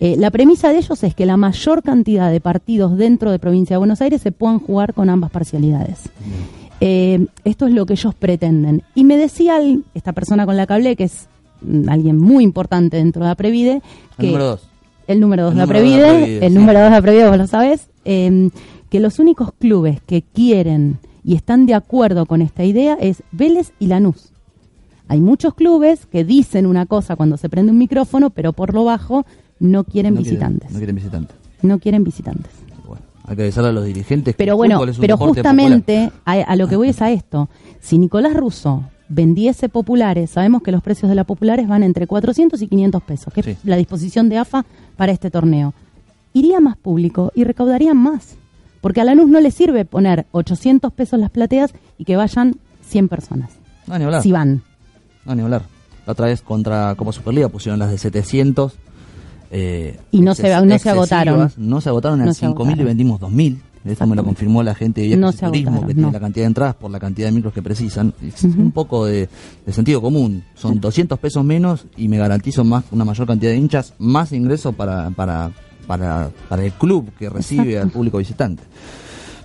eh, 0.00 0.16
la 0.18 0.30
premisa 0.32 0.70
de 0.72 0.78
ellos 0.78 1.02
es 1.04 1.14
que 1.14 1.24
la 1.24 1.36
mayor 1.36 1.82
cantidad 1.82 2.30
de 2.32 2.40
partidos 2.40 2.96
dentro 2.98 3.30
de 3.30 3.38
provincia 3.38 3.74
de 3.74 3.78
Buenos 3.78 4.00
Aires 4.00 4.20
se 4.20 4.32
puedan 4.32 4.58
jugar 4.58 4.92
con 4.92 5.08
ambas 5.08 5.30
parcialidades. 5.30 6.00
Eh, 6.80 7.26
esto 7.44 7.66
es 7.66 7.72
lo 7.72 7.86
que 7.86 7.92
ellos 7.94 8.14
pretenden. 8.14 8.82
Y 8.94 9.04
me 9.04 9.16
decía 9.16 9.58
el- 9.58 9.84
esta 9.94 10.12
persona 10.12 10.44
con 10.46 10.56
la 10.56 10.66
que 10.66 10.72
hablé, 10.74 10.96
que 10.96 11.04
es 11.04 11.28
mm, 11.62 11.88
alguien 11.88 12.18
muy 12.18 12.44
importante 12.44 12.96
dentro 12.96 13.22
de 13.22 13.28
la 13.28 13.34
Previde, 13.36 13.80
que 14.18 14.26
El 14.26 14.32
número 14.32 14.46
dos. 14.50 14.68
El 15.06 15.20
número 15.20 15.44
dos 15.44 15.52
El 15.52 15.58
de 15.58 15.60
la 15.60 15.66
número 15.66 15.80
dos 15.80 15.90
de 15.90 15.96
la 15.98 16.06
Previde, 16.06 16.22
Previde, 16.24 16.46
el 16.46 16.54
número 16.54 16.80
dos 16.80 16.88
de 16.90 16.96
la 16.96 17.02
Previde, 17.02 17.28
vos 17.28 17.38
lo 17.38 17.46
sabés, 17.46 17.88
eh, 18.04 18.50
que 18.90 19.00
los 19.00 19.18
únicos 19.18 19.50
clubes 19.58 20.00
que 20.06 20.22
quieren 20.22 20.98
y 21.24 21.34
están 21.34 21.66
de 21.66 21.74
acuerdo 21.74 22.26
con 22.26 22.42
esta 22.42 22.64
idea 22.64 22.94
es 23.00 23.22
Vélez 23.32 23.72
y 23.78 23.86
Lanús. 23.86 24.30
Hay 25.08 25.20
muchos 25.20 25.54
clubes 25.54 26.06
que 26.06 26.24
dicen 26.24 26.66
una 26.66 26.86
cosa 26.86 27.16
cuando 27.16 27.36
se 27.36 27.48
prende 27.48 27.72
un 27.72 27.78
micrófono, 27.78 28.30
pero 28.30 28.52
por 28.52 28.72
lo 28.74 28.84
bajo 28.84 29.24
no 29.60 29.84
quieren 29.84 30.14
No 30.14 30.20
visitantes. 30.20 30.70
no 30.70 30.78
quieren 30.78 30.94
visitantes. 30.96 31.36
no 31.62 31.78
quieren 31.78 32.04
visitantes. 32.04 32.50
Bueno, 32.86 33.02
hay 33.26 33.36
que 33.36 33.42
avisarle 33.42 33.70
a 33.70 33.72
los 33.72 33.84
dirigentes 33.84 34.34
que 34.34 34.38
Pero 34.38 34.52
el 34.52 34.56
bueno, 34.56 34.84
es 34.84 34.96
un 34.96 35.00
pero 35.02 35.16
justamente 35.16 36.10
a, 36.24 36.32
a 36.32 36.56
lo 36.56 36.68
que 36.68 36.76
voy 36.76 36.88
es 36.88 37.02
a 37.02 37.10
esto. 37.10 37.48
Si 37.80 37.98
Nicolás 37.98 38.34
Russo 38.34 38.82
vendiese 39.08 39.68
populares, 39.68 40.30
sabemos 40.30 40.62
que 40.62 40.72
los 40.72 40.82
precios 40.82 41.08
de 41.10 41.14
las 41.14 41.26
populares 41.26 41.68
van 41.68 41.82
entre 41.82 42.06
400 42.06 42.60
y 42.62 42.68
500 42.68 43.02
pesos, 43.02 43.32
que 43.34 43.42
Sí. 43.42 43.50
es 43.50 43.64
la 43.64 43.76
disposición 43.76 44.28
de 44.30 44.38
AFA 44.38 44.64
para 44.96 45.12
este 45.12 45.30
torneo. 45.30 45.74
Iría 46.32 46.60
más 46.60 46.76
público 46.76 47.32
y 47.34 47.44
recaudarían 47.44 47.96
más. 47.96 48.36
Porque 48.80 49.00
a 49.00 49.04
Lanús 49.04 49.28
no 49.28 49.40
le 49.40 49.50
sirve 49.50 49.84
poner 49.84 50.26
800 50.32 50.92
pesos 50.92 51.18
las 51.18 51.30
plateas 51.30 51.72
y 51.96 52.04
que 52.04 52.16
vayan 52.16 52.56
100 52.82 53.08
personas. 53.08 53.50
No, 53.86 53.98
ni 53.98 54.04
hablar. 54.04 54.22
Si 54.22 54.32
van. 54.32 54.62
No, 55.24 55.34
ni 55.34 55.42
hablar. 55.42 55.62
La 56.06 56.12
otra 56.12 56.26
vez 56.26 56.42
contra 56.42 56.94
Copa 56.96 57.12
Superliga 57.12 57.48
pusieron 57.48 57.78
las 57.78 57.90
de 57.90 57.98
700 57.98 58.74
eh, 59.50 60.00
y 60.10 60.20
no 60.20 60.34
se, 60.34 60.48
no 60.66 60.78
se 60.78 60.90
agotaron. 60.90 61.52
No 61.56 61.80
se 61.80 61.88
agotaron 61.88 62.20
en 62.20 62.28
5.000 62.28 62.80
y 62.80 62.84
vendimos 62.84 63.20
2.000. 63.20 63.58
Eso 63.84 64.06
me 64.06 64.16
lo 64.16 64.24
confirmó 64.24 64.62
la 64.62 64.74
gente 64.74 65.02
de 65.02 65.16
viajes 65.16 65.40
turismo, 65.40 65.86
que 65.86 65.94
tiene 65.94 66.10
la 66.10 66.20
cantidad 66.20 66.44
de 66.44 66.48
entradas 66.48 66.74
por 66.76 66.90
la 66.90 66.98
cantidad 66.98 67.28
de 67.28 67.32
micros 67.32 67.52
que 67.52 67.62
precisan. 67.62 68.14
Es 68.22 68.44
un 68.44 68.72
poco 68.72 69.04
de, 69.04 69.28
sentido 69.70 70.00
común. 70.00 70.42
Son 70.54 70.80
200 70.80 71.18
pesos 71.18 71.44
menos 71.44 71.86
y 71.96 72.08
me 72.08 72.16
garantizo 72.16 72.64
más 72.64 72.84
una 72.92 73.04
mayor 73.04 73.26
cantidad 73.26 73.50
de 73.50 73.58
hinchas, 73.58 73.92
más 73.98 74.32
ingresos 74.32 74.74
para, 74.74 75.10
para, 75.10 75.50
para, 75.86 76.30
para 76.48 76.64
el 76.64 76.72
club 76.72 77.10
que 77.18 77.28
recibe 77.28 77.78
al 77.78 77.90
público 77.90 78.18
visitante. 78.18 78.62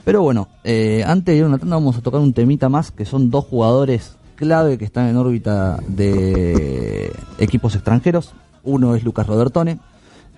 Pero 0.05 0.21
bueno, 0.21 0.47
eh, 0.63 1.03
antes 1.05 1.33
de 1.33 1.37
ir 1.37 1.43
a 1.43 1.47
una 1.47 1.57
tanda 1.57 1.75
vamos 1.75 1.97
a 1.97 2.01
tocar 2.01 2.21
un 2.21 2.33
temita 2.33 2.69
más, 2.69 2.91
que 2.91 3.05
son 3.05 3.29
dos 3.29 3.45
jugadores 3.45 4.15
clave 4.35 4.77
que 4.77 4.85
están 4.85 5.07
en 5.07 5.17
órbita 5.17 5.77
de 5.87 7.11
equipos 7.39 7.75
extranjeros. 7.75 8.31
Uno 8.63 8.95
es 8.95 9.03
Lucas 9.03 9.27
Robertone, 9.27 9.79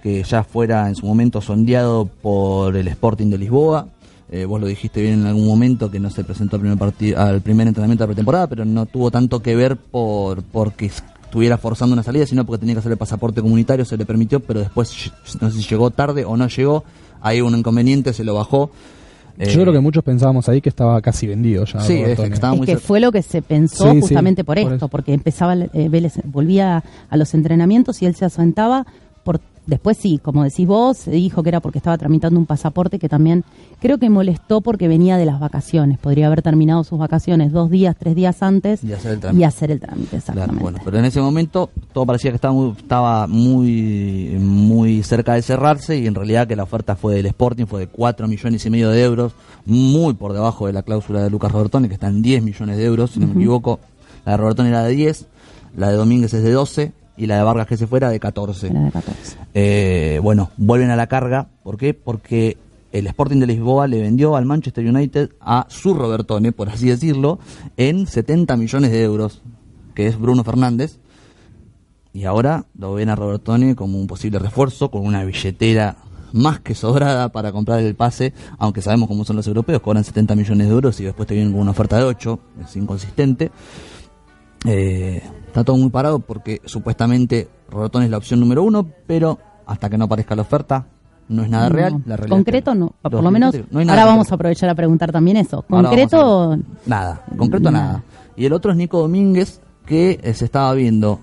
que 0.02 0.24
ya 0.24 0.44
fuera 0.44 0.88
en 0.88 0.96
su 0.96 1.06
momento 1.06 1.42
sondeado 1.42 2.06
por 2.06 2.76
el 2.76 2.88
Sporting 2.88 3.28
de 3.28 3.38
Lisboa. 3.38 3.88
Eh, 4.32 4.46
vos 4.46 4.62
lo 4.62 4.68
dijiste 4.68 5.02
bien 5.02 5.22
en 5.22 5.28
algún 5.28 5.46
momento 5.46 5.92
que 5.92 6.00
no 6.00 6.10
se 6.10 6.24
presentó 6.24 6.56
al 6.56 6.62
primer, 6.62 6.78
partido, 6.78 7.20
al 7.20 7.42
primer 7.42 7.68
entrenamiento 7.68 8.04
de 8.04 8.08
la 8.08 8.14
pretemporada, 8.14 8.48
pero 8.48 8.64
no 8.64 8.86
tuvo 8.86 9.12
tanto 9.12 9.42
que 9.42 9.56
ver 9.56 9.76
por 9.76 10.42
porque 10.42 10.86
estuviera 10.86 11.58
forzando 11.58 11.94
una 11.94 12.04
salida, 12.04 12.26
sino 12.26 12.46
porque 12.46 12.62
tenía 12.62 12.76
que 12.76 12.80
hacer 12.80 12.94
el 12.94 12.98
pasaporte 12.98 13.42
comunitario, 13.42 13.84
se 13.84 13.98
le 13.98 14.06
permitió, 14.06 14.40
pero 14.40 14.62
después 14.62 15.12
no 15.40 15.52
sé 15.52 15.62
si 15.62 15.70
llegó 15.70 15.92
tarde 15.92 16.24
o 16.24 16.38
no 16.38 16.48
llegó, 16.48 16.86
hay 17.22 17.42
un 17.42 17.58
inconveniente, 17.58 18.14
se 18.14 18.24
lo 18.24 18.36
bajó. 18.36 18.72
Yo 19.38 19.54
creo 19.54 19.70
eh, 19.70 19.74
que 19.74 19.80
muchos 19.80 20.04
pensábamos 20.04 20.48
ahí 20.50 20.62
que 20.62 20.70
estaba 20.70 21.02
casi 21.02 21.28
vendido 21.28 21.66
ya. 21.66 21.82
Sí, 21.82 22.02
es, 22.02 22.20
que, 22.66 22.78
fue 22.78 23.00
lo 23.00 23.12
que 23.12 23.22
se 23.22 23.42
pensó 23.42 23.90
justamente 23.92 24.44
por, 24.44 24.60
esto, 24.60 24.88
porque 24.88 25.14
empezaba 25.14 25.56
eh, 25.56 25.90
Vélez, 25.90 26.20
volvía 26.26 26.84
a 27.10 27.18
los 27.18 27.34
entrenamientos 27.34 28.02
y 28.02 28.06
él 28.06 28.16
se 28.16 28.26
asentaba 28.26 28.86
Después 29.72 29.98
sí, 29.98 30.20
como 30.22 30.44
decís 30.44 30.68
vos, 30.68 31.06
dijo 31.06 31.44
que 31.44 31.48
era 31.48 31.62
porque 31.62 31.78
estaba 31.78 31.98
tramitando 31.98 32.38
un 32.38 32.46
pasaporte 32.46 33.00
que 33.00 33.08
también 33.08 33.46
creo 33.80 34.00
que 34.00 34.10
molestó 34.10 34.60
porque 34.60 34.90
venía 34.90 35.16
de 35.16 35.26
las 35.26 35.40
vacaciones. 35.40 35.98
Podría 35.98 36.28
haber 36.28 36.42
terminado 36.42 36.84
sus 36.84 37.00
vacaciones 37.00 37.54
dos 37.54 37.70
días, 37.70 37.96
tres 37.98 38.14
días 38.14 38.44
antes 38.44 38.84
y 38.84 38.92
hacer 38.92 39.14
el 39.14 39.20
trámite. 39.22 39.42
Y 39.42 39.46
hacer 39.46 39.72
el 39.72 39.80
trámite 39.80 40.18
exactamente. 40.18 40.62
bueno, 40.62 40.80
pero 40.84 41.00
en 41.00 41.06
ese 41.06 41.22
momento 41.22 41.70
todo 41.94 42.06
parecía 42.06 42.32
que 42.32 42.36
estaba 42.36 42.54
muy, 42.54 42.74
estaba 42.78 43.28
muy, 43.28 44.36
muy 44.42 45.04
cerca 45.04 45.36
de 45.36 45.42
cerrarse 45.42 45.98
y 45.98 46.06
en 46.06 46.16
realidad 46.16 46.50
que 46.50 46.58
la 46.58 46.64
oferta 46.64 46.98
fue 46.98 47.16
del 47.16 47.28
Sporting, 47.28 47.64
fue 47.64 47.80
de 47.80 47.88
4 47.88 48.28
millones 48.28 48.66
y 48.66 48.70
medio 48.70 48.90
de 48.90 49.02
euros, 49.02 49.32
muy 49.66 50.16
por 50.16 50.34
debajo 50.34 50.68
de 50.68 50.74
la 50.74 50.84
cláusula 50.84 51.24
de 51.24 51.30
Lucas 51.30 51.50
Robertoni, 51.50 51.88
que 51.88 51.94
está 51.94 52.10
en 52.10 52.22
10 52.22 52.44
millones 52.44 52.76
de 52.76 52.84
euros, 52.84 53.12
si 53.12 53.22
no 53.22 53.28
me 53.28 53.36
equivoco. 53.36 53.80
La 54.26 54.34
de 54.34 54.38
Robertoni 54.38 54.68
era 54.68 54.84
de 54.84 54.94
10, 54.94 55.28
la 55.78 55.92
de 55.92 55.96
Domínguez 55.96 56.34
es 56.34 56.44
de 56.44 56.52
12 56.52 56.92
y 57.18 57.28
la 57.28 57.38
de 57.38 57.44
Vargas 57.44 57.68
que 57.68 57.78
se 57.78 57.88
fuera 57.88 58.10
de 58.10 58.20
14. 58.20 58.72
Eh, 59.54 60.20
bueno, 60.22 60.52
vuelven 60.58 60.90
a 60.90 60.96
la 60.96 61.08
carga. 61.08 61.50
¿Por 61.64 61.78
qué? 61.78 61.94
Porque 61.94 62.58
el 62.92 63.08
Sporting 63.08 63.40
de 63.40 63.48
Lisboa 63.48 63.88
le 63.88 64.02
vendió 64.02 64.36
al 64.36 64.46
Manchester 64.46 64.86
United 64.86 65.32
a 65.40 65.66
su 65.70 65.94
Robertone, 65.94 66.52
por 66.52 66.70
así 66.70 66.88
decirlo, 66.88 67.40
en 67.78 68.08
70 68.08 68.58
millones 68.58 68.92
de 68.92 69.04
euros, 69.04 69.42
que 69.96 70.08
es 70.08 70.20
Bruno 70.20 70.44
Fernández. 70.44 71.00
Y 72.14 72.26
ahora 72.26 72.66
lo 72.78 72.94
ven 72.94 73.10
a 73.10 73.16
Robertone 73.16 73.76
como 73.76 73.98
un 73.98 74.08
posible 74.08 74.40
refuerzo, 74.40 74.92
con 74.92 75.06
una 75.06 75.24
billetera 75.24 75.98
más 76.34 76.60
que 76.60 76.76
sobrada 76.76 77.30
para 77.30 77.52
comprar 77.52 77.80
el 77.80 77.96
pase, 77.96 78.34
aunque 78.58 78.82
sabemos 78.82 79.08
cómo 79.08 79.26
son 79.26 79.36
los 79.36 79.48
europeos, 79.48 79.82
cobran 79.82 80.04
70 80.04 80.36
millones 80.36 80.68
de 80.68 80.74
euros 80.74 81.00
y 81.00 81.04
después 81.04 81.28
te 81.28 81.36
vienen 81.36 81.52
con 81.52 81.62
una 81.62 81.72
oferta 81.72 81.98
de 81.98 82.04
8, 82.04 82.40
es 82.66 82.76
inconsistente. 82.76 83.52
Eh, 84.66 85.22
Está 85.52 85.66
todo 85.66 85.76
muy 85.76 85.90
parado 85.90 86.20
porque 86.20 86.62
supuestamente 86.64 87.50
Robertón 87.70 88.04
es 88.04 88.10
la 88.10 88.16
opción 88.16 88.40
número 88.40 88.64
uno, 88.64 88.88
pero 89.06 89.38
hasta 89.66 89.90
que 89.90 89.98
no 89.98 90.06
aparezca 90.06 90.34
la 90.34 90.44
oferta 90.44 90.86
no 91.28 91.44
es 91.44 91.50
nada 91.50 91.68
real. 91.68 92.02
La 92.06 92.18
concreto 92.18 92.74
no, 92.74 92.94
por 93.02 93.22
lo 93.22 93.32
menos 93.32 93.54
ahora 93.74 94.06
vamos 94.06 94.32
a 94.32 94.36
aprovechar 94.36 94.70
a 94.70 94.76
preguntar 94.76 95.12
también 95.12 95.36
eso. 95.36 95.64
Concreto 95.64 96.58
nada, 96.86 97.26
concreto 97.36 97.70
nada. 97.70 98.02
Y 98.38 98.46
el 98.46 98.54
otro 98.54 98.72
es 98.72 98.78
Nico 98.78 99.02
Domínguez 99.02 99.60
que 99.86 100.22
eh, 100.24 100.34
se 100.34 100.46
estaba 100.46 100.74
viendo 100.74 101.20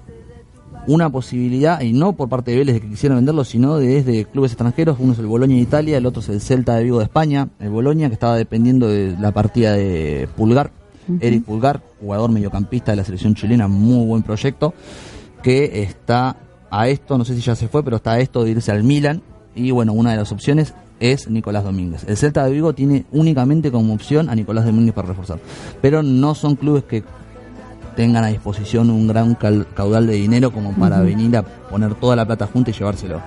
una 0.87 1.09
posibilidad, 1.09 1.81
y 1.81 1.95
no 1.95 2.13
por 2.13 2.29
parte 2.29 2.51
de 2.51 2.59
Vélez 2.59 2.75
de 2.75 2.81
que 2.83 2.91
quisieran 2.91 3.17
venderlo, 3.17 3.45
sino 3.45 3.79
desde 3.79 4.27
clubes 4.27 4.53
extranjeros. 4.53 4.99
Uno 5.01 5.15
es 5.15 5.19
el 5.19 5.27
Boloña 5.27 5.55
de 5.55 5.63
Italia, 5.63 5.97
el 5.97 6.05
otro 6.05 6.21
es 6.21 6.29
el 6.29 6.43
Celta 6.43 6.75
de 6.75 6.85
Vigo 6.85 6.99
de 6.99 7.05
España. 7.05 7.49
El 7.61 7.71
Boloña 7.71 8.09
que 8.09 8.15
estaba 8.15 8.37
dependiendo 8.37 8.89
de 8.89 9.17
la 9.19 9.33
partida 9.33 9.73
de 9.73 10.29
Pulgar, 10.37 10.71
Eric 11.21 11.45
Pulgar, 11.45 11.83
jugador 12.01 12.31
mediocampista 12.31 12.93
de 12.93 12.97
la 12.97 13.05
selección 13.05 13.35
chilena, 13.35 13.69
muy 13.69 14.07
buen 14.07 14.23
proyecto, 14.23 14.75
que 15.43 15.83
está 15.83 16.37
a 16.71 16.89
esto, 16.89 17.19
no 17.19 17.25
sé 17.25 17.35
si 17.35 17.41
ya 17.41 17.55
se 17.55 17.69
fue, 17.69 17.83
pero 17.83 17.97
está 17.97 18.13
a 18.13 18.21
esto 18.21 18.45
de 18.45 18.51
irse 18.51 18.71
al 18.71 18.85
Milan. 18.85 19.23
Y 19.55 19.71
bueno, 19.71 19.93
una 19.93 20.13
de 20.13 20.19
las 20.19 20.31
opciones 20.33 20.75
es 21.01 21.29
Nicolás 21.29 21.65
Domínguez. 21.65 22.05
El 22.07 22.17
Celta 22.17 22.45
de 22.45 22.53
Vigo 22.53 22.73
tiene 22.75 23.07
únicamente 23.13 23.71
como 23.71 23.95
opción 23.95 24.29
a 24.29 24.35
Nicolás 24.35 24.65
Domínguez 24.65 24.95
para 24.95 25.09
reforzar. 25.09 25.39
Pero 25.81 26.03
no 26.03 26.35
son 26.35 26.57
clubes 26.57 26.85
que 26.85 27.03
tengan 27.97 28.25
a 28.25 28.29
disposición 28.29 28.91
un 28.91 29.09
gran 29.09 29.35
caudal 29.35 30.07
de 30.07 30.15
dinero 30.15 30.53
como 30.53 30.73
para 30.73 31.01
venir 31.01 31.37
a 31.37 31.43
poner 31.43 31.95
toda 31.95 32.15
la 32.15 32.27
plata 32.27 32.47
junta 32.47 32.71
y 32.71 32.75
llevárselo. 32.75 33.21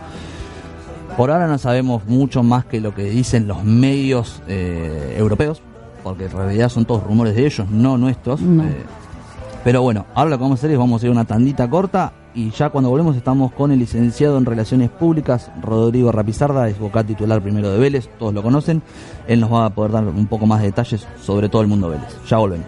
Por 1.17 1.29
ahora 1.29 1.47
no 1.47 1.57
sabemos 1.57 2.05
mucho 2.07 2.41
más 2.41 2.63
que 2.65 2.79
lo 2.79 2.95
que 2.95 3.03
dicen 3.03 3.47
los 3.47 3.65
medios 3.65 4.41
eh, 4.47 5.15
europeos, 5.17 5.61
porque 6.03 6.25
en 6.25 6.31
realidad 6.31 6.69
son 6.69 6.85
todos 6.85 7.03
rumores 7.03 7.35
de 7.35 7.45
ellos, 7.45 7.69
no 7.69 7.97
nuestros. 7.97 8.41
Eh, 8.41 8.83
pero 9.63 9.81
bueno, 9.81 10.05
ahora 10.15 10.31
lo 10.31 10.37
que 10.37 10.43
vamos 10.43 10.59
a 10.59 10.61
hacer 10.61 10.71
es 10.71 10.77
vamos 10.77 11.01
a 11.01 11.05
ir 11.05 11.11
una 11.11 11.25
tandita 11.25 11.69
corta 11.69 12.13
y 12.33 12.49
ya 12.51 12.69
cuando 12.69 12.89
volvemos 12.89 13.15
estamos 13.15 13.51
con 13.51 13.71
el 13.71 13.79
licenciado 13.79 14.37
en 14.37 14.45
Relaciones 14.45 14.89
Públicas, 14.89 15.51
Rodrigo 15.61 16.11
Rapizarda, 16.11 16.67
es 16.67 16.79
vocal 16.79 17.05
titular 17.05 17.41
primero 17.41 17.71
de 17.71 17.79
Vélez, 17.79 18.09
todos 18.17 18.33
lo 18.33 18.41
conocen. 18.41 18.81
Él 19.27 19.41
nos 19.41 19.51
va 19.51 19.65
a 19.65 19.69
poder 19.69 19.91
dar 19.91 20.03
un 20.05 20.27
poco 20.27 20.45
más 20.45 20.61
de 20.61 20.67
detalles 20.67 21.05
sobre 21.21 21.49
todo 21.49 21.61
el 21.61 21.67
mundo 21.67 21.89
Vélez. 21.89 22.07
Ya 22.27 22.37
volvemos. 22.37 22.67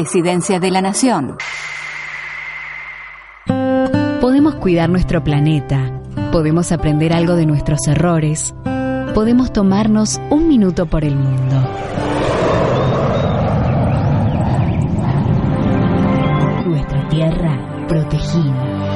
Presidencia 0.01 0.59
de 0.59 0.71
la 0.71 0.81
Nación. 0.81 1.37
Podemos 4.19 4.55
cuidar 4.55 4.89
nuestro 4.89 5.23
planeta, 5.23 6.01
podemos 6.31 6.71
aprender 6.71 7.13
algo 7.13 7.35
de 7.35 7.45
nuestros 7.45 7.87
errores, 7.87 8.55
podemos 9.13 9.53
tomarnos 9.53 10.19
un 10.31 10.47
minuto 10.47 10.87
por 10.87 11.03
el 11.03 11.15
mundo. 11.15 11.55
Nuestra 16.65 17.07
tierra 17.09 17.85
protegida. 17.87 18.89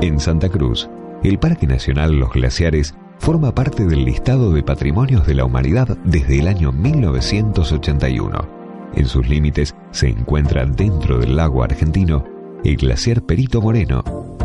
En 0.00 0.20
Santa 0.20 0.48
Cruz, 0.48 0.88
el 1.24 1.40
Parque 1.40 1.66
Nacional 1.66 2.12
Los 2.12 2.30
Glaciares 2.30 2.94
forma 3.20 3.54
parte 3.54 3.84
del 3.84 4.06
listado 4.06 4.50
de 4.50 4.62
patrimonios 4.62 5.26
de 5.26 5.34
la 5.34 5.44
humanidad 5.44 5.98
desde 6.04 6.40
el 6.40 6.48
año 6.48 6.72
1981. 6.72 8.48
En 8.94 9.06
sus 9.06 9.28
límites 9.28 9.74
se 9.90 10.08
encuentra 10.08 10.64
dentro 10.64 11.18
del 11.18 11.36
lago 11.36 11.62
argentino 11.62 12.24
el 12.64 12.76
glaciar 12.76 13.22
Perito 13.22 13.60
Moreno, 13.60 14.02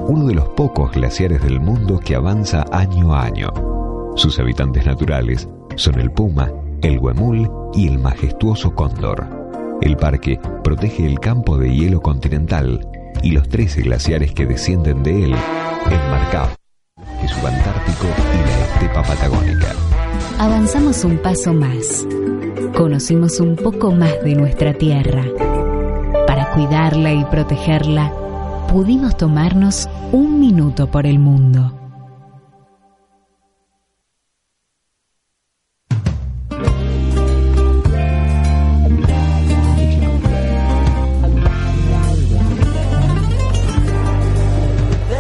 uno 0.08 0.28
de 0.28 0.36
los 0.36 0.50
pocos 0.50 0.92
glaciares 0.92 1.42
del 1.42 1.62
mundo 1.62 2.00
que 2.00 2.16
avanza 2.16 2.66
año 2.72 3.16
a 3.16 3.24
año. 3.24 3.50
Sus 4.16 4.40
habitantes 4.40 4.86
naturales 4.86 5.48
son 5.76 6.00
el 6.00 6.12
puma, 6.12 6.52
el 6.82 7.00
huemul 7.00 7.50
y 7.74 7.88
el 7.88 7.98
majestuoso 7.98 8.76
cóndor. 8.76 9.26
El 9.82 9.96
parque 9.96 10.38
protege 10.64 11.06
el 11.06 11.20
campo 11.22 11.58
de 11.58 11.74
hielo 11.74 12.02
continental 12.02 12.86
y 13.24 13.32
los 13.32 13.48
13 13.48 13.84
glaciares 13.84 14.34
que 14.34 14.46
descienden 14.46 15.02
de 15.02 15.24
él, 15.24 15.36
enmarcados 15.90 16.65
subantártico 17.28 18.08
y 18.34 18.48
la 18.48 18.66
estepa 18.66 19.04
patagónica. 19.04 19.68
Avanzamos 20.40 21.04
un 21.04 21.18
paso 21.18 21.54
más. 21.54 22.06
Conocimos 22.76 23.40
un 23.40 23.56
poco 23.56 23.92
más 23.92 24.22
de 24.24 24.36
nuestra 24.36 24.74
tierra. 24.74 25.24
Para 26.28 26.52
cuidarla 26.52 27.14
y 27.14 27.24
protegerla, 27.26 28.12
pudimos 28.70 29.16
tomarnos 29.16 29.88
un 30.12 30.40
minuto 30.40 30.88
por 30.88 31.06
el 31.06 31.20
mundo. 31.20 31.85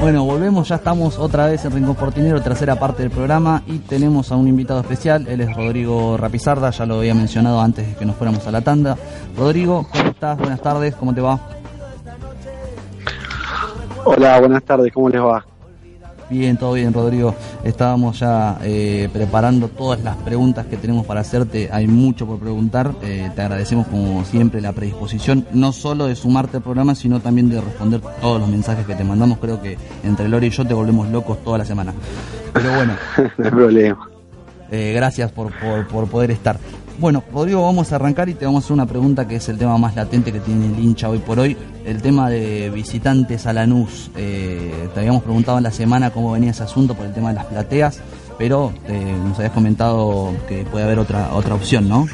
Bueno, 0.05 0.23
volvemos, 0.23 0.69
ya 0.69 0.75
estamos 0.75 1.17
otra 1.17 1.47
vez 1.47 1.65
en 1.65 1.71
Rincón 1.71 1.95
Portinero, 1.95 2.39
tercera 2.39 2.75
parte 2.75 3.01
del 3.01 3.11
programa 3.11 3.63
y 3.65 3.79
tenemos 3.79 4.31
a 4.31 4.35
un 4.35 4.47
invitado 4.47 4.79
especial, 4.81 5.27
él 5.27 5.41
es 5.41 5.51
Rodrigo 5.55 6.15
Rapizarda, 6.15 6.69
ya 6.69 6.85
lo 6.85 6.99
había 6.99 7.15
mencionado 7.15 7.59
antes 7.59 7.87
de 7.87 7.95
que 7.95 8.05
nos 8.05 8.15
fuéramos 8.15 8.45
a 8.45 8.51
la 8.51 8.61
tanda. 8.61 8.95
Rodrigo, 9.35 9.87
¿cómo 9.91 10.11
estás? 10.11 10.37
Buenas 10.37 10.61
tardes, 10.61 10.95
¿cómo 10.95 11.11
te 11.11 11.21
va? 11.21 11.39
Hola, 14.03 14.39
buenas 14.39 14.61
tardes, 14.61 14.93
¿cómo 14.93 15.09
les 15.09 15.23
va? 15.23 15.43
Bien, 16.29 16.57
todo 16.57 16.73
bien, 16.73 16.91
Rodrigo. 16.91 17.35
Estábamos 17.63 18.19
ya 18.19 18.57
eh, 18.63 19.09
preparando 19.13 19.67
todas 19.67 20.01
las 20.03 20.15
preguntas 20.17 20.65
que 20.65 20.75
tenemos 20.77 21.05
para 21.05 21.21
hacerte. 21.21 21.69
Hay 21.71 21.87
mucho 21.87 22.25
por 22.25 22.39
preguntar. 22.39 22.93
Eh, 23.03 23.29
te 23.35 23.41
agradecemos, 23.41 23.87
como 23.87 24.25
siempre, 24.25 24.59
la 24.59 24.71
predisposición, 24.71 25.45
no 25.53 25.71
solo 25.71 26.07
de 26.07 26.15
sumarte 26.15 26.57
al 26.57 26.63
programa, 26.63 26.95
sino 26.95 27.19
también 27.19 27.49
de 27.49 27.61
responder 27.61 28.01
todos 28.21 28.39
los 28.39 28.49
mensajes 28.49 28.85
que 28.87 28.95
te 28.95 29.03
mandamos. 29.03 29.37
Creo 29.37 29.61
que 29.61 29.77
entre 30.03 30.27
Lori 30.27 30.47
y 30.47 30.49
yo 30.49 30.65
te 30.65 30.73
volvemos 30.73 31.09
locos 31.09 31.43
toda 31.43 31.59
la 31.59 31.65
semana. 31.65 31.93
Pero 32.53 32.73
bueno. 32.73 32.93
no 33.37 33.45
hay 33.45 33.51
problema. 33.51 34.09
Eh, 34.71 34.93
gracias 34.95 35.31
por, 35.31 35.51
por, 35.59 35.87
por 35.87 36.07
poder 36.07 36.31
estar. 36.31 36.57
Bueno, 36.97 37.23
Rodrigo, 37.33 37.61
vamos 37.61 37.91
a 37.91 37.97
arrancar 37.97 38.29
y 38.29 38.35
te 38.35 38.45
vamos 38.45 38.63
a 38.63 38.65
hacer 38.65 38.73
una 38.73 38.85
pregunta 38.85 39.27
que 39.27 39.35
es 39.35 39.49
el 39.49 39.57
tema 39.57 39.77
más 39.77 39.95
latente 39.95 40.31
que 40.31 40.39
tiene 40.39 40.67
el 40.67 40.79
hincha 40.79 41.09
hoy 41.09 41.19
por 41.19 41.39
hoy, 41.39 41.57
el 41.85 42.01
tema 42.01 42.29
de 42.29 42.69
visitantes 42.69 43.45
a 43.45 43.53
Lanús. 43.53 44.09
Eh, 44.15 44.89
te 44.93 45.01
habíamos 45.01 45.21
preguntado 45.23 45.57
en 45.57 45.65
la 45.65 45.71
semana 45.71 46.11
cómo 46.11 46.31
venía 46.31 46.51
ese 46.51 46.63
asunto 46.63 46.95
por 46.95 47.05
el 47.05 47.13
tema 47.13 47.29
de 47.29 47.35
las 47.35 47.45
plateas, 47.45 48.01
pero 48.37 48.71
eh, 48.87 49.15
nos 49.25 49.37
habías 49.37 49.51
comentado 49.51 50.33
que 50.47 50.63
puede 50.63 50.85
haber 50.85 50.99
otra 50.99 51.33
otra 51.33 51.55
opción, 51.55 51.89
¿no? 51.89 52.07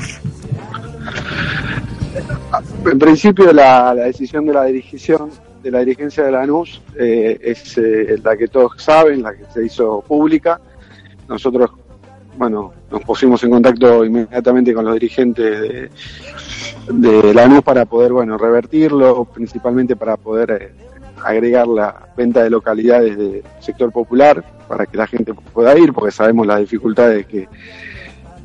En 2.92 3.00
principio 3.00 3.54
la, 3.54 3.94
decisión 3.94 4.46
de 4.48 4.54
la 4.54 4.64
dirigencia 4.66 5.20
de 5.62 5.70
la 5.70 5.80
dirigencia 5.80 6.24
de 6.24 6.32
Lanús 6.32 6.82
eh, 6.98 7.38
es 7.40 7.78
eh, 7.78 8.18
la 8.24 8.36
que 8.36 8.48
todos 8.48 8.72
saben, 8.78 9.22
la 9.22 9.36
que 9.36 9.46
se 9.54 9.64
hizo 9.64 10.02
pública. 10.02 10.60
Nosotros 11.30 11.70
bueno, 12.38 12.74
nos 12.90 13.02
pusimos 13.02 13.44
en 13.44 13.52
contacto 13.52 14.06
inmediatamente 14.06 14.74
con 14.74 14.86
los 14.86 14.94
dirigentes 14.94 15.62
de, 15.62 15.90
de 16.88 17.34
Lanús 17.34 17.62
para 17.62 17.86
poder, 17.86 18.14
bueno, 18.14 18.38
revertirlo, 18.38 19.26
principalmente 19.26 19.96
para 19.96 20.18
poder 20.18 20.52
eh, 20.52 20.72
agregar 21.24 21.68
la 21.68 22.08
venta 22.16 22.44
de 22.44 22.50
localidades 22.50 23.18
del 23.18 23.44
sector 23.60 23.92
popular 23.92 24.44
para 24.68 24.86
que 24.86 24.98
la 24.98 25.08
gente 25.08 25.34
pueda 25.34 25.78
ir, 25.78 25.94
porque 25.94 26.12
sabemos 26.12 26.48
las 26.48 26.60
dificultades 26.60 27.26
que, 27.26 27.48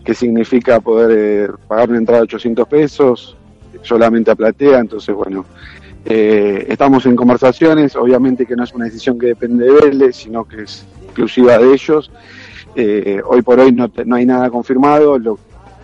que 0.05 0.15
significa 0.15 0.81
poder 0.81 1.11
eh, 1.51 1.53
pagar 1.67 1.89
una 1.89 1.99
entrada 1.99 2.21
de 2.21 2.25
800 2.25 2.69
pesos 2.69 3.37
solamente 3.83 4.31
a 4.31 4.35
platea, 4.35 4.79
entonces 4.79 5.15
bueno, 5.15 5.45
eh, 6.05 6.67
estamos 6.69 7.07
en 7.07 7.17
conversaciones, 7.17 7.97
obviamente 7.97 8.47
que 8.47 8.57
no 8.57 8.65
es 8.65 8.73
una 8.73 8.85
decisión 8.85 9.19
que 9.19 9.27
depende 9.27 9.67
de 9.67 9.73
Vélez, 9.73 10.17
sino 10.17 10.45
que 10.45 10.63
es 10.63 10.87
exclusiva 11.05 11.59
de 11.59 11.73
ellos, 11.73 12.11
eh, 12.77 13.21
hoy 13.25 13.43
por 13.43 13.59
hoy 13.59 13.73
no, 13.73 13.91
no, 14.05 14.17
hay 14.17 14.27
nada 14.27 14.51
confirmado, 14.51 15.19
lo, 15.19 15.39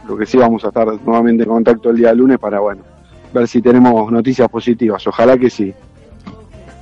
lo, 0.06 0.16
que 0.16 0.26
sí 0.26 0.36
vamos 0.36 0.64
a 0.64 0.68
estar 0.68 0.86
nuevamente 1.04 1.44
en 1.44 1.48
contacto 1.48 1.90
el 1.90 1.96
día 1.96 2.12
lunes 2.12 2.38
para, 2.38 2.60
bueno, 2.60 2.82
ver 3.32 3.48
si 3.48 3.62
tenemos 3.62 4.12
noticias 4.12 4.48
positivas. 4.48 5.06
Ojalá 5.06 5.38
que 5.38 5.50
sí. 5.50 5.72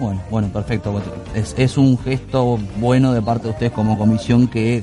Bueno, 0.01 0.23
bueno, 0.31 0.49
perfecto. 0.49 0.99
Es, 1.35 1.55
es 1.59 1.77
un 1.77 1.99
gesto 1.99 2.59
bueno 2.79 3.13
de 3.13 3.21
parte 3.21 3.45
de 3.45 3.51
ustedes 3.51 3.73
como 3.73 3.99
comisión 3.99 4.49
que, 4.49 4.83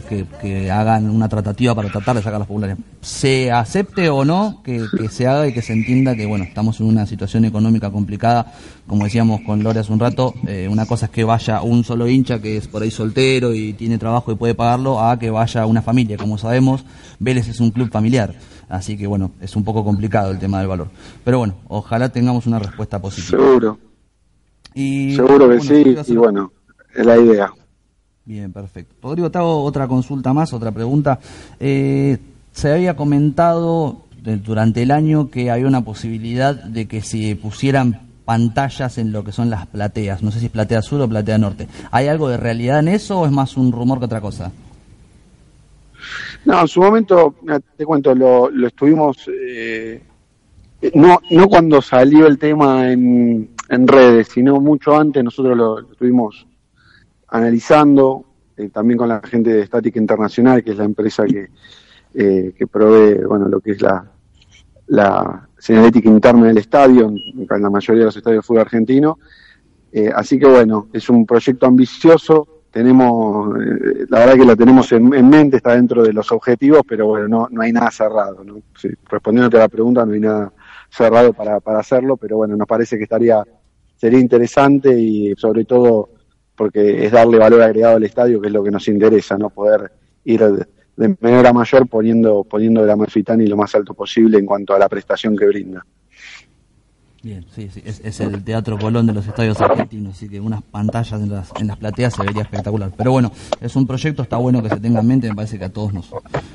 hagan 0.71 1.09
una 1.09 1.27
tratativa 1.27 1.73
para 1.73 1.89
tratar 1.89 2.17
de 2.17 2.21
sacar 2.21 2.37
las 2.37 2.47
populares. 2.47 2.77
Se 3.01 3.51
acepte 3.51 4.09
o 4.09 4.23
no 4.23 4.61
que, 4.63 4.85
se 5.09 5.25
haga 5.25 5.47
y 5.47 5.53
que 5.53 5.63
se 5.63 5.73
entienda 5.73 6.15
que, 6.15 6.27
bueno, 6.27 6.43
estamos 6.43 6.79
en 6.81 6.85
una 6.85 7.07
situación 7.07 7.45
económica 7.45 7.89
complicada, 7.89 8.53
como 8.85 9.05
decíamos 9.05 9.41
con 9.41 9.63
Lore 9.63 9.79
hace 9.79 9.91
un 9.91 9.99
rato, 9.99 10.35
eh, 10.45 10.67
una 10.69 10.85
cosa 10.85 11.07
es 11.07 11.11
que 11.11 11.23
vaya 11.23 11.63
un 11.63 11.83
solo 11.83 12.07
hincha 12.07 12.39
que 12.39 12.57
es 12.57 12.67
por 12.67 12.83
ahí 12.83 12.91
soltero 12.91 13.55
y 13.55 13.73
tiene 13.73 13.97
trabajo 13.97 14.31
y 14.31 14.35
puede 14.35 14.53
pagarlo, 14.53 15.01
a 15.01 15.17
que 15.17 15.31
vaya 15.31 15.65
una 15.65 15.81
familia. 15.81 16.17
Como 16.17 16.37
sabemos, 16.37 16.85
Vélez 17.17 17.47
es 17.47 17.59
un 17.59 17.71
club 17.71 17.89
familiar. 17.91 18.35
Así 18.69 18.95
que, 18.95 19.07
bueno, 19.07 19.31
es 19.41 19.55
un 19.55 19.63
poco 19.63 19.83
complicado 19.83 20.29
el 20.29 20.37
tema 20.37 20.59
del 20.59 20.67
valor. 20.67 20.89
Pero 21.23 21.39
bueno, 21.39 21.55
ojalá 21.69 22.09
tengamos 22.09 22.45
una 22.45 22.59
respuesta 22.59 23.01
positiva. 23.01 23.39
Seguro. 23.39 23.86
Seguro 24.73 25.49
que 25.49 25.59
sí, 25.59 25.95
y 26.07 26.15
bueno, 26.15 26.51
es 26.95 27.05
la 27.05 27.17
idea. 27.17 27.51
Bien, 28.25 28.51
perfecto. 28.51 28.93
Rodrigo, 29.01 29.31
te 29.31 29.37
hago 29.37 29.63
otra 29.63 29.87
consulta 29.87 30.33
más, 30.33 30.51
otra 30.51 30.71
pregunta. 30.71 31.19
Eh, 31.59 32.17
se 32.51 32.71
había 32.71 32.95
comentado 32.95 34.01
durante 34.21 34.83
el 34.83 34.91
año 34.91 35.29
que 35.29 35.49
había 35.49 35.67
una 35.67 35.85
posibilidad 35.85 36.53
de 36.53 36.87
que 36.87 37.01
se 37.01 37.37
pusieran 37.41 38.01
pantallas 38.25 38.97
en 38.97 39.13
lo 39.13 39.23
que 39.23 39.31
son 39.31 39.49
las 39.49 39.67
plateas. 39.67 40.21
No 40.21 40.31
sé 40.31 40.39
si 40.41 40.47
es 40.47 40.51
platea 40.51 40.81
sur 40.81 40.99
o 40.99 41.07
platea 41.07 41.37
norte. 41.37 41.69
¿Hay 41.91 42.07
algo 42.07 42.27
de 42.27 42.35
realidad 42.35 42.79
en 42.79 42.89
eso 42.89 43.21
o 43.21 43.25
es 43.25 43.31
más 43.31 43.55
un 43.55 43.71
rumor 43.71 43.99
que 43.99 44.05
otra 44.05 44.19
cosa? 44.19 44.51
No, 46.43 46.61
en 46.61 46.67
su 46.67 46.81
momento, 46.81 47.35
te 47.77 47.85
cuento, 47.85 48.13
lo, 48.13 48.49
estuvimos, 48.67 49.17
eh, 49.29 50.01
no, 50.93 51.21
no 51.31 51.47
cuando 51.47 51.81
salió 51.81 52.27
el 52.27 52.37
tema 52.37 52.91
en, 52.91 53.49
en 53.69 53.87
redes, 53.87 54.29
sino 54.29 54.59
mucho 54.59 54.97
antes 54.97 55.23
nosotros 55.23 55.57
lo, 55.57 55.79
estuvimos 55.79 56.47
analizando, 57.27 58.25
eh, 58.55 58.69
también 58.69 58.97
con 58.97 59.09
la 59.09 59.21
gente 59.21 59.51
de 59.51 59.61
Estática 59.61 59.99
Internacional, 59.99 60.63
que 60.63 60.71
es 60.71 60.77
la 60.77 60.85
empresa 60.85 61.25
que, 61.25 61.49
eh, 62.13 62.53
que 62.57 62.67
provee 62.67 63.23
bueno, 63.25 63.47
lo 63.47 63.59
que 63.59 63.71
es 63.71 63.81
la, 63.81 64.09
la 64.87 65.47
señalética 65.57 66.09
interna 66.09 66.47
del 66.47 66.57
estadio, 66.57 67.07
en, 67.07 67.47
la 67.61 67.69
mayoría 67.69 68.01
de 68.01 68.05
los 68.05 68.17
estadios 68.17 68.43
de 68.43 68.47
fútbol 68.47 68.61
argentino. 68.61 69.19
Eh, 69.91 70.09
así 70.13 70.39
que 70.39 70.47
bueno, 70.47 70.87
es 70.93 71.09
un 71.09 71.25
proyecto 71.25 71.65
ambicioso, 71.65 72.47
tenemos, 72.71 73.57
la 74.09 74.19
verdad 74.19 74.35
que 74.35 74.45
lo 74.45 74.55
tenemos 74.55 74.91
en, 74.91 75.29
mente, 75.29 75.57
está 75.57 75.73
dentro 75.73 76.03
de 76.03 76.13
los 76.13 76.31
objetivos, 76.31 76.81
pero 76.87 77.07
bueno, 77.07 77.27
no, 77.27 77.47
no 77.49 77.61
hay 77.61 77.71
nada 77.71 77.89
cerrado. 77.89 78.43
¿no? 78.43 78.61
Sí, 78.75 78.89
respondiendo 79.09 79.57
a 79.57 79.61
la 79.61 79.69
pregunta, 79.69 80.05
no 80.05 80.13
hay 80.13 80.19
nada 80.19 80.53
cerrado 80.89 81.33
para, 81.33 81.59
para 81.59 81.79
hacerlo, 81.79 82.17
pero 82.17 82.37
bueno, 82.37 82.55
nos 82.55 82.67
parece 82.67 82.97
que 82.97 83.03
estaría 83.03 83.43
sería 83.97 84.19
interesante 84.19 84.99
y 84.99 85.33
sobre 85.35 85.65
todo 85.65 86.09
porque 86.55 87.05
es 87.05 87.11
darle 87.11 87.37
valor 87.37 87.61
agregado 87.61 87.97
al 87.97 88.03
estadio, 88.03 88.41
que 88.41 88.47
es 88.47 88.53
lo 88.53 88.63
que 88.63 88.71
nos 88.71 88.87
interesa, 88.87 89.37
no 89.37 89.49
poder 89.49 89.91
ir 90.25 90.41
de, 90.43 91.15
menor 91.19 91.45
a 91.45 91.53
mayor 91.53 91.87
poniendo, 91.87 92.43
poniendo 92.43 92.83
la 92.85 92.93
Amalfitani 92.93 93.45
lo 93.45 93.55
más 93.55 93.75
alto 93.75 93.93
posible 93.93 94.39
en 94.39 94.45
cuanto 94.45 94.73
a 94.73 94.79
la 94.79 94.89
prestación 94.89 95.37
que 95.37 95.45
brinda. 95.45 95.85
Bien, 97.21 97.45
sí, 97.53 97.69
sí, 97.71 97.83
es, 97.85 98.19
el 98.19 98.43
Teatro 98.43 98.77
Colón 98.77 99.05
de 99.05 99.13
los 99.13 99.27
estadios 99.27 99.59
argentinos, 99.59 100.15
así 100.15 100.29
que 100.29 100.39
unas 100.39 100.61
pantallas 100.63 101.19
en 101.19 101.29
las, 101.29 101.51
en 101.59 101.67
las 101.67 101.77
plateas 101.77 102.13
se 102.15 102.23
vería 102.23 102.43
espectacular. 102.43 102.91
Pero 102.95 103.11
bueno, 103.11 103.31
es 103.59 103.75
un 103.75 103.85
proyecto, 103.85 104.23
está 104.23 104.37
bueno 104.37 104.63
que 104.63 104.69
se 104.69 104.77
tenga 104.77 105.01
en 105.01 105.07
mente, 105.07 105.27
me 105.27 105.35
parece 105.35 105.59
que 105.59 105.65
a 105.65 105.69
todos 105.69 105.93
nos, 105.93 106.09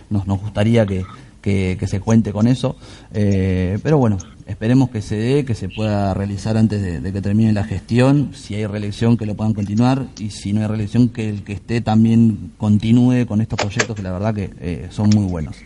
nos, 0.08 0.26
nos 0.26 0.40
gustaría 0.40 0.86
que, 0.86 1.04
que, 1.42 1.86
se 1.86 2.00
cuente 2.00 2.32
con 2.32 2.46
eso. 2.46 2.76
Eh, 3.12 3.78
pero 3.82 3.98
bueno, 3.98 4.16
esperemos 4.52 4.90
que 4.90 5.02
se 5.02 5.16
dé, 5.16 5.44
que 5.44 5.54
se 5.54 5.68
pueda 5.68 6.14
realizar 6.14 6.56
antes 6.56 7.02
de, 7.02 7.12
que 7.12 7.20
termine 7.20 7.52
la 7.52 7.64
gestión. 7.64 8.30
Si 8.34 8.54
hay 8.54 8.66
reelección, 8.66 9.16
que 9.16 9.26
lo 9.26 9.34
puedan 9.34 9.54
continuar. 9.54 10.06
Y 10.18 10.30
si 10.30 10.52
no 10.52 10.60
hay 10.60 10.66
reelección, 10.66 11.08
que 11.08 11.28
el 11.28 11.42
que 11.42 11.54
esté 11.54 11.80
también 11.80 12.52
continúe 12.58 13.26
con 13.26 13.40
estos 13.40 13.58
proyectos 13.58 13.96
que 13.96 14.02
la 14.02 14.12
verdad 14.12 14.34
que 14.34 14.50
eh, 14.60 14.86
son 14.90 15.10
muy 15.10 15.26
buenos. 15.26 15.56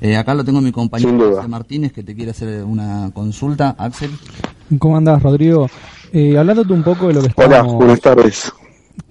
Eh, 0.00 0.16
acá 0.16 0.34
lo 0.34 0.44
tengo 0.44 0.60
mi 0.60 0.72
compañero 0.72 1.36
Axel 1.36 1.48
Martínez 1.48 1.92
que 1.92 2.02
te 2.02 2.14
quiere 2.14 2.32
hacer 2.32 2.64
una 2.64 3.10
consulta. 3.14 3.74
Axel. 3.78 4.10
¿Cómo 4.78 4.96
andas, 4.96 5.22
Rodrigo? 5.22 5.68
Eh, 6.12 6.36
hablándote 6.36 6.72
un 6.72 6.82
poco 6.82 7.08
de 7.08 7.14
lo 7.14 7.22
que 7.22 7.28
estamos... 7.28 7.58
Hola, 7.58 7.62
buenas 7.62 8.00
tardes. 8.00 8.52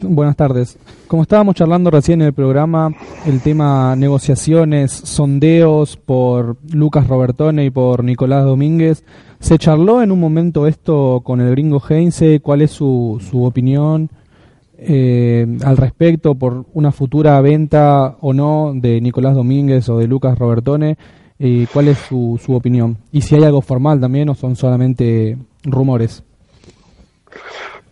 Buenas 0.01 0.35
tardes. 0.35 0.77
Como 1.07 1.23
estábamos 1.23 1.55
charlando 1.55 1.91
recién 1.91 2.21
en 2.21 2.27
el 2.27 2.33
programa, 2.33 2.93
el 3.25 3.41
tema 3.41 3.95
negociaciones, 3.95 4.91
sondeos 4.91 5.97
por 5.97 6.57
Lucas 6.71 7.07
Robertone 7.07 7.65
y 7.65 7.69
por 7.69 8.03
Nicolás 8.03 8.45
Domínguez, 8.45 9.03
¿se 9.39 9.57
charló 9.57 10.01
en 10.01 10.11
un 10.11 10.19
momento 10.19 10.67
esto 10.67 11.21
con 11.23 11.41
el 11.41 11.51
gringo 11.51 11.81
Heinze? 11.87 12.39
¿Cuál 12.39 12.61
es 12.61 12.71
su, 12.71 13.21
su 13.29 13.43
opinión 13.43 14.09
eh, 14.77 15.45
al 15.63 15.77
respecto 15.77 16.35
por 16.35 16.65
una 16.73 16.91
futura 16.91 17.39
venta 17.41 18.17
o 18.21 18.33
no 18.33 18.73
de 18.73 19.01
Nicolás 19.01 19.35
Domínguez 19.35 19.87
o 19.89 19.97
de 19.97 20.07
Lucas 20.07 20.37
Robertone? 20.37 20.97
y 21.43 21.65
¿Cuál 21.67 21.87
es 21.87 21.97
su, 21.97 22.39
su 22.43 22.53
opinión? 22.53 22.97
Y 23.11 23.21
si 23.21 23.35
hay 23.35 23.43
algo 23.43 23.61
formal 23.61 23.99
también 23.99 24.29
o 24.29 24.35
son 24.35 24.55
solamente 24.55 25.37
rumores. 25.63 26.23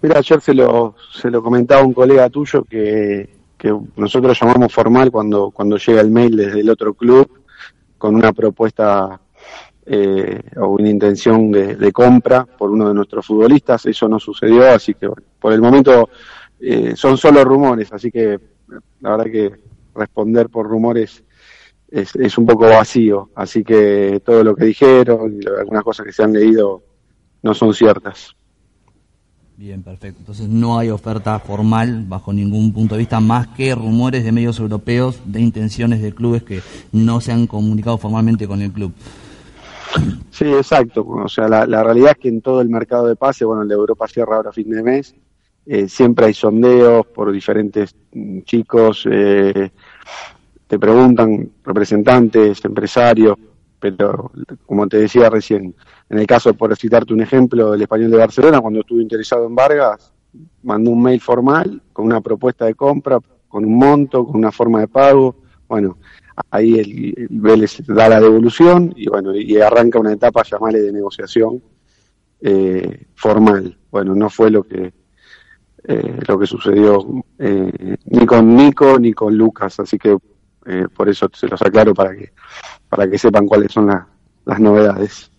Mira, 0.01 0.19
ayer 0.19 0.39
se 0.39 0.53
lo, 0.53 0.95
se 1.11 1.29
lo 1.29 1.43
comentaba 1.43 1.83
un 1.83 1.93
colega 1.93 2.29
tuyo 2.29 2.63
que, 2.63 3.29
que 3.57 3.77
nosotros 3.97 4.39
llamamos 4.39 4.73
formal 4.73 5.11
cuando, 5.11 5.51
cuando 5.51 5.77
llega 5.77 5.99
el 5.99 6.09
mail 6.09 6.37
desde 6.37 6.61
el 6.61 6.69
otro 6.69 6.93
club 6.93 7.29
con 7.97 8.15
una 8.15 8.31
propuesta 8.31 9.19
eh, 9.85 10.41
o 10.55 10.67
una 10.67 10.89
intención 10.89 11.51
de, 11.51 11.91
compra 11.91 12.45
por 12.45 12.71
uno 12.71 12.87
de 12.87 12.93
nuestros 12.93 13.25
futbolistas. 13.25 13.85
Eso 13.87 14.07
no 14.07 14.19
sucedió, 14.19 14.71
así 14.71 14.93
que 14.93 15.09
por 15.39 15.51
el 15.51 15.61
momento 15.61 16.09
eh, 16.59 16.93
son 16.95 17.17
solo 17.17 17.43
rumores, 17.43 17.91
así 17.91 18.09
que 18.09 18.39
la 19.01 19.11
verdad 19.11 19.25
que 19.25 19.51
responder 19.93 20.47
por 20.47 20.65
rumores 20.65 21.23
es, 21.89 22.15
es 22.15 22.37
un 22.37 22.45
poco 22.45 22.69
vacío. 22.69 23.31
Así 23.35 23.65
que 23.65 24.21
todo 24.23 24.43
lo 24.45 24.55
que 24.55 24.65
dijeron 24.65 25.39
y 25.41 25.45
algunas 25.45 25.83
cosas 25.83 26.05
que 26.05 26.13
se 26.13 26.23
han 26.23 26.31
leído 26.31 26.83
no 27.41 27.53
son 27.53 27.73
ciertas. 27.73 28.35
Bien, 29.59 29.83
perfecto. 29.83 30.19
Entonces 30.21 30.47
no 30.47 30.79
hay 30.79 30.89
oferta 30.89 31.37
formal 31.37 32.05
bajo 32.07 32.31
ningún 32.31 32.71
punto 32.71 32.95
de 32.95 32.99
vista 32.99 33.19
más 33.19 33.49
que 33.49 33.75
rumores 33.75 34.23
de 34.23 34.31
medios 34.31 34.57
europeos 34.57 35.19
de 35.25 35.41
intenciones 35.41 36.01
de 36.01 36.13
clubes 36.13 36.43
que 36.43 36.61
no 36.93 37.19
se 37.19 37.33
han 37.33 37.45
comunicado 37.45 37.97
formalmente 37.97 38.47
con 38.47 38.61
el 38.61 38.71
club. 38.71 38.93
Sí, 40.31 40.45
exacto. 40.45 41.05
O 41.05 41.27
sea, 41.27 41.49
la, 41.49 41.83
realidad 41.83 42.11
es 42.11 42.19
que 42.19 42.29
en 42.29 42.39
todo 42.39 42.61
el 42.61 42.69
mercado 42.69 43.07
de 43.07 43.17
pase, 43.17 43.43
bueno, 43.43 43.63
el 43.63 43.67
de 43.67 43.73
Europa 43.73 44.07
cierra 44.07 44.37
ahora 44.37 44.51
a 44.51 44.53
fin 44.53 44.69
de 44.69 44.81
mes, 44.81 45.13
eh, 45.65 45.89
siempre 45.89 46.27
hay 46.27 46.33
sondeos 46.33 47.05
por 47.07 47.29
diferentes 47.29 47.93
mm, 48.13 48.39
chicos, 48.43 49.05
eh, 49.11 49.71
te 50.67 50.79
preguntan 50.79 51.51
representantes, 51.65 52.63
empresarios, 52.63 53.35
pero 53.77 54.31
como 54.65 54.87
te 54.87 54.99
decía 54.99 55.29
recién, 55.29 55.75
en 56.09 56.17
el 56.17 56.25
caso, 56.25 56.53
por 56.55 56.75
citarte 56.75 57.13
un 57.13 57.21
ejemplo, 57.21 57.73
el 57.73 57.81
español 57.81 58.09
de 58.09 58.17
Barcelona, 58.17 58.61
cuando 58.61 58.79
estuvo 58.79 58.99
interesado 58.99 59.45
en 59.45 59.53
Vargas, 59.53 60.11
mandó 60.63 60.91
un 60.91 61.03
mail 61.03 61.21
formal 61.21 61.81
con 61.93 62.05
una 62.05 62.19
propuesta 62.19 62.65
de 62.65 62.73
compra, 62.73 63.19
con 63.47 63.63
un 63.63 63.77
monto, 63.77 64.25
con 64.25 64.37
una 64.37 64.51
forma 64.51 64.79
de 64.79 64.87
pago. 64.87 65.35
Bueno, 65.67 65.97
ahí 66.49 66.79
el, 66.79 67.27
Vélez 67.29 67.77
da 67.85 68.09
la 68.09 68.19
devolución 68.19 68.91
y 68.95 69.07
bueno, 69.07 69.35
y 69.35 69.57
arranca 69.59 69.99
una 69.99 70.13
etapa, 70.13 70.43
llamada 70.43 70.79
de 70.79 70.91
negociación 70.91 71.61
eh, 72.41 73.05
formal. 73.15 73.77
Bueno, 73.91 74.15
no 74.15 74.29
fue 74.29 74.49
lo 74.49 74.63
que 74.63 74.93
eh, 75.83 76.19
lo 76.27 76.39
que 76.39 76.45
sucedió 76.45 77.23
eh, 77.37 77.97
ni 78.05 78.25
con 78.25 78.55
Nico 78.55 78.99
ni 78.99 79.13
con 79.13 79.37
Lucas, 79.37 79.79
así 79.79 79.97
que 79.97 80.17
por 80.93 81.09
eso 81.09 81.27
se 81.33 81.47
los 81.47 81.59
aclaro 81.63 81.95
para 81.95 82.15
que 82.15 82.31
para 82.87 83.09
que 83.09 83.17
sepan 83.17 83.47
cuáles 83.47 83.71
son 83.71 83.87
las 84.45 84.59
novedades. 84.59 85.31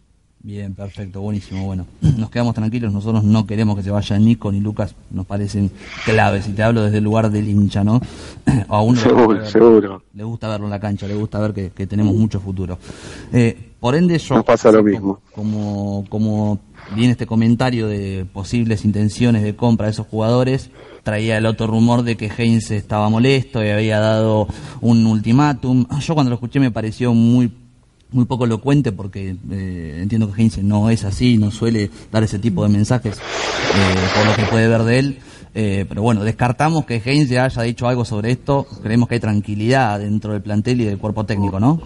Bien, 0.43 0.75
perfecto, 0.75 1.21
buenísimo. 1.21 1.67
Bueno, 1.67 1.87
nos 2.17 2.31
quedamos 2.31 2.55
tranquilos. 2.55 2.93
Nosotros 2.93 3.23
no 3.25 3.47
queremos 3.47 3.77
que 3.77 3.83
se 3.83 3.91
vaya 3.91 4.19
Nico 4.19 4.51
ni 4.51 4.61
Lucas. 4.61 4.95
Nos 5.11 5.27
parecen 5.27 5.71
claves. 6.05 6.49
Y 6.49 6.53
te 6.53 6.63
hablo 6.63 6.83
desde 6.83 6.99
el 6.99 7.05
lugar 7.05 7.31
del 7.31 7.49
hincha, 7.49 7.85
¿no? 7.85 8.01
A 8.69 8.81
uno 8.81 8.99
seguro, 8.99 9.35
le, 9.35 9.47
seguro. 9.51 10.03
le 10.15 10.25
gusta 10.25 10.49
verlo 10.49 10.67
en 10.67 10.71
la 10.71 10.81
cancha, 10.81 11.07
le 11.07 11.15
gusta 11.15 11.39
ver 11.41 11.53
que, 11.53 11.87
tenemos 11.87 12.15
mucho 12.15 12.41
futuro. 12.41 12.79
Eh, 13.33 13.73
por 13.81 13.95
ende, 13.95 14.19
yo. 14.19 14.37
Nos 14.37 14.45
pasa 14.45 14.73
lo 14.73 14.83
mismo. 14.83 15.21
Como, 15.35 16.05
como 16.09 16.59
viene 16.95 17.13
este 17.13 17.27
comentario 17.27 17.87
de 17.87 18.27
posibles 18.33 18.85
intenciones 18.85 19.43
de 19.43 19.57
compra 19.57 19.87
de 19.87 19.93
esos 19.93 20.07
jugadores, 20.07 20.71
traía 21.03 21.37
el 21.37 21.47
otro 21.47 21.67
rumor 21.67 22.03
de 22.03 22.17
que 22.17 22.31
Heinz 22.35 22.71
estaba 22.71 23.09
molesto 23.09 23.65
y 23.65 23.69
había 23.69 24.01
dado 24.01 24.49
un 24.81 25.05
ultimátum. 25.07 25.87
Yo 26.01 26.15
cuando 26.15 26.31
lo 26.31 26.35
escuché 26.35 26.61
me 26.61 26.71
pareció 26.71 27.13
muy 27.13 27.51
muy 28.13 28.25
poco 28.25 28.45
elocuente 28.45 28.93
porque 28.93 29.37
eh, 29.51 29.99
entiendo 30.01 30.33
que 30.33 30.41
Heinz 30.41 30.59
no 30.59 30.91
es 30.91 31.05
así, 31.05 31.39
no 31.39 31.51
suele 31.51 31.91
dar 32.11 32.23
ese 32.23 32.39
tipo 32.39 32.63
de 32.63 32.71
mensajes 32.71 33.19
eh, 33.19 34.09
por 34.15 34.27
lo 34.27 34.35
que 34.35 34.51
puede 34.51 34.69
ver 34.69 34.83
de 34.83 34.99
él. 34.99 35.19
Eh, 35.53 35.85
pero 35.89 36.03
bueno, 36.03 36.23
descartamos 36.23 36.87
que 36.87 37.03
Heinz 37.05 37.31
haya 37.33 37.63
dicho 37.63 37.89
algo 37.89 38.05
sobre 38.05 38.31
esto. 38.31 38.67
Creemos 38.83 39.09
que 39.09 39.17
hay 39.17 39.21
tranquilidad 39.21 39.99
dentro 39.99 40.33
del 40.33 40.43
plantel 40.43 40.81
y 40.81 40.85
del 40.85 40.99
cuerpo 40.99 41.25
técnico, 41.25 41.59
¿no? 41.59 41.81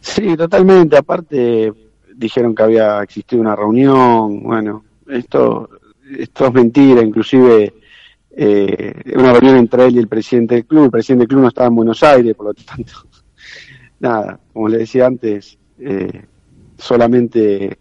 Sí, 0.00 0.36
totalmente. 0.36 0.98
Aparte, 0.98 1.72
dijeron 2.14 2.54
que 2.54 2.62
había 2.62 3.02
existido 3.02 3.40
una 3.40 3.56
reunión. 3.56 4.42
Bueno, 4.42 4.84
esto, 5.08 5.70
esto 6.18 6.46
es 6.46 6.52
mentira. 6.52 7.02
Inclusive, 7.02 7.72
una 9.16 9.32
reunión 9.32 9.56
entre 9.56 9.86
él 9.86 9.96
y 9.96 9.98
el 10.00 10.08
presidente 10.08 10.56
del 10.56 10.66
club. 10.66 10.84
El 10.84 10.90
presidente 10.90 11.22
del 11.22 11.28
club 11.28 11.40
no 11.40 11.48
estaba 11.48 11.68
en 11.68 11.76
Buenos 11.76 12.02
Aires, 12.02 12.34
por 12.34 12.48
lo 12.48 12.54
tanto 12.54 13.09
nada, 14.00 14.40
como 14.52 14.68
le 14.68 14.78
decía 14.78 15.06
antes, 15.06 15.58
eh, 15.78 16.24
solamente 16.76 17.78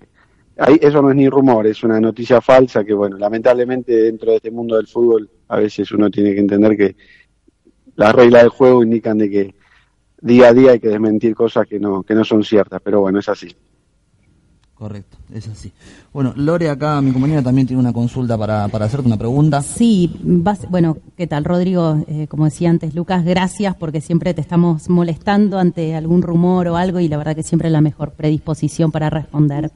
ahí, 0.57 0.77
eso 0.81 1.01
no 1.01 1.09
es 1.09 1.15
ni 1.15 1.27
rumor, 1.29 1.65
es 1.65 1.83
una 1.83 1.99
noticia 1.99 2.41
falsa 2.41 2.83
que, 2.83 2.93
bueno, 2.93 3.17
lamentablemente 3.17 3.93
dentro 3.93 4.31
de 4.31 4.37
este 4.37 4.51
mundo 4.51 4.75
del 4.75 4.87
fútbol 4.87 5.29
a 5.47 5.57
veces 5.57 5.91
uno 5.91 6.11
tiene 6.11 6.33
que 6.33 6.41
entender 6.41 6.77
que 6.77 6.95
las 7.95 8.13
reglas 8.13 8.43
del 8.43 8.49
juego 8.49 8.83
indican 8.83 9.17
de 9.17 9.29
que 9.29 9.55
día 10.21 10.49
a 10.49 10.53
día 10.53 10.71
hay 10.71 10.79
que 10.79 10.89
desmentir 10.89 11.33
cosas 11.33 11.65
que 11.67 11.79
no, 11.79 12.03
que 12.03 12.13
no 12.13 12.23
son 12.23 12.43
ciertas, 12.43 12.81
pero 12.83 13.01
bueno, 13.01 13.19
es 13.19 13.29
así. 13.29 13.55
Correcto, 14.79 15.17
es 15.33 15.45
así. 15.49 15.73
Bueno, 16.13 16.31
Lore, 16.37 16.69
acá 16.69 17.01
mi 17.01 17.11
compañera 17.11 17.43
también 17.43 17.67
tiene 17.67 17.81
una 17.81 17.91
consulta 17.91 18.37
para, 18.37 18.65
para 18.69 18.85
hacerte 18.85 19.07
una 19.07 19.17
pregunta. 19.17 19.61
Sí, 19.61 20.09
bueno, 20.69 20.95
¿qué 21.17 21.27
tal, 21.27 21.43
Rodrigo? 21.43 21.97
Eh, 22.07 22.27
como 22.29 22.45
decía 22.45 22.69
antes, 22.69 22.95
Lucas, 22.95 23.25
gracias 23.25 23.75
porque 23.75 23.99
siempre 23.99 24.33
te 24.33 24.39
estamos 24.39 24.89
molestando 24.89 25.59
ante 25.59 25.95
algún 25.95 26.21
rumor 26.21 26.69
o 26.69 26.77
algo 26.77 27.01
y 27.01 27.09
la 27.09 27.17
verdad 27.17 27.35
que 27.35 27.43
siempre 27.43 27.69
la 27.69 27.81
mejor 27.81 28.11
predisposición 28.11 28.89
para 28.89 29.09
responder. 29.09 29.69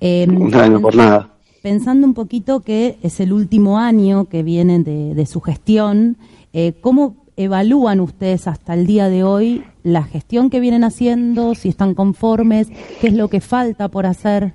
Eh, 0.00 0.26
no, 0.26 0.80
por 0.80 0.96
nada. 0.96 1.36
Pensando 1.62 2.04
un 2.04 2.14
poquito 2.14 2.60
que 2.62 2.98
es 3.00 3.20
el 3.20 3.32
último 3.32 3.78
año 3.78 4.24
que 4.24 4.42
viene 4.42 4.80
de, 4.80 5.14
de 5.14 5.26
su 5.26 5.40
gestión, 5.40 6.16
eh, 6.52 6.72
¿cómo 6.80 7.21
evalúan 7.44 8.00
ustedes 8.00 8.46
hasta 8.46 8.74
el 8.74 8.86
día 8.86 9.08
de 9.08 9.24
hoy 9.24 9.64
la 9.82 10.02
gestión 10.04 10.50
que 10.50 10.60
vienen 10.60 10.84
haciendo, 10.84 11.54
si 11.54 11.68
están 11.68 11.94
conformes, 11.94 12.68
qué 13.00 13.08
es 13.08 13.14
lo 13.14 13.28
que 13.28 13.40
falta 13.40 13.88
por 13.88 14.06
hacer? 14.06 14.54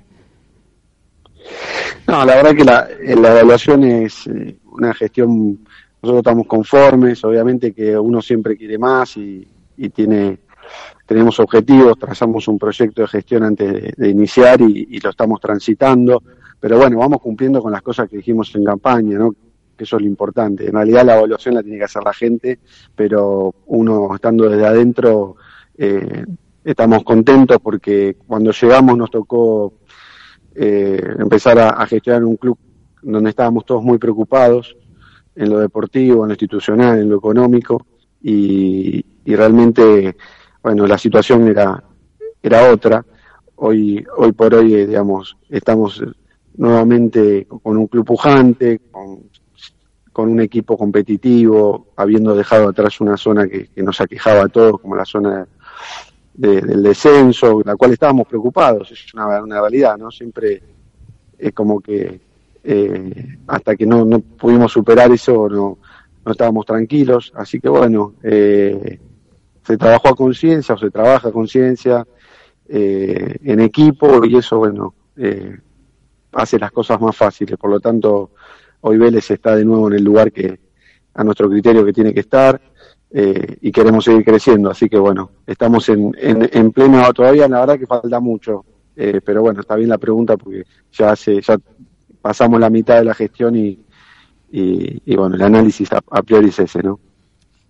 No, 2.06 2.24
la 2.24 2.36
verdad 2.36 2.54
que 2.54 2.64
la, 2.64 2.88
evaluación 3.30 3.84
es 3.84 4.26
eh, 4.26 4.56
una 4.72 4.94
gestión, 4.94 5.58
nosotros 6.02 6.18
estamos 6.18 6.46
conformes, 6.46 7.22
obviamente 7.24 7.72
que 7.72 7.98
uno 7.98 8.22
siempre 8.22 8.56
quiere 8.56 8.78
más 8.78 9.16
y, 9.16 9.46
tiene 9.94 10.38
tenemos 11.06 11.38
objetivos, 11.40 11.98
trazamos 11.98 12.48
un 12.48 12.58
proyecto 12.58 13.02
de 13.02 13.08
gestión 13.08 13.44
antes 13.44 13.96
de, 13.96 14.08
iniciar 14.08 14.60
y, 14.60 14.88
y, 14.90 15.00
lo 15.00 15.10
estamos 15.10 15.40
transitando, 15.40 16.22
pero 16.60 16.76
bueno, 16.76 16.98
vamos 16.98 17.22
cumpliendo 17.22 17.62
con 17.62 17.72
las 17.72 17.80
cosas 17.80 18.08
que 18.08 18.18
dijimos 18.18 18.54
en 18.54 18.64
campaña, 18.64 19.18
¿no? 19.18 19.34
Que 19.78 19.84
eso 19.84 19.96
es 19.96 20.02
lo 20.02 20.08
importante. 20.08 20.66
En 20.66 20.72
realidad 20.72 21.06
la 21.06 21.16
evaluación 21.16 21.54
la 21.54 21.62
tiene 21.62 21.78
que 21.78 21.84
hacer 21.84 22.02
la 22.02 22.12
gente, 22.12 22.58
pero 22.94 23.54
uno 23.66 24.14
estando 24.14 24.48
desde 24.50 24.66
adentro 24.66 25.36
eh, 25.78 26.26
estamos 26.64 27.04
contentos 27.04 27.58
porque 27.62 28.16
cuando 28.26 28.50
llegamos 28.50 28.98
nos 28.98 29.10
tocó 29.10 29.74
eh, 30.54 31.00
empezar 31.18 31.58
a, 31.60 31.86
gestionar 31.86 32.24
un 32.24 32.36
club 32.36 32.58
donde 33.00 33.30
estábamos 33.30 33.64
todos 33.64 33.82
muy 33.82 33.96
preocupados 33.96 34.76
en 35.36 35.50
lo 35.50 35.60
deportivo, 35.60 36.24
en 36.24 36.28
lo 36.28 36.34
institucional, 36.34 36.98
en 36.98 37.08
lo 37.08 37.16
económico 37.16 37.86
y, 38.20 39.04
realmente, 39.24 40.16
bueno, 40.62 40.86
la 40.86 40.98
situación 40.98 41.46
era, 41.46 41.82
era 42.42 42.72
otra. 42.72 43.04
Hoy, 43.56 44.04
hoy 44.16 44.32
por 44.32 44.54
hoy, 44.54 44.74
eh, 44.74 44.86
digamos, 44.86 45.36
estamos 45.48 46.02
nuevamente 46.56 47.46
con 47.62 47.76
un 47.76 47.86
club 47.86 48.04
pujante, 48.04 48.80
con 48.90 49.20
con 50.18 50.30
un 50.30 50.40
equipo 50.40 50.76
competitivo, 50.76 51.92
habiendo 51.94 52.34
dejado 52.34 52.70
atrás 52.70 53.00
una 53.00 53.16
zona 53.16 53.46
que, 53.46 53.70
nos 53.76 54.00
aquejaba 54.00 54.46
a 54.46 54.48
todos, 54.48 54.80
como 54.80 54.96
la 54.96 55.04
zona 55.04 55.46
del 56.34 56.82
descenso, 56.82 57.62
la 57.64 57.76
cual 57.76 57.92
estábamos 57.92 58.26
preocupados, 58.26 58.90
es 58.90 59.14
una, 59.14 59.60
realidad, 59.60 59.96
¿no? 59.96 60.10
Siempre 60.10 60.60
es 61.38 61.52
como 61.52 61.78
que 61.78 62.20
eh, 62.64 63.38
hasta 63.46 63.76
que 63.76 63.86
no, 63.86 64.04
no 64.04 64.18
pudimos 64.18 64.72
superar 64.72 65.12
eso, 65.12 65.48
no, 65.48 65.78
no 66.26 66.32
estábamos 66.32 66.66
tranquilos, 66.66 67.32
así 67.36 67.60
que 67.60 67.68
bueno, 67.68 68.14
eh, 68.24 68.98
se 69.62 69.76
trabajó 69.76 70.08
a 70.08 70.16
conciencia 70.16 70.74
o 70.74 70.78
se 70.78 70.90
trabaja 70.90 71.28
a 71.28 71.32
conciencia 71.32 72.04
eh, 72.68 73.36
en 73.44 73.60
equipo 73.60 74.24
y 74.24 74.36
eso, 74.36 74.58
bueno, 74.58 74.94
hace 76.32 76.58
las 76.58 76.72
cosas 76.72 77.00
más 77.00 77.14
fáciles, 77.14 77.56
por 77.56 77.70
lo 77.70 77.78
tanto 77.78 78.32
Hoy 78.80 78.98
Vélez 78.98 79.30
está 79.30 79.56
de 79.56 79.64
nuevo 79.64 79.88
en 79.88 79.94
el 79.94 80.04
lugar 80.04 80.32
que 80.32 80.58
a 81.14 81.24
nuestro 81.24 81.48
criterio 81.50 81.84
que 81.84 81.92
tiene 81.92 82.14
que 82.14 82.20
estar 82.20 82.60
eh, 83.10 83.56
y 83.60 83.72
queremos 83.72 84.04
seguir 84.04 84.24
creciendo. 84.24 84.70
Así 84.70 84.88
que 84.88 84.98
bueno, 84.98 85.30
estamos 85.46 85.88
en, 85.88 86.12
en, 86.18 86.72
pleno, 86.72 87.12
todavía 87.12 87.48
la 87.48 87.60
verdad 87.60 87.78
que 87.78 87.86
falta 87.86 88.20
mucho, 88.20 88.64
eh, 88.96 89.20
pero 89.24 89.42
bueno, 89.42 89.60
está 89.60 89.74
bien 89.76 89.88
la 89.88 89.98
pregunta 89.98 90.36
porque 90.36 90.64
ya, 90.92 91.12
hace, 91.12 91.40
ya 91.40 91.58
pasamos 92.20 92.60
la 92.60 92.70
mitad 92.70 92.98
de 92.98 93.04
la 93.04 93.14
gestión 93.14 93.56
y, 93.56 93.78
y, 94.50 95.16
bueno, 95.16 95.34
el 95.34 95.42
análisis 95.42 95.92
a, 95.92 96.00
a 96.10 96.22
priori 96.22 96.48
es 96.48 96.58
ese, 96.58 96.82
¿no? 96.82 97.00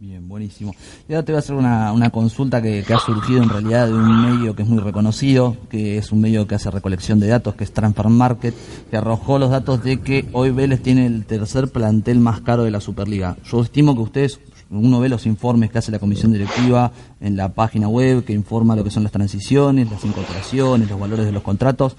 Bien, 0.01 0.28
buenísimo. 0.28 0.76
Y 1.09 1.12
ahora 1.12 1.24
te 1.24 1.32
voy 1.32 1.38
a 1.38 1.40
hacer 1.40 1.57
una, 1.57 1.92
una 1.92 2.11
consulta 2.11 2.62
que, 2.62 2.84
ha 2.88 2.99
surgido 3.01 3.42
en 3.42 3.49
realidad 3.49 3.88
de 3.88 3.94
un 3.94 4.22
medio 4.22 4.55
que 4.55 4.62
es 4.62 4.68
muy 4.68 4.78
reconocido, 4.78 5.57
que 5.68 5.99
es 5.99 6.12
un 6.12 6.20
medio 6.20 6.46
que 6.46 6.55
hace 6.55 6.70
recolección 6.70 7.18
de 7.18 7.26
datos, 7.26 7.57
que 7.57 7.64
es 7.64 7.72
Transfer 7.72 8.07
Market, 8.07 8.55
que 8.92 8.96
arrojó 8.96 9.40
los 9.40 9.51
datos 9.51 9.82
de 9.82 10.01
que 10.01 10.28
hoy 10.32 10.53
Vélez 10.53 10.82
tiene 10.82 11.05
el 11.07 11.26
tercer 11.26 11.66
plantel 11.72 12.20
más 12.20 12.42
caro 12.42 12.62
de 12.62 12.70
la 12.70 12.80
Superliga. 12.80 13.38
Yo 13.42 13.61
estimo 13.61 13.96
que 13.96 14.03
ustedes, 14.03 14.38
uno 14.70 15.01
ve 15.01 15.09
los 15.09 15.26
informes 15.26 15.68
que 15.72 15.78
hace 15.78 15.90
la 15.90 15.99
comisión 15.99 16.30
directiva 16.30 16.92
en 17.20 17.36
la 17.36 17.49
página 17.49 17.88
web, 17.88 18.24
que 18.24 18.32
informa 18.32 18.76
lo 18.76 18.84
que 18.84 18.92
son 18.92 19.03
las 19.03 19.11
transiciones, 19.11 19.90
las 19.90 20.05
incorporaciones, 20.05 20.88
los 20.88 21.01
valores 21.01 21.26
de 21.26 21.32
los 21.32 21.42
contratos, 21.42 21.96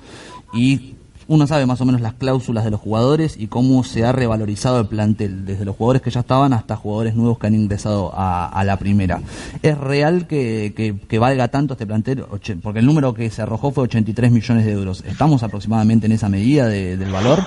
y 0.53 0.95
uno 1.29 1.45
sabe 1.45 1.67
más 1.67 1.79
o 1.79 1.85
menos 1.85 2.01
las 2.01 2.15
cláusulas 2.15 2.65
de 2.65 2.71
los 2.71 2.81
jugadores 2.81 3.37
y 3.37 3.47
cómo 3.47 3.83
se 3.83 4.03
ha 4.03 4.11
revalorizado 4.11 4.79
el 4.79 4.87
plantel, 4.87 5.45
desde 5.45 5.63
los 5.63 5.75
jugadores 5.75 6.01
que 6.01 6.09
ya 6.09 6.21
estaban 6.21 6.53
hasta 6.53 6.75
jugadores 6.75 7.15
nuevos 7.15 7.37
que 7.37 7.45
han 7.45 7.53
ingresado 7.53 8.11
a, 8.15 8.63
la 8.65 8.77
primera. 8.77 9.21
¿Es 9.61 9.77
real 9.77 10.25
que, 10.25 10.95
valga 11.19 11.47
tanto 11.49 11.73
este 11.73 11.85
plantel? 11.85 12.25
Porque 12.63 12.79
el 12.79 12.85
número 12.87 13.13
que 13.13 13.29
se 13.29 13.43
arrojó 13.43 13.71
fue 13.71 13.83
83 13.83 14.31
millones 14.31 14.65
de 14.65 14.71
euros. 14.71 15.03
¿Estamos 15.05 15.43
aproximadamente 15.43 16.07
en 16.07 16.13
esa 16.13 16.29
medida 16.29 16.67
del 16.67 17.11
valor? 17.11 17.39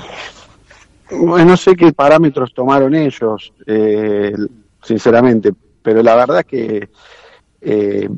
Bueno, 1.10 1.50
no 1.50 1.56
sé 1.56 1.74
qué 1.74 1.92
parámetros 1.92 2.54
tomaron 2.54 2.94
ellos, 2.94 3.52
eh, 3.66 4.32
sinceramente, 4.80 5.52
pero 5.82 6.04
la 6.04 6.14
verdad 6.14 6.38
es 6.38 6.46
que 6.46 6.88
eh, 7.60 8.08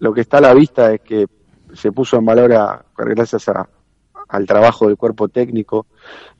lo 0.00 0.12
que 0.12 0.20
está 0.20 0.36
a 0.36 0.42
la 0.42 0.54
vista 0.54 0.92
es 0.92 1.00
que 1.00 1.26
se 1.72 1.92
puso 1.92 2.18
en 2.18 2.26
valor 2.26 2.52
a, 2.52 2.84
gracias 2.94 3.48
al 4.34 4.46
trabajo 4.46 4.86
del 4.86 4.96
cuerpo 4.96 5.28
técnico 5.28 5.86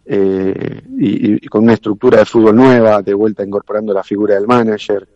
eh, 0.04 0.82
y, 0.98 1.46
con 1.48 1.64
una 1.64 1.74
estructura 1.74 2.18
de 2.18 2.24
fútbol 2.24 2.56
nueva, 2.56 3.02
de 3.02 3.14
vuelta 3.14 3.44
incorporando 3.44 3.92
la 3.92 4.02
figura 4.02 4.34
del 4.34 4.46
manager 4.46 5.08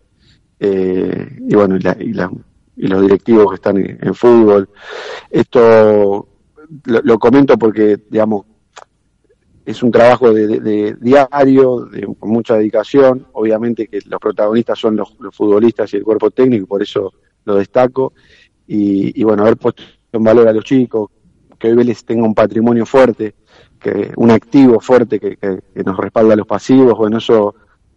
y 0.60 1.54
bueno, 1.54 1.76
y, 1.76 2.86
los 2.86 3.02
directivos 3.02 3.50
que 3.50 3.54
están 3.56 3.76
en, 3.78 4.14
fútbol. 4.14 4.68
Esto 5.30 6.28
lo 6.84 7.18
comento 7.18 7.58
porque, 7.58 7.98
digamos, 8.08 8.46
es 9.68 9.82
un 9.82 9.90
trabajo 9.90 10.32
de, 10.32 10.96
diario, 10.98 11.80
de, 11.92 12.08
con 12.18 12.30
mucha 12.30 12.56
dedicación. 12.56 13.26
Obviamente 13.32 13.86
que 13.86 14.00
los 14.06 14.18
protagonistas 14.18 14.78
son 14.78 14.96
los, 14.96 15.14
futbolistas 15.32 15.92
y 15.92 15.98
el 15.98 16.04
cuerpo 16.04 16.30
técnico, 16.30 16.64
y 16.64 16.66
por 16.66 16.82
eso 16.82 17.12
lo 17.44 17.56
destaco. 17.56 18.14
Y, 18.66 19.22
bueno, 19.24 19.42
haber 19.42 19.58
puesto 19.58 19.82
en 20.12 20.24
valor 20.24 20.48
a 20.48 20.54
los 20.54 20.64
chicos, 20.64 21.10
que 21.58 21.68
hoy 21.68 21.74
Vélez 21.74 22.04
tenga 22.04 22.24
un 22.24 22.34
patrimonio 22.34 22.86
fuerte, 22.86 23.34
que 23.80 24.12
un 24.16 24.30
activo 24.30 24.80
fuerte 24.80 25.18
que, 25.18 25.38
nos 25.84 25.96
respalda 25.96 26.36
los 26.36 26.46
pasivos, 26.46 26.96
bueno, 26.96 27.18
eso 27.18 27.54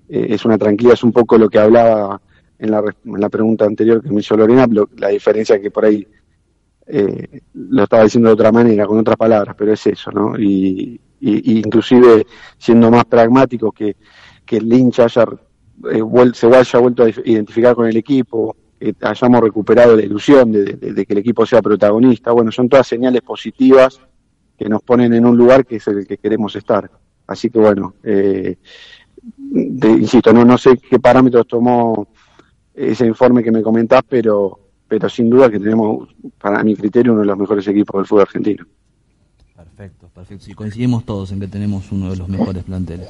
eh, 0.09 0.27
es 0.29 0.45
una 0.45 0.57
tranquilidad, 0.57 0.93
es 0.93 1.03
un 1.03 1.11
poco 1.11 1.37
lo 1.37 1.49
que 1.49 1.59
hablaba 1.59 2.21
en 2.57 2.71
la, 2.71 2.79
en 2.79 3.21
la 3.21 3.29
pregunta 3.29 3.65
anterior 3.65 4.01
que 4.01 4.09
me 4.09 4.21
hizo 4.21 4.35
Lorena, 4.37 4.67
la 4.97 5.09
diferencia 5.09 5.59
que 5.59 5.71
por 5.71 5.85
ahí 5.85 6.07
eh, 6.87 7.41
lo 7.53 7.83
estaba 7.83 8.03
diciendo 8.03 8.29
de 8.29 8.33
otra 8.33 8.51
manera, 8.51 8.85
con 8.85 8.99
otras 8.99 9.17
palabras, 9.17 9.55
pero 9.57 9.73
es 9.73 9.87
eso, 9.87 10.11
¿no? 10.11 10.37
Y, 10.37 10.99
y, 11.19 11.59
inclusive 11.59 12.25
siendo 12.57 12.91
más 12.91 13.05
pragmático 13.05 13.71
que, 13.71 13.95
que 14.45 14.57
el 14.57 14.71
hincha 14.73 15.05
haya, 15.05 15.25
eh, 15.91 16.03
se 16.33 16.47
haya 16.47 16.79
vuelto 16.79 17.03
a 17.03 17.09
identificar 17.09 17.75
con 17.75 17.87
el 17.87 17.97
equipo, 17.97 18.55
que 18.81 18.95
hayamos 19.01 19.41
recuperado 19.41 19.95
la 19.95 20.01
ilusión 20.01 20.51
de, 20.51 21.05
que 21.05 21.13
el 21.13 21.19
equipo 21.19 21.45
sea 21.45 21.61
protagonista. 21.61 22.31
Bueno, 22.31 22.51
son 22.51 22.67
todas 22.67 22.87
señales 22.87 23.21
positivas 23.21 23.99
que 24.57 24.67
nos 24.67 24.81
ponen 24.81 25.13
en 25.13 25.25
un 25.25 25.37
lugar 25.37 25.65
que 25.65 25.75
es 25.75 25.87
el 25.87 26.07
que 26.07 26.17
queremos 26.17 26.55
estar. 26.55 26.89
Así 27.27 27.49
que 27.49 27.59
bueno, 27.59 27.93
eh, 28.03 28.57
insisto, 29.53 30.33
no, 30.33 30.43
no 30.43 30.57
sé 30.57 30.77
qué 30.77 30.99
parámetros 30.99 31.47
tomó 31.47 32.07
ese 32.73 33.05
informe 33.05 33.43
que 33.43 33.51
me 33.51 33.61
comentás, 33.61 34.01
pero, 34.07 34.59
pero 34.87 35.07
sin 35.09 35.29
duda 35.29 35.49
que 35.49 35.59
tenemos, 35.59 36.09
para 36.39 36.63
mi 36.63 36.75
criterio, 36.75 37.11
uno 37.11 37.21
de 37.21 37.27
los 37.27 37.37
mejores 37.37 37.67
equipos 37.67 37.99
del 37.99 38.07
fútbol 38.07 38.23
argentino. 38.23 38.65
Perfecto, 39.55 40.09
perfecto. 40.13 40.45
Sí, 40.45 40.53
coincidimos 40.53 41.05
todos 41.05 41.31
en 41.31 41.39
que 41.39 41.47
tenemos 41.47 41.91
uno 41.91 42.09
de 42.09 42.17
los 42.17 42.27
mejores 42.27 42.63
planteles. 42.63 43.09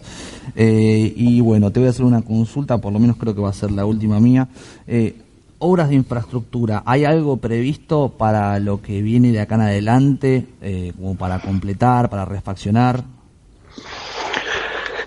Eh, 0.55 1.13
y 1.15 1.39
bueno, 1.39 1.71
te 1.71 1.79
voy 1.79 1.87
a 1.87 1.91
hacer 1.91 2.05
una 2.05 2.23
consulta, 2.23 2.77
por 2.79 2.91
lo 2.91 2.99
menos 2.99 3.15
creo 3.15 3.33
que 3.33 3.41
va 3.41 3.49
a 3.49 3.53
ser 3.53 3.71
la 3.71 3.85
última 3.85 4.19
mía. 4.19 4.49
Eh, 4.85 5.15
obras 5.61 5.89
de 5.89 5.95
infraestructura, 5.95 6.83
¿hay 6.85 7.05
algo 7.05 7.37
previsto 7.37 8.13
para 8.17 8.59
lo 8.59 8.81
que 8.81 9.01
viene 9.01 9.31
de 9.31 9.39
acá 9.39 9.55
en 9.55 9.61
adelante, 9.61 10.45
eh, 10.61 10.93
como 10.95 11.15
para 11.15 11.39
completar, 11.39 12.09
para 12.09 12.25
refaccionar? 12.25 13.03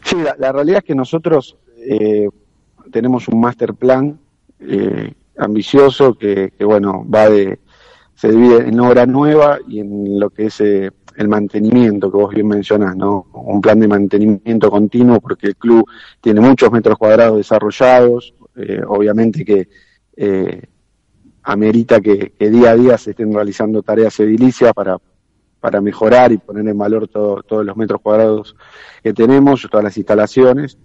Sí, 0.02 0.16
la, 0.38 0.52
realidad 0.52 0.78
es 0.78 0.84
que 0.84 0.94
nosotros 0.94 1.56
tenemos 2.90 3.28
un 3.28 3.40
master 3.40 3.74
plan 3.74 4.18
ambicioso 5.36 6.14
que, 6.14 6.52
que, 6.56 6.64
bueno, 6.64 7.04
va 7.08 7.28
de 7.28 7.58
se 8.14 8.30
divide 8.30 8.68
en 8.68 8.80
obra 8.80 9.06
nueva 9.06 9.58
y 9.68 9.80
en 9.80 10.18
lo 10.18 10.30
que 10.30 10.46
es 10.46 10.60
el 10.60 11.28
mantenimiento 11.28 12.10
que 12.10 12.16
vos 12.16 12.34
bien 12.34 12.48
mencionás, 12.48 12.96
¿no? 12.96 13.26
Un 13.32 13.60
plan 13.60 13.78
de 13.80 13.88
mantenimiento 13.88 14.70
continuo 14.70 15.20
porque 15.20 15.48
el 15.48 15.56
club 15.56 15.88
tiene 16.20 16.40
muchos 16.40 16.70
metros 16.70 16.98
cuadrados 16.98 17.36
desarrollados, 17.36 18.34
eh, 18.56 18.82
obviamente 18.86 19.44
que 19.44 19.68
eh, 20.16 20.62
amerita 21.42 22.00
que, 22.00 22.32
día 22.38 22.70
a 22.70 22.76
día 22.76 22.98
se 22.98 23.10
estén 23.10 23.32
realizando 23.32 23.82
tareas 23.82 24.18
edilicias 24.20 24.72
para, 24.72 24.98
para 25.60 25.80
mejorar 25.80 26.32
y 26.32 26.38
poner 26.38 26.66
en 26.66 26.78
valor 26.78 27.08
todos 27.08 27.66
los 27.66 27.76
metros 27.76 28.00
cuadrados 28.00 28.56
que 29.02 29.12
tenemos, 29.12 29.66
todas 29.70 29.84
las 29.84 29.96
instalaciones. 29.96 30.78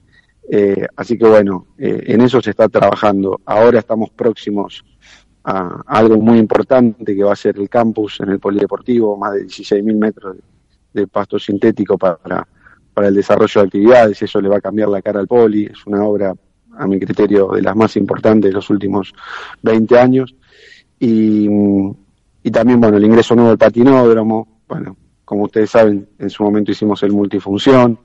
Eh, 0.52 0.88
así 0.96 1.18
que 1.18 1.26
bueno, 1.26 1.68
en 1.78 2.22
eso 2.22 2.42
se 2.42 2.50
está 2.50 2.68
trabajando. 2.68 3.40
Ahora 3.46 3.80
estamos 3.80 4.10
próximos 4.10 4.84
a, 5.44 5.82
algo 5.86 6.18
muy 6.18 6.40
importante 6.40 7.16
que 7.16 7.24
va 7.24 7.34
a 7.34 7.38
ser 7.38 7.58
el 7.58 7.70
campus 7.70 8.20
en 8.20 8.30
el 8.30 8.40
polideportivo, 8.40 9.18
más 9.18 9.34
de 9.34 9.46
16.000 9.46 9.96
metros 9.98 10.38
de, 10.94 11.08
pasto 11.08 11.40
sintético 11.40 11.98
para, 11.98 12.48
para 12.94 13.08
el 13.08 13.16
desarrollo 13.16 13.62
de 13.62 13.68
actividades, 13.68 14.22
eso 14.22 14.42
le 14.42 14.50
va 14.50 14.58
a 14.58 14.62
cambiar 14.62 14.90
la 14.90 15.02
cara 15.02 15.20
al 15.20 15.28
poli, 15.28 15.66
es 15.66 15.86
una 15.86 16.04
obra, 16.04 16.34
a 16.80 16.88
mi 16.88 17.00
criterio, 17.00 17.50
de 17.50 17.62
las 17.62 17.76
más 17.76 17.96
importantes 17.98 18.50
de 18.50 18.54
los 18.54 18.70
últimos 18.70 19.14
20 19.62 20.00
años. 20.00 20.34
Y, 20.98 21.48
y 22.42 22.52
también, 22.52 22.80
bueno, 22.80 22.98
el 22.98 23.06
ingreso 23.06 23.36
nuevo 23.36 23.50
del 23.50 23.58
patinódromo, 23.58 24.62
bueno, 24.68 24.96
como 25.26 25.44
ustedes 25.44 25.70
saben, 25.70 26.08
en 26.18 26.30
su 26.30 26.44
momento 26.44 26.72
hicimos 26.72 27.04
el 27.04 27.12
multifunción, 27.12 28.00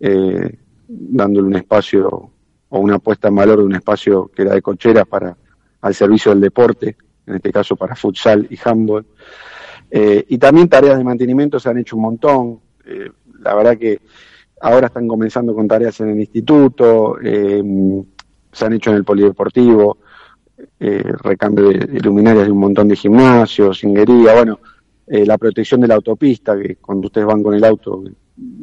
eh, 0.00 0.58
dándole 0.86 1.46
un 1.46 1.56
espacio 1.56 2.30
o 2.68 2.78
una 2.78 2.98
puesta 2.98 3.28
en 3.28 3.36
valor 3.36 3.58
de 3.60 3.64
un 3.64 3.74
espacio 3.74 4.30
que 4.34 4.42
era 4.42 4.52
de 4.52 4.60
cocheras 4.62 5.06
para 5.06 5.36
al 5.80 5.94
servicio 5.94 6.32
del 6.32 6.40
deporte, 6.40 6.96
en 7.26 7.36
este 7.36 7.52
caso 7.52 7.76
para 7.76 7.94
futsal 7.94 8.46
y 8.50 8.58
handball. 8.62 9.06
Eh, 9.90 10.24
y 10.28 10.38
también 10.38 10.68
tareas 10.68 10.98
de 10.98 11.04
mantenimiento 11.04 11.58
se 11.58 11.70
han 11.70 11.78
hecho 11.78 11.96
un 11.96 12.02
montón. 12.02 12.60
Eh, 12.84 13.10
la 13.40 13.54
verdad 13.54 13.78
que 13.78 14.00
ahora 14.60 14.88
están 14.88 15.06
comenzando 15.06 15.54
con 15.54 15.68
tareas 15.68 16.00
en 16.00 16.10
el 16.10 16.20
instituto, 16.20 17.18
eh, 17.22 17.62
se 18.52 18.64
han 18.64 18.72
hecho 18.72 18.90
en 18.90 18.96
el 18.96 19.04
polideportivo, 19.04 19.98
recambio 20.78 21.68
de, 21.68 22.00
luminarias 22.00 22.46
de 22.46 22.52
un 22.52 22.58
montón 22.58 22.88
de 22.88 22.96
gimnasios, 22.96 23.78
singuería, 23.78 24.34
bueno, 24.34 24.58
la 25.06 25.38
protección 25.38 25.80
de 25.80 25.88
la 25.88 25.94
autopista, 25.94 26.58
que 26.58 26.76
cuando 26.76 27.06
ustedes 27.06 27.26
van 27.26 27.42
con 27.42 27.54
el 27.54 27.64
auto, 27.64 28.02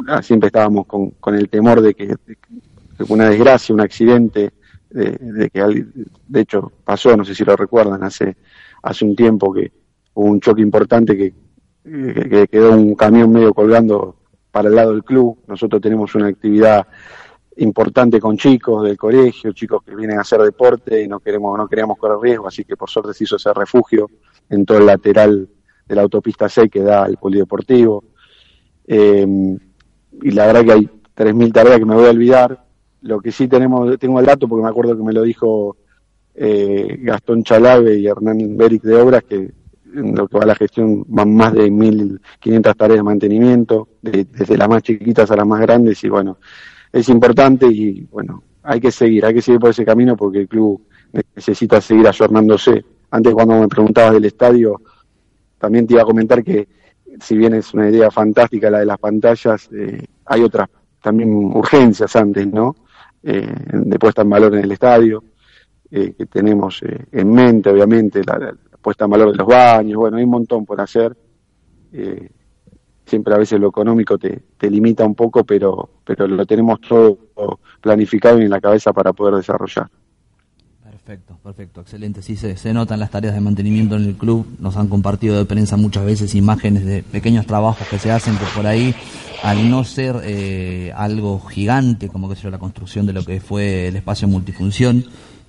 ah, 0.08 0.22
siempre 0.22 0.48
estábamos 0.48 0.86
con, 0.86 1.12
con 1.12 1.36
el 1.36 1.50
temor 1.50 1.82
de 1.82 1.94
que, 1.94 2.08
de 2.08 3.06
una 3.08 3.30
desgracia, 3.30 3.74
un 3.74 3.82
accidente, 3.82 4.52
de, 4.90 5.50
que 5.50 5.86
de 6.28 6.42
hecho 6.42 6.72
pasó, 6.84 7.16
no 7.18 7.26
sé 7.26 7.36
si 7.36 7.44
lo 7.44 7.56
recuerdan, 7.56 8.04
hace, 8.04 8.38
hace 8.82 9.06
un 9.06 9.16
tiempo 9.16 9.54
que 9.54 9.72
hubo 10.14 10.28
un 10.28 10.40
choque 10.40 10.62
importante 10.62 11.18
que, 11.18 11.34
que, 11.84 12.48
quedó 12.48 12.72
un 12.72 12.96
camión 12.96 13.32
medio 13.32 13.54
colgando 13.54 14.16
para 14.56 14.70
el 14.70 14.76
lado 14.76 14.94
del 14.94 15.04
club. 15.04 15.38
Nosotros 15.48 15.82
tenemos 15.82 16.16
una 16.16 16.28
actividad 16.28 16.88
importante 17.58 18.22
con 18.22 18.38
chicos 18.38 18.86
del 18.86 18.98
colegio, 18.98 19.52
chicos 19.52 19.84
que 19.84 19.94
vienen 19.94 20.18
a 20.18 20.22
hacer 20.22 20.40
deporte 20.40 21.04
y 21.04 21.10
no 21.10 21.20
queremos, 21.20 21.58
no 21.58 21.68
queríamos 21.68 21.98
correr 21.98 22.20
riesgo, 22.22 22.48
así 22.48 22.64
que 22.64 22.78
por 22.78 22.90
suerte 22.90 23.14
se 23.14 23.26
hizo 23.26 23.36
ese 23.36 23.54
refugio 23.54 24.10
en 24.50 24.66
todo 24.66 24.78
el 24.78 24.86
lateral 24.86 25.50
de 25.86 25.96
la 25.96 26.04
autopista 26.04 26.48
6 26.48 26.72
que 26.72 26.80
da 26.80 27.04
al 27.04 27.18
polideportivo. 27.18 28.06
Eh, 28.88 29.28
y 30.22 30.32
la 30.32 30.48
verdad 30.48 30.64
que 30.64 30.72
hay 30.72 30.90
3.000 31.18 31.52
tareas 31.52 31.78
que 31.78 31.86
me 31.86 31.96
voy 31.96 32.06
a 32.06 32.12
olvidar, 32.12 32.66
lo 33.02 33.20
que 33.20 33.34
sí 33.34 33.50
tenemos, 33.50 34.00
tengo 34.00 34.22
el 34.22 34.26
dato 34.26 34.48
porque 34.48 34.64
me 34.64 34.70
acuerdo 34.70 34.96
que 34.96 35.04
me 35.04 35.12
lo 35.12 35.24
dijo 35.24 35.76
eh, 36.34 36.98
Gastón 37.02 37.44
Chalave 37.44 38.00
y 38.00 38.08
Hernán 38.08 38.56
Beric 38.56 38.84
de 38.84 38.96
Obras, 38.96 39.26
que 39.26 39.52
en 39.96 40.16
lo 40.16 40.28
que 40.28 40.38
va 40.38 40.46
la 40.46 40.56
gestión 40.56 41.04
van 41.08 41.36
más 41.36 41.54
de 41.54 41.72
1.500 41.72 42.76
tareas 42.76 43.00
de 43.00 43.04
mantenimiento, 43.04 43.88
desde 44.02 44.58
las 44.58 44.70
más 44.70 44.84
chiquitas 44.84 45.30
a 45.32 45.36
las 45.36 45.48
más 45.48 45.62
grandes, 45.62 46.04
y 46.04 46.10
bueno, 46.10 46.38
es 46.92 47.10
importante 47.10 47.68
y 47.68 48.02
bueno, 48.12 48.44
hay 48.64 48.80
que 48.80 48.92
seguir, 48.92 49.26
hay 49.26 49.34
que 49.34 49.42
seguir 49.42 49.60
por 49.60 49.70
ese 49.70 49.86
camino 49.86 50.16
porque 50.16 50.40
el 50.40 50.48
club 50.48 50.82
necesita 51.36 51.82
seguir 51.82 52.08
ayornándose. 52.08 52.84
Antes 53.12 53.34
cuando 53.34 53.60
me 53.60 53.68
preguntabas 53.68 54.14
del 54.14 54.26
estadio, 54.26 54.82
también 55.58 55.88
te 55.88 55.94
iba 55.94 56.04
a 56.04 56.06
comentar 56.06 56.44
que 56.44 56.68
si 57.20 57.38
bien 57.38 57.54
es 57.54 57.74
una 57.74 57.90
idea 57.90 58.12
fantástica 58.12 58.70
la 58.70 58.80
de 58.80 58.86
las 58.86 58.98
pantallas, 58.98 59.70
eh, 59.72 60.06
hay 60.26 60.42
otras 60.42 60.68
también 61.02 61.30
urgencias 61.32 62.16
antes, 62.16 62.48
¿no? 62.48 62.76
Eh, 63.24 63.56
de 63.74 64.00
puesta 64.00 64.22
en 64.24 64.30
valor 64.30 64.54
en 64.56 64.64
el 64.64 64.72
estadio, 64.72 65.24
eh, 65.92 66.14
que 66.18 66.26
tenemos 66.26 66.82
eh, 66.84 67.06
en 67.12 67.32
mente, 67.32 67.70
obviamente, 67.70 68.22
la, 68.24 68.54
puesta 68.86 69.06
en 69.06 69.10
valor 69.10 69.32
de 69.32 69.38
los 69.40 69.48
baños, 69.48 69.98
bueno, 69.98 70.18
hay 70.18 70.24
un 70.24 70.30
montón 70.30 70.64
por 70.64 70.80
hacer. 70.80 71.18
siempre 73.04 73.34
a 73.34 73.38
veces 73.40 73.60
lo 73.60 73.70
económico 73.70 74.16
te, 74.20 74.44
te, 74.60 74.70
limita 74.70 75.04
un 75.04 75.16
poco, 75.16 75.44
pero, 75.44 75.90
pero 76.04 76.28
lo 76.28 76.46
tenemos 76.46 76.80
todo 76.82 77.18
planificado 77.82 78.40
y 78.40 78.44
en 78.44 78.52
la 78.52 78.62
cabeza 78.62 78.94
para 78.94 79.12
poder 79.12 79.38
desarrollar. 79.38 79.90
Perfecto, 80.84 81.36
perfecto, 81.44 81.82
excelente. 81.82 82.22
Sí, 82.22 82.36
se, 82.36 82.58
se, 82.58 82.74
notan 82.74 83.00
las 83.00 83.10
tareas 83.10 83.34
de 83.34 83.42
mantenimiento 83.42 83.96
en 83.96 84.04
el 84.04 84.16
club. 84.16 84.46
Nos 84.60 84.78
han 84.78 84.88
compartido 84.88 85.36
de 85.36 85.46
prensa 85.46 85.78
muchas 85.78 86.06
veces 86.06 86.36
imágenes 86.36 86.86
de 86.86 87.02
pequeños 87.02 87.48
trabajos 87.48 87.88
que 87.88 87.98
se 87.98 88.12
hacen 88.12 88.38
que 88.38 88.46
por 88.56 88.68
ahí, 88.68 88.94
al 89.42 89.68
no 89.68 89.84
ser 89.84 90.16
eh, 90.24 90.92
algo 90.96 91.40
gigante, 91.40 92.08
como 92.10 92.30
que 92.30 92.36
sea 92.36 92.52
la 92.52 92.60
construcción 92.60 93.08
de 93.08 93.14
lo 93.14 93.24
que 93.24 93.40
fue 93.40 93.88
el 93.88 93.96
espacio 93.96 94.28
multifunción, 94.28 95.06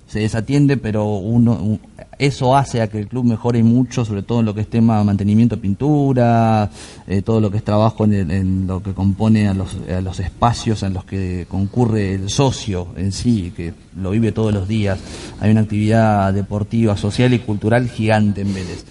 se 0.07 0.19
desatiende, 0.19 0.77
pero 0.77 1.05
uno 1.05 1.79
eso 2.17 2.55
hace 2.55 2.81
a 2.81 2.89
que 2.89 2.99
el 2.99 3.07
club 3.07 3.25
mejore 3.25 3.61
mucho, 3.61 4.03
sobre 4.03 4.23
todo 4.23 4.39
en 4.39 4.45
lo 4.45 4.53
que 4.53 4.61
es 4.61 4.67
tema 4.67 5.03
mantenimiento, 5.03 5.59
pintura, 5.59 6.69
eh, 7.07 7.21
todo 7.21 7.39
lo 7.39 7.51
que 7.51 7.57
es 7.57 7.63
trabajo 7.63 8.05
en, 8.05 8.65
lo 8.67 8.81
que 8.81 8.93
compone 8.93 9.47
a 9.47 9.53
los, 9.53 9.77
a 9.89 10.01
los 10.01 10.19
espacios 10.19 10.81
en 10.83 10.93
los 10.93 11.05
que 11.05 11.45
concurre 11.47 12.15
el 12.15 12.29
socio 12.29 12.87
en 12.95 13.11
sí, 13.11 13.53
que 13.55 13.73
lo 13.95 14.11
vive 14.11 14.31
todos 14.31 14.53
los 14.53 14.67
días. 14.67 14.99
Hay 15.39 15.51
una 15.51 15.61
actividad 15.61 16.33
deportiva, 16.33 16.97
social 16.97 17.33
y 17.33 17.39
cultural 17.39 17.87
gigante 17.87 18.41
en 18.41 18.53
Vélez. 18.53 18.85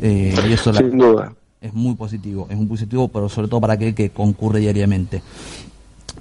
Eh, 0.00 0.34
y 0.48 0.52
eso 0.52 0.72
Sin 0.72 0.96
duda. 0.96 1.32
es 1.60 1.74
muy 1.74 1.94
positivo, 1.94 2.46
es 2.48 2.56
muy 2.56 2.66
positivo, 2.66 3.08
pero 3.08 3.28
sobre 3.28 3.48
todo 3.48 3.60
para 3.60 3.74
aquel 3.74 3.94
que 3.94 4.10
concurre 4.10 4.60
diariamente. 4.60 5.22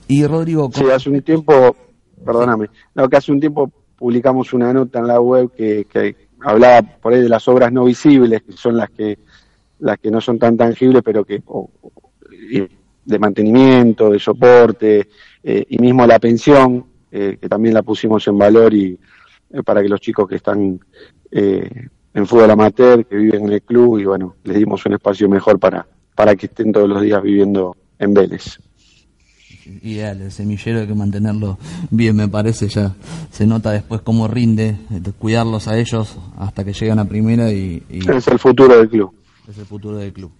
Y 0.07 0.25
Rodrigo... 0.25 0.69
Sí, 0.73 0.83
hace 0.93 1.09
un 1.09 1.21
tiempo, 1.21 1.75
perdóname, 2.25 2.67
no, 2.93 3.07
que 3.07 3.17
hace 3.17 3.31
un 3.31 3.39
tiempo 3.39 3.71
publicamos 4.01 4.51
una 4.53 4.73
nota 4.73 4.97
en 4.97 5.05
la 5.05 5.21
web 5.21 5.51
que, 5.55 6.15
hablaba 6.39 6.81
por 6.81 7.13
ahí 7.13 7.21
de 7.21 7.29
las 7.29 7.47
obras 7.47 7.71
no 7.71 7.85
visibles, 7.85 8.41
que 8.41 8.53
son 8.53 8.75
las 8.75 8.89
que 8.89 9.19
las 9.77 9.99
que 9.99 10.09
no 10.09 10.19
son 10.19 10.39
tan 10.39 10.57
tangibles, 10.57 11.03
pero 11.05 11.23
que 11.23 11.43
de 13.05 13.19
mantenimiento, 13.19 14.09
de 14.09 14.17
soporte 14.17 15.07
eh, 15.43 15.65
y 15.69 15.77
mismo 15.77 16.07
la 16.07 16.17
pensión, 16.17 16.83
eh, 17.11 17.37
que 17.39 17.47
también 17.47 17.75
la 17.75 17.83
pusimos 17.83 18.27
en 18.27 18.39
valor 18.39 18.73
y 18.73 18.97
eh, 19.51 19.61
para 19.63 19.83
que 19.83 19.89
los 19.89 20.01
chicos 20.01 20.27
que 20.27 20.37
están 20.37 20.79
en 21.31 22.25
fútbol 22.25 22.49
amateur, 22.49 23.05
que 23.05 23.15
viven 23.17 23.45
en 23.45 23.53
el 23.53 23.61
club 23.61 23.99
y 23.99 24.05
bueno, 24.05 24.35
les 24.45 24.57
dimos 24.57 24.83
un 24.87 24.93
espacio 24.93 25.29
mejor 25.29 25.59
para 25.59 25.85
para 26.15 26.35
que 26.35 26.47
estén 26.47 26.71
todos 26.71 26.89
los 26.89 27.01
días 27.03 27.21
viviendo 27.21 27.77
en 27.99 28.15
Vélez 28.15 28.57
ideal, 29.81 30.21
el 30.21 30.31
semillero 30.31 30.79
hay 30.81 30.87
que 30.87 30.93
mantenerlo 30.93 31.57
bien, 31.89 32.15
me 32.15 32.27
parece, 32.27 32.67
ya 32.67 32.93
se 33.31 33.45
nota 33.45 33.71
después 33.71 34.01
cómo 34.01 34.27
rinde, 34.27 34.77
cuidarlos 35.17 35.67
a 35.67 35.77
ellos 35.77 36.17
hasta 36.37 36.63
que 36.63 36.73
llegan 36.73 36.99
a 36.99 37.05
primera 37.05 37.51
y, 37.51 37.83
Es 37.89 38.27
el 38.27 38.39
futuro 38.39 38.77
del 38.77 38.89
club. 38.89 39.13
Es 39.49 39.57
el 39.57 39.65
futuro 39.65 39.97
del 39.97 40.13
club. 40.13 40.31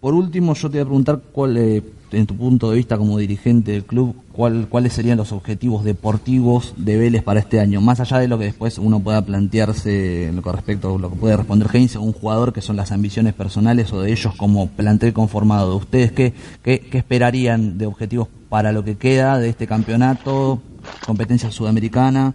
Por 0.00 0.14
último, 0.14 0.54
yo 0.54 0.70
te 0.70 0.76
voy 0.78 0.82
a 0.82 0.84
preguntar 0.84 1.22
cuál, 1.32 1.56
eh, 1.56 1.82
en 2.12 2.26
tu 2.26 2.36
punto 2.36 2.70
de 2.70 2.76
vista 2.76 2.98
como 2.98 3.18
dirigente 3.18 3.72
del 3.72 3.84
club, 3.84 4.14
cuál, 4.30 4.68
cuáles 4.68 4.92
serían 4.92 5.16
los 5.16 5.32
objetivos 5.32 5.84
deportivos 5.84 6.74
de 6.76 6.96
Vélez 6.98 7.22
para 7.22 7.40
este 7.40 7.60
año, 7.60 7.80
más 7.80 7.98
allá 7.98 8.18
de 8.18 8.28
lo 8.28 8.38
que 8.38 8.44
después 8.44 8.78
uno 8.78 9.00
pueda 9.00 9.22
plantearse 9.22 10.30
con 10.42 10.54
respecto 10.54 10.94
a 10.94 10.98
lo 10.98 11.10
que 11.10 11.16
puede 11.16 11.36
responder 11.36 11.68
Heinz, 11.72 11.96
un 11.96 12.12
jugador, 12.12 12.52
que 12.52 12.60
son 12.60 12.76
las 12.76 12.92
ambiciones 12.92 13.34
personales 13.34 13.92
o 13.92 14.02
de 14.02 14.12
ellos 14.12 14.34
como 14.36 14.68
plantel 14.68 15.12
conformado. 15.12 15.76
¿Ustedes 15.76 16.12
qué, 16.12 16.34
qué, 16.62 16.88
esperarían 16.92 17.78
de 17.78 17.86
objetivos 17.86 18.28
para 18.48 18.72
lo 18.72 18.84
que 18.84 18.96
queda 18.96 19.38
de 19.38 19.48
este 19.48 19.66
campeonato, 19.66 20.60
competencia 21.04 21.50
sudamericana? 21.50 22.34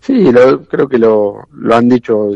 Sí, 0.00 0.30
creo 0.68 0.88
que 0.88 0.98
lo, 0.98 1.48
lo 1.52 1.74
han 1.76 1.88
dicho 1.88 2.30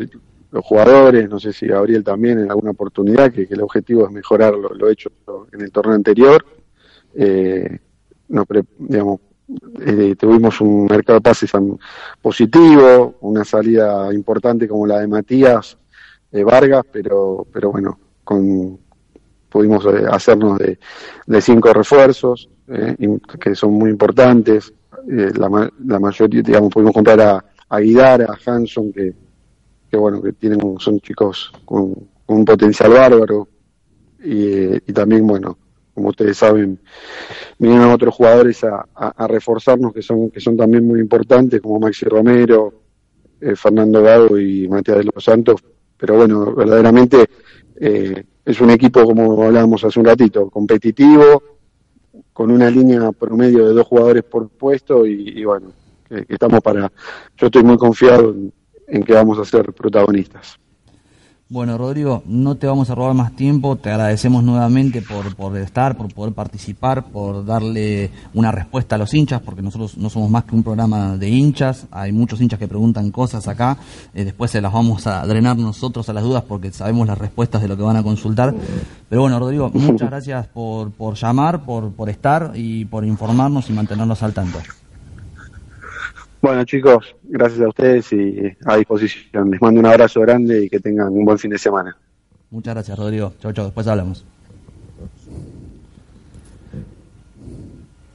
los 0.57 0.65
jugadores, 0.65 1.29
no 1.29 1.39
sé 1.39 1.53
si 1.53 1.67
Gabriel 1.67 2.03
también 2.03 2.39
en 2.39 2.51
alguna 2.51 2.71
oportunidad, 2.71 3.31
que, 3.31 3.47
el 3.49 3.61
objetivo 3.61 4.07
es 4.07 4.13
mejorar 4.13 4.55
lo, 4.55 4.89
hecho 4.89 5.11
en 5.53 5.61
el 5.61 5.71
torneo 5.71 5.95
anterior. 5.95 6.45
Eh, 7.15 7.79
digamos, 8.79 9.21
eh, 9.81 10.15
tuvimos 10.19 10.61
un 10.61 10.87
mercado 10.87 11.19
de 11.19 11.23
pases 11.23 11.53
positivo, 12.23 13.17
una 13.21 13.45
salida 13.45 14.13
importante 14.13 14.67
como 14.67 14.87
la 14.87 15.01
de 15.01 15.09
Matías 15.09 15.77
de 16.31 16.45
Vargas, 16.45 16.85
pero, 16.91 17.47
pero 17.53 17.71
bueno, 17.71 17.99
con, 18.25 18.79
pudimos 19.57 19.87
eh, 19.87 20.05
hacernos 20.11 20.59
de, 20.59 20.79
cinco 21.41 21.73
refuerzos 21.73 22.49
que 23.41 23.55
son 23.55 23.73
muy 23.73 23.91
importantes. 23.91 24.73
la, 25.07 25.71
la 25.85 25.99
mayoría, 25.99 26.43
digamos, 26.43 26.71
pudimos 26.71 26.93
comprar 26.93 27.21
a, 27.21 27.45
a 27.69 27.79
a 27.79 28.39
Hanson, 28.45 28.93
que, 28.93 29.15
que 29.91 29.97
bueno, 29.97 30.21
que 30.21 30.33
tienen, 30.33 30.61
son 30.79 31.01
chicos 31.01 31.53
con, 31.65 31.95
un 32.29 32.45
potencial 32.45 32.91
bárbaro 32.91 33.49
y, 34.23 34.81
también, 34.93 35.27
bueno, 35.27 35.57
como 35.95 36.09
ustedes 36.09 36.37
saben, 36.37 36.79
vinieron 37.59 37.93
otros 37.93 38.15
jugadores 38.15 38.63
a, 38.65 38.85
reforzarnos 39.29 39.93
que 39.95 40.03
son, 40.03 40.31
que 40.31 40.41
son 40.41 40.57
también 40.57 40.87
muy 40.87 41.01
importantes, 41.01 41.61
como 41.63 41.79
Maxi 41.79 42.05
Romero, 42.05 42.83
eh, 43.41 43.55
Fernando 43.55 44.03
Gago 44.03 44.39
y 44.39 44.69
Matías 44.69 44.99
de 44.99 45.05
los 45.05 45.23
Santos, 45.23 45.63
pero 45.97 46.17
bueno, 46.17 46.53
verdaderamente 46.55 47.27
eh, 47.81 48.25
es 48.45 48.61
un 48.61 48.71
equipo, 48.71 49.05
como 49.05 49.43
hablábamos 49.43 49.85
hace 49.85 49.99
un 49.99 50.07
ratito, 50.07 50.49
competitivo, 50.51 51.43
con 52.33 52.51
una 52.51 52.71
línea 52.71 53.13
promedio 53.13 53.67
de 53.67 53.75
dos 53.75 53.87
jugadores 53.87 54.23
por 54.25 54.49
puesto 54.49 55.07
y, 55.07 55.45
bueno, 55.45 55.73
que, 56.09 56.27
estamos 56.29 56.61
para, 56.61 56.93
yo 57.37 57.47
estoy 57.47 57.63
muy 57.63 57.77
confiado 57.77 58.35
en 58.87 59.03
que 59.03 59.13
vamos 59.13 59.39
a 59.39 59.45
ser 59.45 59.73
protagonistas. 59.73 60.59
Bueno, 61.49 61.79
Rodrigo, 61.79 62.25
no 62.27 62.57
te 62.57 62.67
vamos 62.67 62.91
a 62.91 62.97
robar 62.97 63.15
más 63.15 63.37
tiempo, 63.37 63.77
te 63.77 63.89
agradecemos 63.89 64.43
nuevamente 64.43 65.01
por, 65.01 65.37
por 65.37 65.57
estar, 65.57 65.97
por 65.97 66.13
poder 66.13 66.35
participar, 66.35 67.05
por 67.05 67.47
darle 67.47 68.11
una 68.35 68.51
respuesta 68.51 68.97
a 68.97 68.99
los 68.99 69.15
hinchas, 69.15 69.43
porque 69.43 69.63
nosotros 69.63 69.97
no 69.97 70.11
somos 70.11 70.29
más 70.29 70.43
que 70.43 70.57
un 70.57 70.65
programa 70.65 71.17
de 71.17 71.29
hinchas, 71.29 71.87
hay 71.93 72.11
muchos 72.11 72.41
hinchas 72.41 72.59
que 72.59 72.67
preguntan 72.67 73.13
cosas 73.13 73.47
acá, 73.47 73.77
eh, 74.13 74.25
después 74.25 74.51
se 74.51 74.61
las 74.61 74.73
vamos 74.73 75.07
a 75.07 75.25
drenar 75.25 75.57
nosotros 75.57 76.09
a 76.09 76.13
las 76.13 76.25
dudas 76.25 76.43
porque 76.43 76.73
sabemos 76.73 77.07
las 77.07 77.17
respuestas 77.17 77.63
de 77.63 77.69
lo 77.69 77.77
que 77.77 77.85
van 77.85 77.97
a 77.97 78.03
consultar. 78.03 78.53
Pero 79.09 79.21
bueno, 79.21 79.39
Rodrigo, 79.39 79.71
muchas 79.73 80.11
gracias 80.11 80.49
por, 80.49 80.91
por 80.91 81.15
llamar, 81.15 81.65
por, 81.65 81.93
por 81.93 82.11
estar 82.11 82.55
y 82.57 82.87
por 82.87 83.05
informarnos 83.05 83.71
y 83.71 83.73
mantenernos 83.73 84.21
al 84.25 84.35
tanto. 84.35 84.59
Bueno, 86.41 86.65
chicos, 86.65 87.17
gracias 87.25 87.61
a 87.61 87.69
ustedes 87.69 88.13
y 88.13 88.57
a 88.65 88.77
disposición. 88.77 89.51
Les 89.51 89.61
mando 89.61 89.81
un 89.81 89.87
abrazo 89.87 90.21
grande 90.21 90.65
y 90.65 90.69
que 90.69 90.79
tengan 90.81 91.09
un 91.09 91.25
buen 91.25 91.39
fin 91.39 91.51
de 91.51 91.59
semana. 91.59 91.97
Muchas 92.51 92.75
gracias, 92.75 92.99
Rodrigo. 92.99 93.33
Chau, 93.41 93.53
chau. 93.53 93.65
Después 93.65 93.87
hablamos. 93.87 94.25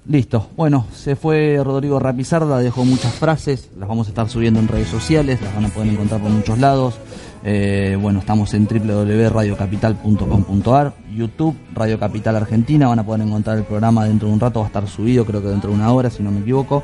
Listo. 0.07 0.49
Bueno, 0.57 0.88
se 0.93 1.15
fue 1.15 1.61
Rodrigo 1.63 1.99
Rapizarda, 1.99 2.57
dejó 2.59 2.84
muchas 2.84 3.13
frases, 3.13 3.69
las 3.78 3.88
vamos 3.88 4.07
a 4.07 4.09
estar 4.09 4.28
subiendo 4.28 4.59
en 4.59 4.67
redes 4.67 4.88
sociales, 4.88 5.39
las 5.41 5.53
van 5.55 5.65
a 5.65 5.69
poder 5.69 5.89
encontrar 5.89 6.19
por 6.19 6.32
muchos 6.32 6.57
lados. 6.57 6.95
Eh, 7.43 7.97
bueno, 8.01 8.19
estamos 8.19 8.53
en 8.53 8.67
www.radiocapital.com.ar, 8.67 10.93
YouTube, 11.15 11.55
Radio 11.74 11.99
Capital 11.99 12.36
Argentina, 12.36 12.88
van 12.88 12.99
a 12.99 13.05
poder 13.05 13.22
encontrar 13.22 13.57
el 13.57 13.63
programa 13.63 14.05
dentro 14.05 14.28
de 14.28 14.34
un 14.34 14.39
rato, 14.39 14.59
va 14.59 14.65
a 14.65 14.67
estar 14.67 14.88
subido, 14.88 15.24
creo 15.24 15.41
que 15.41 15.47
dentro 15.47 15.69
de 15.69 15.76
una 15.76 15.93
hora, 15.93 16.09
si 16.09 16.24
no 16.24 16.32
me 16.32 16.41
equivoco. 16.41 16.84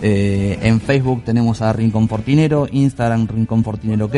Eh, 0.00 0.58
en 0.62 0.80
Facebook 0.80 1.24
tenemos 1.24 1.60
a 1.62 1.72
Rincón 1.72 2.08
Fortinero, 2.08 2.68
Instagram 2.70 3.26
Rincón 3.26 3.64
Fortinero 3.64 4.06
OK. 4.06 4.16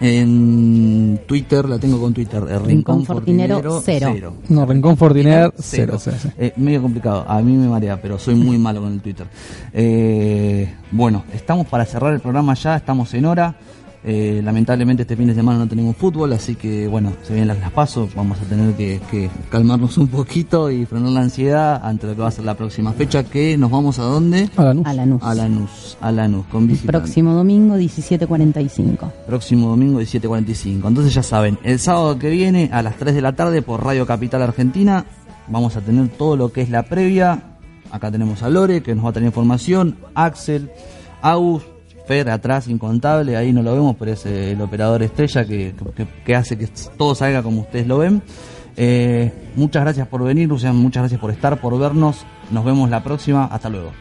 En 0.00 1.20
Twitter, 1.26 1.68
la 1.68 1.76
tengo 1.78 2.00
con 2.00 2.14
Twitter, 2.14 2.44
el 2.48 2.64
Rincón, 2.64 3.04
Fortinero, 3.04 3.82
cero. 3.84 4.34
No, 4.48 4.64
Rincón 4.64 4.96
Fortinero 4.96 5.52
cero. 5.58 5.98
Eh, 6.38 6.52
medio 6.56 6.82
complicado, 6.82 7.24
a 7.26 7.40
mí 7.40 7.56
me 7.56 7.66
marea, 7.66 8.00
pero 8.00 8.16
soy 8.16 8.36
muy 8.36 8.58
malo 8.58 8.80
con 8.80 8.92
el 8.92 9.00
Twitter. 9.00 9.26
Eh, 9.72 10.72
bueno, 10.92 11.24
estamos 11.34 11.66
para 11.66 11.84
cerrar 11.84 12.12
el 12.12 12.20
programa 12.20 12.54
ya, 12.54 12.76
estamos 12.76 13.12
en 13.14 13.24
hora. 13.24 13.56
Eh, 14.10 14.40
lamentablemente 14.42 15.02
este 15.02 15.16
fin 15.16 15.26
de 15.26 15.34
semana 15.34 15.58
no 15.58 15.68
tenemos 15.68 15.94
fútbol, 15.94 16.32
así 16.32 16.54
que 16.54 16.88
bueno, 16.88 17.12
se 17.22 17.34
vienen 17.34 17.48
las, 17.48 17.58
las 17.58 17.70
pasos, 17.72 18.14
vamos 18.14 18.40
a 18.40 18.44
tener 18.44 18.72
que, 18.72 19.28
calmarnos 19.50 19.98
un 19.98 20.08
poquito 20.08 20.70
y 20.70 20.86
frenar 20.86 21.10
la 21.10 21.20
ansiedad 21.20 21.78
ante 21.84 22.06
lo 22.06 22.14
que 22.14 22.22
va 22.22 22.28
a 22.28 22.30
ser 22.30 22.46
la 22.46 22.54
próxima 22.54 22.94
fecha, 22.94 23.22
que 23.24 23.58
nos 23.58 23.70
vamos 23.70 23.98
a 23.98 24.04
dónde? 24.04 24.48
A 24.56 24.62
Lanús. 24.62 24.86
A 24.86 24.94
Lanús. 24.94 25.22
A 25.22 25.34
Lanús, 25.34 25.98
a 26.00 26.10
Lanús 26.10 26.46
con 26.46 26.68
Próximo 26.86 27.34
domingo 27.34 27.76
17.45. 27.76 29.12
Próximo 29.26 29.68
domingo 29.68 30.00
17.45. 30.00 30.88
Entonces 30.88 31.12
ya 31.12 31.22
saben, 31.22 31.58
el 31.62 31.78
sábado 31.78 32.18
que 32.18 32.30
viene 32.30 32.70
a 32.72 32.80
las 32.80 32.96
3 32.96 33.14
de 33.14 33.20
la 33.20 33.34
tarde 33.34 33.60
por 33.60 33.84
Radio 33.84 34.06
Capital 34.06 34.40
Argentina 34.40 35.04
vamos 35.48 35.76
a 35.76 35.82
tener 35.82 36.08
todo 36.08 36.34
lo 36.38 36.50
que 36.50 36.62
es 36.62 36.70
la 36.70 36.84
previa. 36.84 37.58
Acá 37.90 38.10
tenemos 38.10 38.42
a 38.42 38.48
Lore 38.48 38.82
que 38.82 38.94
nos 38.94 39.04
va 39.04 39.10
a 39.10 39.12
tener 39.12 39.26
información, 39.26 39.98
Axel, 40.14 40.70
Agus, 41.20 41.62
Fer 42.08 42.30
atrás 42.30 42.68
incontable, 42.68 43.36
ahí 43.36 43.52
no 43.52 43.62
lo 43.62 43.74
vemos, 43.74 43.94
pero 43.98 44.12
es 44.12 44.24
eh, 44.24 44.52
el 44.52 44.62
operador 44.62 45.02
estrella 45.02 45.44
que, 45.44 45.74
hace 46.34 46.56
que 46.56 46.66
todo 46.96 47.14
salga 47.14 47.42
como 47.42 47.60
ustedes 47.60 47.86
lo 47.86 47.98
ven. 47.98 48.22
Eh, 48.78 49.30
muchas 49.56 49.82
gracias 49.82 50.08
por 50.08 50.24
venir, 50.24 50.48
Lucian, 50.48 50.74
muchas 50.74 51.02
gracias 51.02 51.20
por 51.20 51.30
estar, 51.30 51.60
por 51.60 51.78
vernos. 51.78 52.24
Nos 52.50 52.64
vemos 52.64 52.88
la 52.88 53.04
próxima. 53.04 53.44
Hasta 53.44 53.68
luego. 53.68 53.92